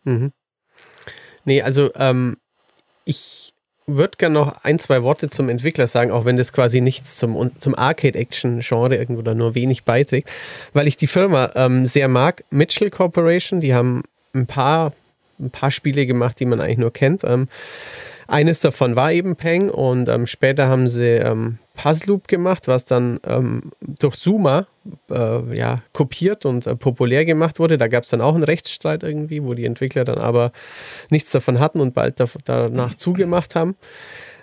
Mhm. 0.03 0.32
Nee, 1.43 1.61
also 1.63 1.91
ähm, 1.95 2.38
ich 3.03 3.53
würde 3.88 4.17
gerne 4.17 4.33
noch 4.33 4.63
ein, 4.63 4.79
zwei 4.79 5.01
Worte 5.01 5.29
zum 5.29 5.47
Entwickler 5.47 5.88
sagen, 5.88 6.11
auch 6.11 6.25
wenn 6.25 6.38
das 6.38 6.51
quasi 6.51 6.81
nichts 6.81 7.15
zum, 7.15 7.51
zum 7.57 7.73
Arcade-Action-Genre 7.73 8.95
irgendwo 8.95 9.21
da 9.21 9.33
nur 9.33 9.55
wenig 9.55 9.85
beiträgt, 9.85 10.29
weil 10.73 10.88
ich 10.88 10.97
die 10.97 11.07
Firma 11.07 11.51
ähm, 11.55 11.88
sehr 11.88 12.09
mag. 12.09 12.43
Mitchell 12.49 12.89
Corporation, 12.89 13.61
die 13.61 13.73
haben 13.73 14.03
ein 14.33 14.45
paar, 14.45 14.91
ein 15.39 15.51
paar 15.51 15.71
Spiele 15.71 16.05
gemacht, 16.05 16.39
die 16.39 16.45
man 16.45 16.59
eigentlich 16.59 16.77
nur 16.77 16.91
kennt. 16.91 17.23
Ähm, 17.23 17.47
eines 18.27 18.59
davon 18.59 18.97
war 18.97 19.13
eben 19.13 19.38
Peng 19.38 19.69
und 19.69 20.09
ähm, 20.09 20.27
später 20.27 20.67
haben 20.67 20.89
sie 20.89 21.15
ähm, 21.78 21.84
Puzzloop 21.84 22.28
gemacht, 22.28 22.67
was 22.67 22.86
dann 22.86 23.19
ähm, 23.25 23.71
durch 23.82 24.15
Zuma 24.15 24.67
äh, 25.09 25.55
ja, 25.55 25.82
kopiert 25.93 26.45
und 26.45 26.67
äh, 26.67 26.75
populär 26.75 27.25
gemacht 27.25 27.59
wurde. 27.59 27.78
Da 27.78 27.88
gab 27.88 28.03
es 28.03 28.09
dann 28.09 28.21
auch 28.21 28.36
einen 28.36 28.43
Rechtsstreit 28.43 29.03
irgendwie, 29.03 29.43
wo 29.43 29.53
die 29.53 29.65
Entwickler 29.65 30.05
dann 30.05 30.17
aber 30.17 30.51
nichts 31.09 31.32
davon 31.32 31.59
hatten 31.59 31.80
und 31.80 31.93
bald 31.93 32.19
da, 32.19 32.25
danach 32.45 32.95
zugemacht 32.95 33.55
haben. 33.55 33.75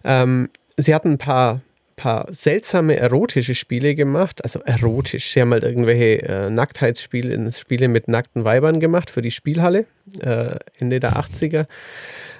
Ähm, 0.04 0.48
sie 0.76 0.94
hatten 0.94 1.12
ein 1.12 1.18
paar 1.18 1.60
paar 1.96 2.26
seltsame 2.30 2.96
erotische 2.96 3.54
Spiele 3.54 3.94
gemacht, 3.94 4.42
also 4.42 4.60
erotisch. 4.60 5.32
Sie 5.32 5.40
haben 5.40 5.52
halt 5.52 5.64
irgendwelche 5.64 6.22
äh, 6.22 6.50
Nacktheitsspiele 6.50 7.52
Spiele 7.52 7.88
mit 7.88 8.08
nackten 8.08 8.44
Weibern 8.44 8.80
gemacht 8.80 9.10
für 9.10 9.22
die 9.22 9.30
Spielhalle 9.30 9.86
äh, 10.20 10.56
Ende 10.78 11.00
der 11.00 11.16
80er. 11.16 11.66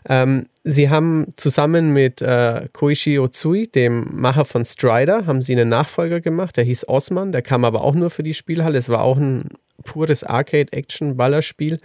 Ähm, 0.09 0.47
sie 0.63 0.91
haben 0.91 1.33
zusammen 1.37 1.93
mit 1.93 2.21
äh, 2.21 2.67
Koichi 2.73 3.19
Otsui, 3.19 3.67
dem 3.69 4.07
Macher 4.13 4.45
von 4.45 4.65
Strider, 4.65 5.27
haben 5.27 5.41
sie 5.41 5.53
einen 5.53 5.69
Nachfolger 5.71 6.21
gemacht, 6.21 6.57
der 6.57 6.65
hieß 6.65 6.89
Osman, 6.89 7.33
der 7.33 7.43
kam 7.43 7.65
aber 7.65 7.83
auch 7.83 7.95
nur 7.95 8.11
für 8.11 8.23
die 8.23 8.35
Spielhalle. 8.35 8.79
Es 8.79 8.89
war 8.89 9.01
auch 9.01 9.17
ein 9.17 9.49
pures 9.85 10.25
Arcade-Action-Ballerspiel. 10.25 11.79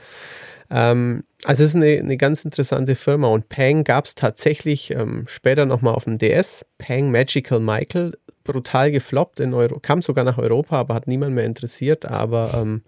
Ähm, 0.72 1.24
also 1.45 1.63
es 1.63 1.72
ist 1.72 1.76
eine, 1.76 1.97
eine, 1.97 2.17
ganz 2.17 2.45
interessante 2.45 2.95
Firma 2.95 3.28
und 3.28 3.49
Pang 3.49 3.84
gab 3.84 4.05
es 4.05 4.15
tatsächlich 4.15 4.91
ähm, 4.91 5.26
später 5.28 5.65
nochmal 5.65 5.95
auf 5.95 6.03
dem 6.03 6.17
DS. 6.17 6.65
Pang 6.78 7.11
Magical 7.11 7.59
Michael, 7.59 8.13
brutal 8.43 8.91
gefloppt 8.91 9.39
in 9.39 9.53
Euro, 9.53 9.80
kam 9.80 10.01
sogar 10.01 10.24
nach 10.24 10.38
Europa, 10.38 10.78
aber 10.78 10.93
hat 10.93 11.07
niemand 11.07 11.34
mehr 11.34 11.45
interessiert. 11.45 12.05
Aber 12.05 12.53
ähm, 12.55 12.84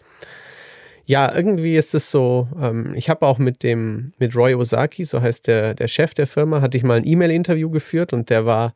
ja, 1.06 1.34
irgendwie 1.36 1.76
ist 1.76 1.96
es 1.96 2.12
so, 2.12 2.48
ähm, 2.62 2.94
ich 2.96 3.10
habe 3.10 3.26
auch 3.26 3.40
mit 3.40 3.64
dem, 3.64 4.14
mit 4.20 4.36
Roy 4.36 4.54
Osaki, 4.54 5.04
so 5.04 5.22
heißt 5.22 5.48
der, 5.48 5.74
der 5.74 5.88
Chef 5.88 6.14
der 6.14 6.28
Firma, 6.28 6.62
hatte 6.62 6.78
ich 6.78 6.84
mal 6.84 6.98
ein 6.98 7.08
E-Mail-Interview 7.08 7.70
geführt 7.70 8.14
und 8.14 8.30
der 8.30 8.46
war, 8.46 8.74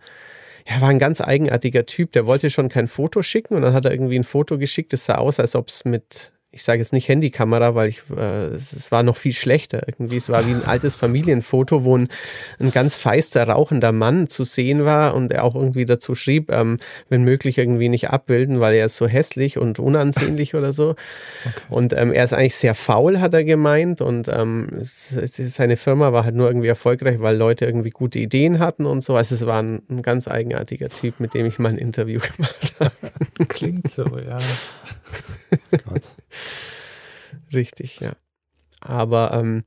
ja, 0.68 0.82
war 0.82 0.90
ein 0.90 1.00
ganz 1.00 1.22
eigenartiger 1.22 1.86
Typ. 1.86 2.12
Der 2.14 2.26
wollte 2.26 2.50
schon 2.50 2.70
kein 2.70 2.88
Foto 2.88 3.22
schicken 3.22 3.56
und 3.56 3.62
dann 3.62 3.74
hat 3.74 3.86
er 3.86 3.92
irgendwie 3.92 4.18
ein 4.18 4.24
Foto 4.24 4.58
geschickt, 4.58 4.94
das 4.94 5.06
sah 5.06 5.16
aus, 5.16 5.40
als 5.40 5.56
ob 5.56 5.70
es 5.70 5.86
mit 5.86 6.32
ich 6.56 6.64
sage 6.64 6.80
jetzt 6.80 6.94
nicht 6.94 7.10
Handykamera, 7.10 7.76
weil 7.76 7.90
ich, 7.90 8.02
äh, 8.18 8.46
es 8.46 8.90
war 8.90 9.04
noch 9.04 9.18
viel 9.18 9.34
schlechter. 9.34 9.84
Irgendwie, 9.88 10.16
es 10.16 10.30
war 10.30 10.48
wie 10.48 10.52
ein 10.52 10.64
altes 10.64 10.96
Familienfoto, 10.96 11.84
wo 11.84 11.98
ein, 11.98 12.08
ein 12.62 12.72
ganz 12.72 12.96
feister, 12.96 13.46
rauchender 13.46 13.92
Mann 13.92 14.30
zu 14.30 14.46
sehen 14.46 14.86
war 14.86 15.16
und 15.16 15.34
er 15.34 15.44
auch 15.44 15.54
irgendwie 15.54 15.84
dazu 15.84 16.16
schrieb, 16.16 16.50
ähm, 16.54 16.78
wenn 17.10 17.24
möglich 17.24 17.58
irgendwie 17.58 17.90
nicht 17.90 18.10
abbilden, 18.10 18.62
weil 18.62 18.74
er 18.76 18.86
ist 18.86 18.96
so 18.96 19.06
hässlich 19.06 19.58
und 19.58 19.80
unansehnlich 19.80 20.56
oder 20.56 20.72
so. 20.72 20.92
Okay. 20.92 21.52
Und 21.70 21.92
ähm, 21.92 22.14
er 22.14 22.24
ist 22.24 22.32
eigentlich 22.32 22.56
sehr 22.56 22.74
faul, 22.74 23.20
hat 23.20 23.34
er 23.34 23.44
gemeint. 23.44 24.00
Und 24.00 24.30
ähm, 24.30 24.68
es, 24.80 25.12
es, 25.12 25.36
seine 25.54 25.76
Firma 25.76 26.14
war 26.14 26.24
halt 26.24 26.36
nur 26.36 26.48
irgendwie 26.48 26.70
erfolgreich, 26.70 27.20
weil 27.20 27.36
Leute 27.36 27.66
irgendwie 27.66 27.90
gute 27.90 28.20
Ideen 28.20 28.60
hatten 28.60 28.86
und 28.86 29.04
so. 29.04 29.18
Also 29.18 29.36
es 29.36 29.46
war 29.46 29.62
ein, 29.62 29.82
ein 29.90 30.04
ganz 30.04 30.30
eigenartiger 30.30 30.88
Typ, 30.88 31.20
mit 31.20 31.34
dem 31.34 31.48
ich 31.48 31.60
mal 31.60 31.70
ein 31.70 31.78
Interview 31.78 32.22
gemacht 32.38 32.76
habe. 32.80 32.96
Klingt 33.50 33.90
so, 33.90 34.06
ja. 34.18 34.40
Gott. 35.86 36.04
Richtig, 37.54 38.00
ja. 38.00 38.14
Aber 38.82 39.34
ähm, 39.34 39.64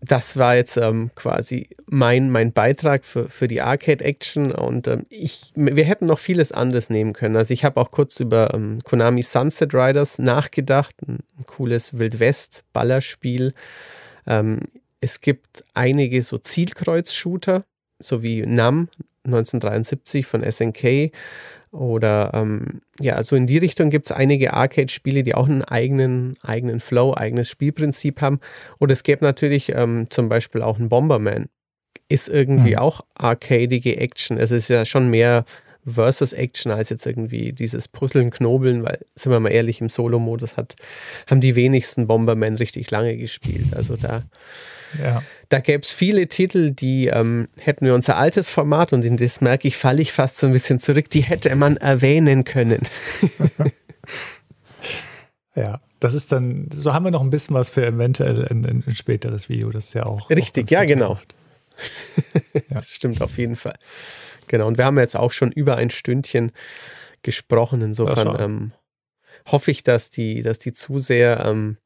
das 0.00 0.36
war 0.36 0.54
jetzt 0.54 0.76
ähm, 0.76 1.10
quasi 1.14 1.68
mein, 1.86 2.30
mein 2.30 2.52
Beitrag 2.52 3.04
für, 3.04 3.28
für 3.28 3.48
die 3.48 3.62
Arcade-Action 3.62 4.52
und 4.52 4.86
ähm, 4.86 5.04
ich, 5.08 5.52
wir 5.54 5.84
hätten 5.84 6.06
noch 6.06 6.18
vieles 6.18 6.52
anderes 6.52 6.90
nehmen 6.90 7.14
können. 7.14 7.36
Also 7.36 7.54
ich 7.54 7.64
habe 7.64 7.80
auch 7.80 7.90
kurz 7.90 8.20
über 8.20 8.52
ähm, 8.52 8.80
Konami 8.84 9.22
Sunset 9.22 9.72
Riders 9.72 10.18
nachgedacht, 10.18 10.94
ein, 11.06 11.20
cooles 11.46 11.98
Wildwest-Ballerspiel. 11.98 13.54
Ähm, 14.26 14.60
es 15.00 15.20
gibt 15.20 15.64
einige 15.72 16.22
so 16.22 16.38
Zielkreuz-Shooter, 16.38 17.64
so 17.98 18.22
wie 18.22 18.42
NAM 18.42 18.88
1973 19.24 20.26
von 20.26 20.42
SNK 20.42 21.12
oder 21.74 22.30
ähm, 22.34 22.82
ja, 23.00 23.14
also 23.14 23.34
in 23.34 23.48
die 23.48 23.58
Richtung 23.58 23.90
gibt 23.90 24.06
es 24.06 24.12
einige 24.12 24.54
Arcade-Spiele, 24.54 25.24
die 25.24 25.34
auch 25.34 25.48
einen 25.48 25.64
eigenen, 25.64 26.36
eigenen 26.42 26.78
Flow, 26.78 27.14
eigenes 27.14 27.50
Spielprinzip 27.50 28.20
haben. 28.20 28.38
Oder 28.78 28.92
es 28.92 29.02
gäbe 29.02 29.24
natürlich 29.24 29.72
ähm, 29.74 30.06
zum 30.08 30.28
Beispiel 30.28 30.62
auch 30.62 30.78
einen 30.78 30.88
Bomberman. 30.88 31.46
Ist 32.08 32.28
irgendwie 32.28 32.72
mhm. 32.72 32.78
auch 32.78 33.00
arcadige 33.14 33.96
Action. 33.96 34.38
Es 34.38 34.52
ist 34.52 34.68
ja 34.68 34.86
schon 34.86 35.10
mehr 35.10 35.44
Versus 35.86 36.32
Action 36.32 36.72
als 36.72 36.90
jetzt 36.90 37.06
irgendwie 37.06 37.52
dieses 37.52 37.88
Puzzeln, 37.88 38.30
Knobeln, 38.30 38.84
weil, 38.84 38.98
sind 39.14 39.32
wir 39.32 39.40
mal 39.40 39.50
ehrlich, 39.50 39.80
im 39.80 39.88
Solo-Modus 39.88 40.56
hat, 40.56 40.76
haben 41.28 41.40
die 41.40 41.54
wenigsten 41.54 42.06
Bomberman 42.06 42.56
richtig 42.56 42.90
lange 42.90 43.16
gespielt. 43.16 43.74
Also 43.74 43.96
da 43.96 44.22
ja. 45.02 45.22
Da 45.48 45.60
gäbe 45.60 45.82
es 45.82 45.92
viele 45.92 46.26
Titel, 46.28 46.70
die 46.70 47.08
ähm, 47.08 47.48
hätten 47.58 47.86
wir 47.86 47.94
unser 47.94 48.16
altes 48.16 48.48
Format 48.48 48.92
und 48.92 49.04
in 49.04 49.16
das 49.16 49.40
merke 49.40 49.68
ich, 49.68 49.76
falle 49.76 50.02
ich 50.02 50.12
fast 50.12 50.36
so 50.36 50.46
ein 50.46 50.52
bisschen 50.52 50.80
zurück, 50.80 51.10
die 51.10 51.20
hätte 51.20 51.54
man 51.56 51.76
erwähnen 51.76 52.44
können. 52.44 52.80
ja, 55.54 55.80
das 56.00 56.14
ist 56.14 56.32
dann, 56.32 56.68
so 56.72 56.92
haben 56.92 57.04
wir 57.04 57.10
noch 57.10 57.22
ein 57.22 57.30
bisschen 57.30 57.54
was 57.54 57.68
für 57.68 57.84
eventuell 57.84 58.46
ein, 58.48 58.64
ein 58.64 58.94
späteres 58.94 59.48
Video, 59.48 59.70
das 59.70 59.86
ist 59.86 59.94
ja 59.94 60.06
auch. 60.06 60.30
Richtig, 60.30 60.66
auch 60.66 60.70
ja, 60.70 60.84
genau. 60.84 61.18
Ja. 62.54 62.60
Das 62.70 62.90
stimmt 62.90 63.20
auf 63.20 63.38
jeden 63.38 63.56
Fall. 63.56 63.76
Genau, 64.46 64.66
und 64.66 64.78
wir 64.78 64.84
haben 64.84 64.98
jetzt 64.98 65.16
auch 65.16 65.32
schon 65.32 65.52
über 65.52 65.76
ein 65.76 65.90
Stündchen 65.90 66.52
gesprochen. 67.22 67.82
Insofern 67.82 68.36
ähm, 68.40 68.72
hoffe 69.46 69.70
ich, 69.70 69.82
dass 69.82 70.10
die, 70.10 70.42
dass 70.42 70.58
die 70.58 70.72
Zuseher 70.72 71.44
ähm, 71.46 71.78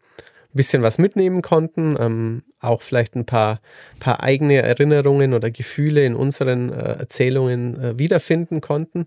bisschen 0.52 0.82
was 0.82 0.98
mitnehmen 0.98 1.42
konnten, 1.42 1.96
ähm, 1.98 2.42
auch 2.58 2.82
vielleicht 2.82 3.14
ein 3.14 3.26
paar, 3.26 3.60
paar 4.00 4.22
eigene 4.22 4.62
Erinnerungen 4.62 5.34
oder 5.34 5.50
Gefühle 5.50 6.04
in 6.04 6.14
unseren 6.14 6.72
äh, 6.72 6.98
Erzählungen 6.98 7.78
äh, 7.80 7.98
wiederfinden 7.98 8.60
konnten. 8.60 9.06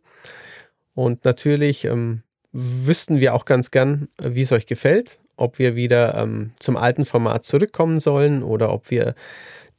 Und 0.94 1.26
natürlich, 1.26 1.86
ähm, 1.86 2.24
wüssten 2.54 3.20
wir 3.20 3.34
auch 3.34 3.46
ganz 3.46 3.72
gern, 3.72 4.10
wie 4.22 4.42
es 4.42 4.52
euch 4.52 4.66
gefällt, 4.66 5.20
ob 5.38 5.58
wir 5.58 5.76
wieder 5.76 6.16
ähm, 6.18 6.52
zum 6.60 6.78
alten 6.78 7.06
Format 7.06 7.46
zurückkommen 7.46 8.00
sollen 8.00 8.44
oder 8.44 8.72
ob 8.74 8.92
wir 8.92 9.16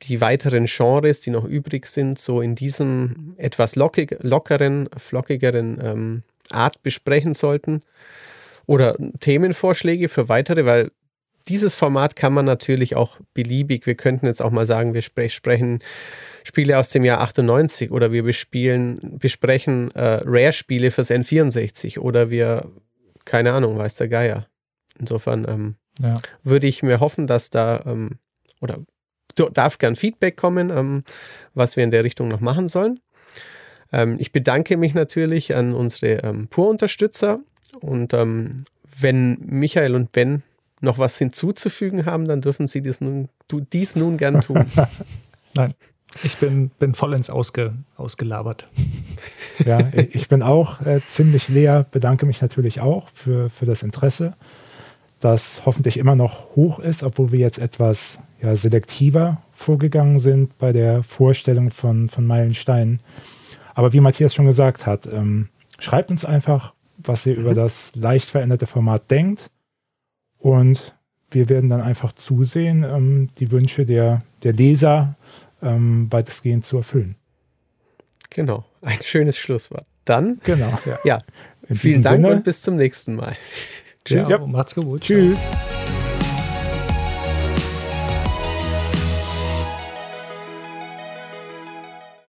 die 0.09 0.21
weiteren 0.21 0.67
Genres, 0.67 1.21
die 1.21 1.31
noch 1.31 1.45
übrig 1.45 1.87
sind, 1.87 2.19
so 2.19 2.41
in 2.41 2.55
diesem 2.55 3.35
etwas 3.37 3.77
lockig, 3.77 4.17
lockeren, 4.23 4.89
flockigeren 4.97 5.79
ähm, 5.83 6.23
Art 6.51 6.83
besprechen 6.83 7.35
sollten. 7.35 7.83
Oder 8.67 8.97
Themenvorschläge 9.21 10.09
für 10.09 10.29
weitere, 10.29 10.65
weil 10.65 10.91
dieses 11.49 11.75
Format 11.75 12.15
kann 12.17 12.33
man 12.33 12.45
natürlich 12.45 12.95
auch 12.95 13.19
beliebig. 13.35 13.87
Wir 13.87 13.97
könnten 13.97 14.27
jetzt 14.27 14.41
auch 14.41 14.51
mal 14.51 14.67
sagen, 14.67 14.95
wir 14.95 15.03
sprechen 15.03 15.81
Spiele 16.45 16.79
aus 16.79 16.89
dem 16.89 17.05
Jahr 17.05 17.21
98 17.21 17.91
oder 17.91 18.13
wir 18.13 18.23
bespielen, 18.23 19.19
besprechen 19.19 19.91
äh, 19.93 20.21
Rare-Spiele 20.25 20.91
fürs 20.91 21.11
N64 21.11 21.99
oder 21.99 22.31
wir, 22.31 22.69
keine 23.25 23.53
Ahnung, 23.53 23.77
weiß 23.79 23.97
der 23.97 24.09
Geier. 24.09 24.47
Insofern 24.99 25.47
ähm, 25.49 25.75
ja. 26.01 26.21
würde 26.45 26.67
ich 26.67 26.83
mir 26.83 27.01
hoffen, 27.01 27.27
dass 27.27 27.51
da 27.51 27.83
ähm, 27.87 28.19
oder 28.61 28.79
darf 29.35 29.79
gern 29.79 29.97
Feedback 29.97 30.37
kommen, 30.37 30.71
ähm, 30.71 31.05
was 31.55 31.77
wir 31.77 31.85
in 31.85 31.91
der 31.91 32.05
Richtung 32.05 32.29
noch 32.29 32.41
machen 32.41 32.69
sollen. 32.69 33.01
Ähm, 33.93 34.17
ich 34.19 34.33
bedanke 34.33 34.77
mich 34.77 34.95
natürlich 34.95 35.55
an 35.55 35.75
unsere 35.75 36.23
ähm, 36.25 36.49
Pur-Unterstützer 36.49 37.41
und 37.81 38.15
ähm, 38.15 38.65
wenn 38.99 39.39
Michael 39.41 39.95
und 39.95 40.13
Ben 40.13 40.43
noch 40.81 40.99
was 40.99 41.17
hinzuzufügen 41.19 42.07
haben, 42.07 42.27
dann 42.27 42.41
dürfen 42.41 42.69
sie 42.69 42.83
dies 42.83 43.01
nun, 43.01 43.29
dies 43.51 43.97
nun 43.97 44.17
gern 44.17 44.41
tun. 44.41 44.67
Nein, 45.55 45.75
ich 46.23 46.37
bin, 46.37 46.71
bin 46.79 46.95
vollends 46.95 47.31
ausge, 47.31 47.75
ausgelabert. 47.97 48.69
Ja, 49.67 49.79
ich 49.93 50.29
bin 50.29 50.43
auch 50.43 50.81
äh, 50.81 51.01
ziemlich 51.07 51.49
leer, 51.49 51.87
bedanke 51.89 52.27
mich 52.27 52.41
natürlich 52.41 52.81
auch 52.81 53.09
für, 53.11 53.49
für 53.49 53.67
das 53.67 53.85
Interesse, 53.85 54.33
das 55.21 55.63
hoffentlich 55.67 55.99
immer 55.99 56.17
noch 56.17 56.57
hoch 56.57 56.81
ist, 56.81 57.05
obwohl 57.05 57.31
wir 57.31 57.39
jetzt 57.39 57.59
etwas 57.59 58.19
ja, 58.43 58.57
selektiver 58.57 59.43
vorgegangen 59.53 60.19
sind 60.19 60.59
bei 60.59 60.73
der 60.73 61.03
Vorstellung 61.03 61.71
von, 61.71 62.09
von 62.09 62.27
Meilensteinen. 62.27 62.99
Aber 63.75 63.93
wie 63.93 64.01
Matthias 64.01 64.35
schon 64.35 64.47
gesagt 64.47 64.87
hat, 64.87 65.07
ähm, 65.07 65.49
schreibt 65.79 66.11
uns 66.11 66.25
einfach, 66.25 66.75
was 66.99 67.25
ihr 67.25 67.35
mhm. 67.35 67.41
über 67.43 67.55
das 67.55 67.95
leicht 67.95 68.31
veränderte 68.31 68.67
Format 68.67 69.11
denkt. 69.11 69.51
Und 70.39 70.97
wir 71.31 71.49
werden 71.49 71.71
dann 71.71 71.81
einfach 71.81 72.13
zusehen, 72.13 72.85
ähm, 72.85 73.29
die 73.39 73.51
Wünsche 73.51 73.87
der, 73.87 74.23
der 74.43 74.53
Leser 74.53 75.17
ähm, 75.63 76.09
weitestgehend 76.11 76.65
zu 76.65 76.79
erfüllen. 76.79 77.15
Genau, 78.31 78.65
ein 78.81 78.99
schönes 79.03 79.39
Schlusswort. 79.39 79.87
Dann, 80.05 80.41
genau, 80.43 80.79
ja, 80.85 80.99
ja 81.05 81.19
vielen 81.73 82.03
Dank 82.03 82.17
Sinne. 82.25 82.37
und 82.37 82.45
bis 82.45 82.61
zum 82.61 82.77
nächsten 82.77 83.15
Mal. 83.15 83.37
Tschüss. 84.05 84.29
Ja, 84.29 84.39
macht's 84.39 84.75
gut. 84.75 85.03
Tschüss. 85.03 85.49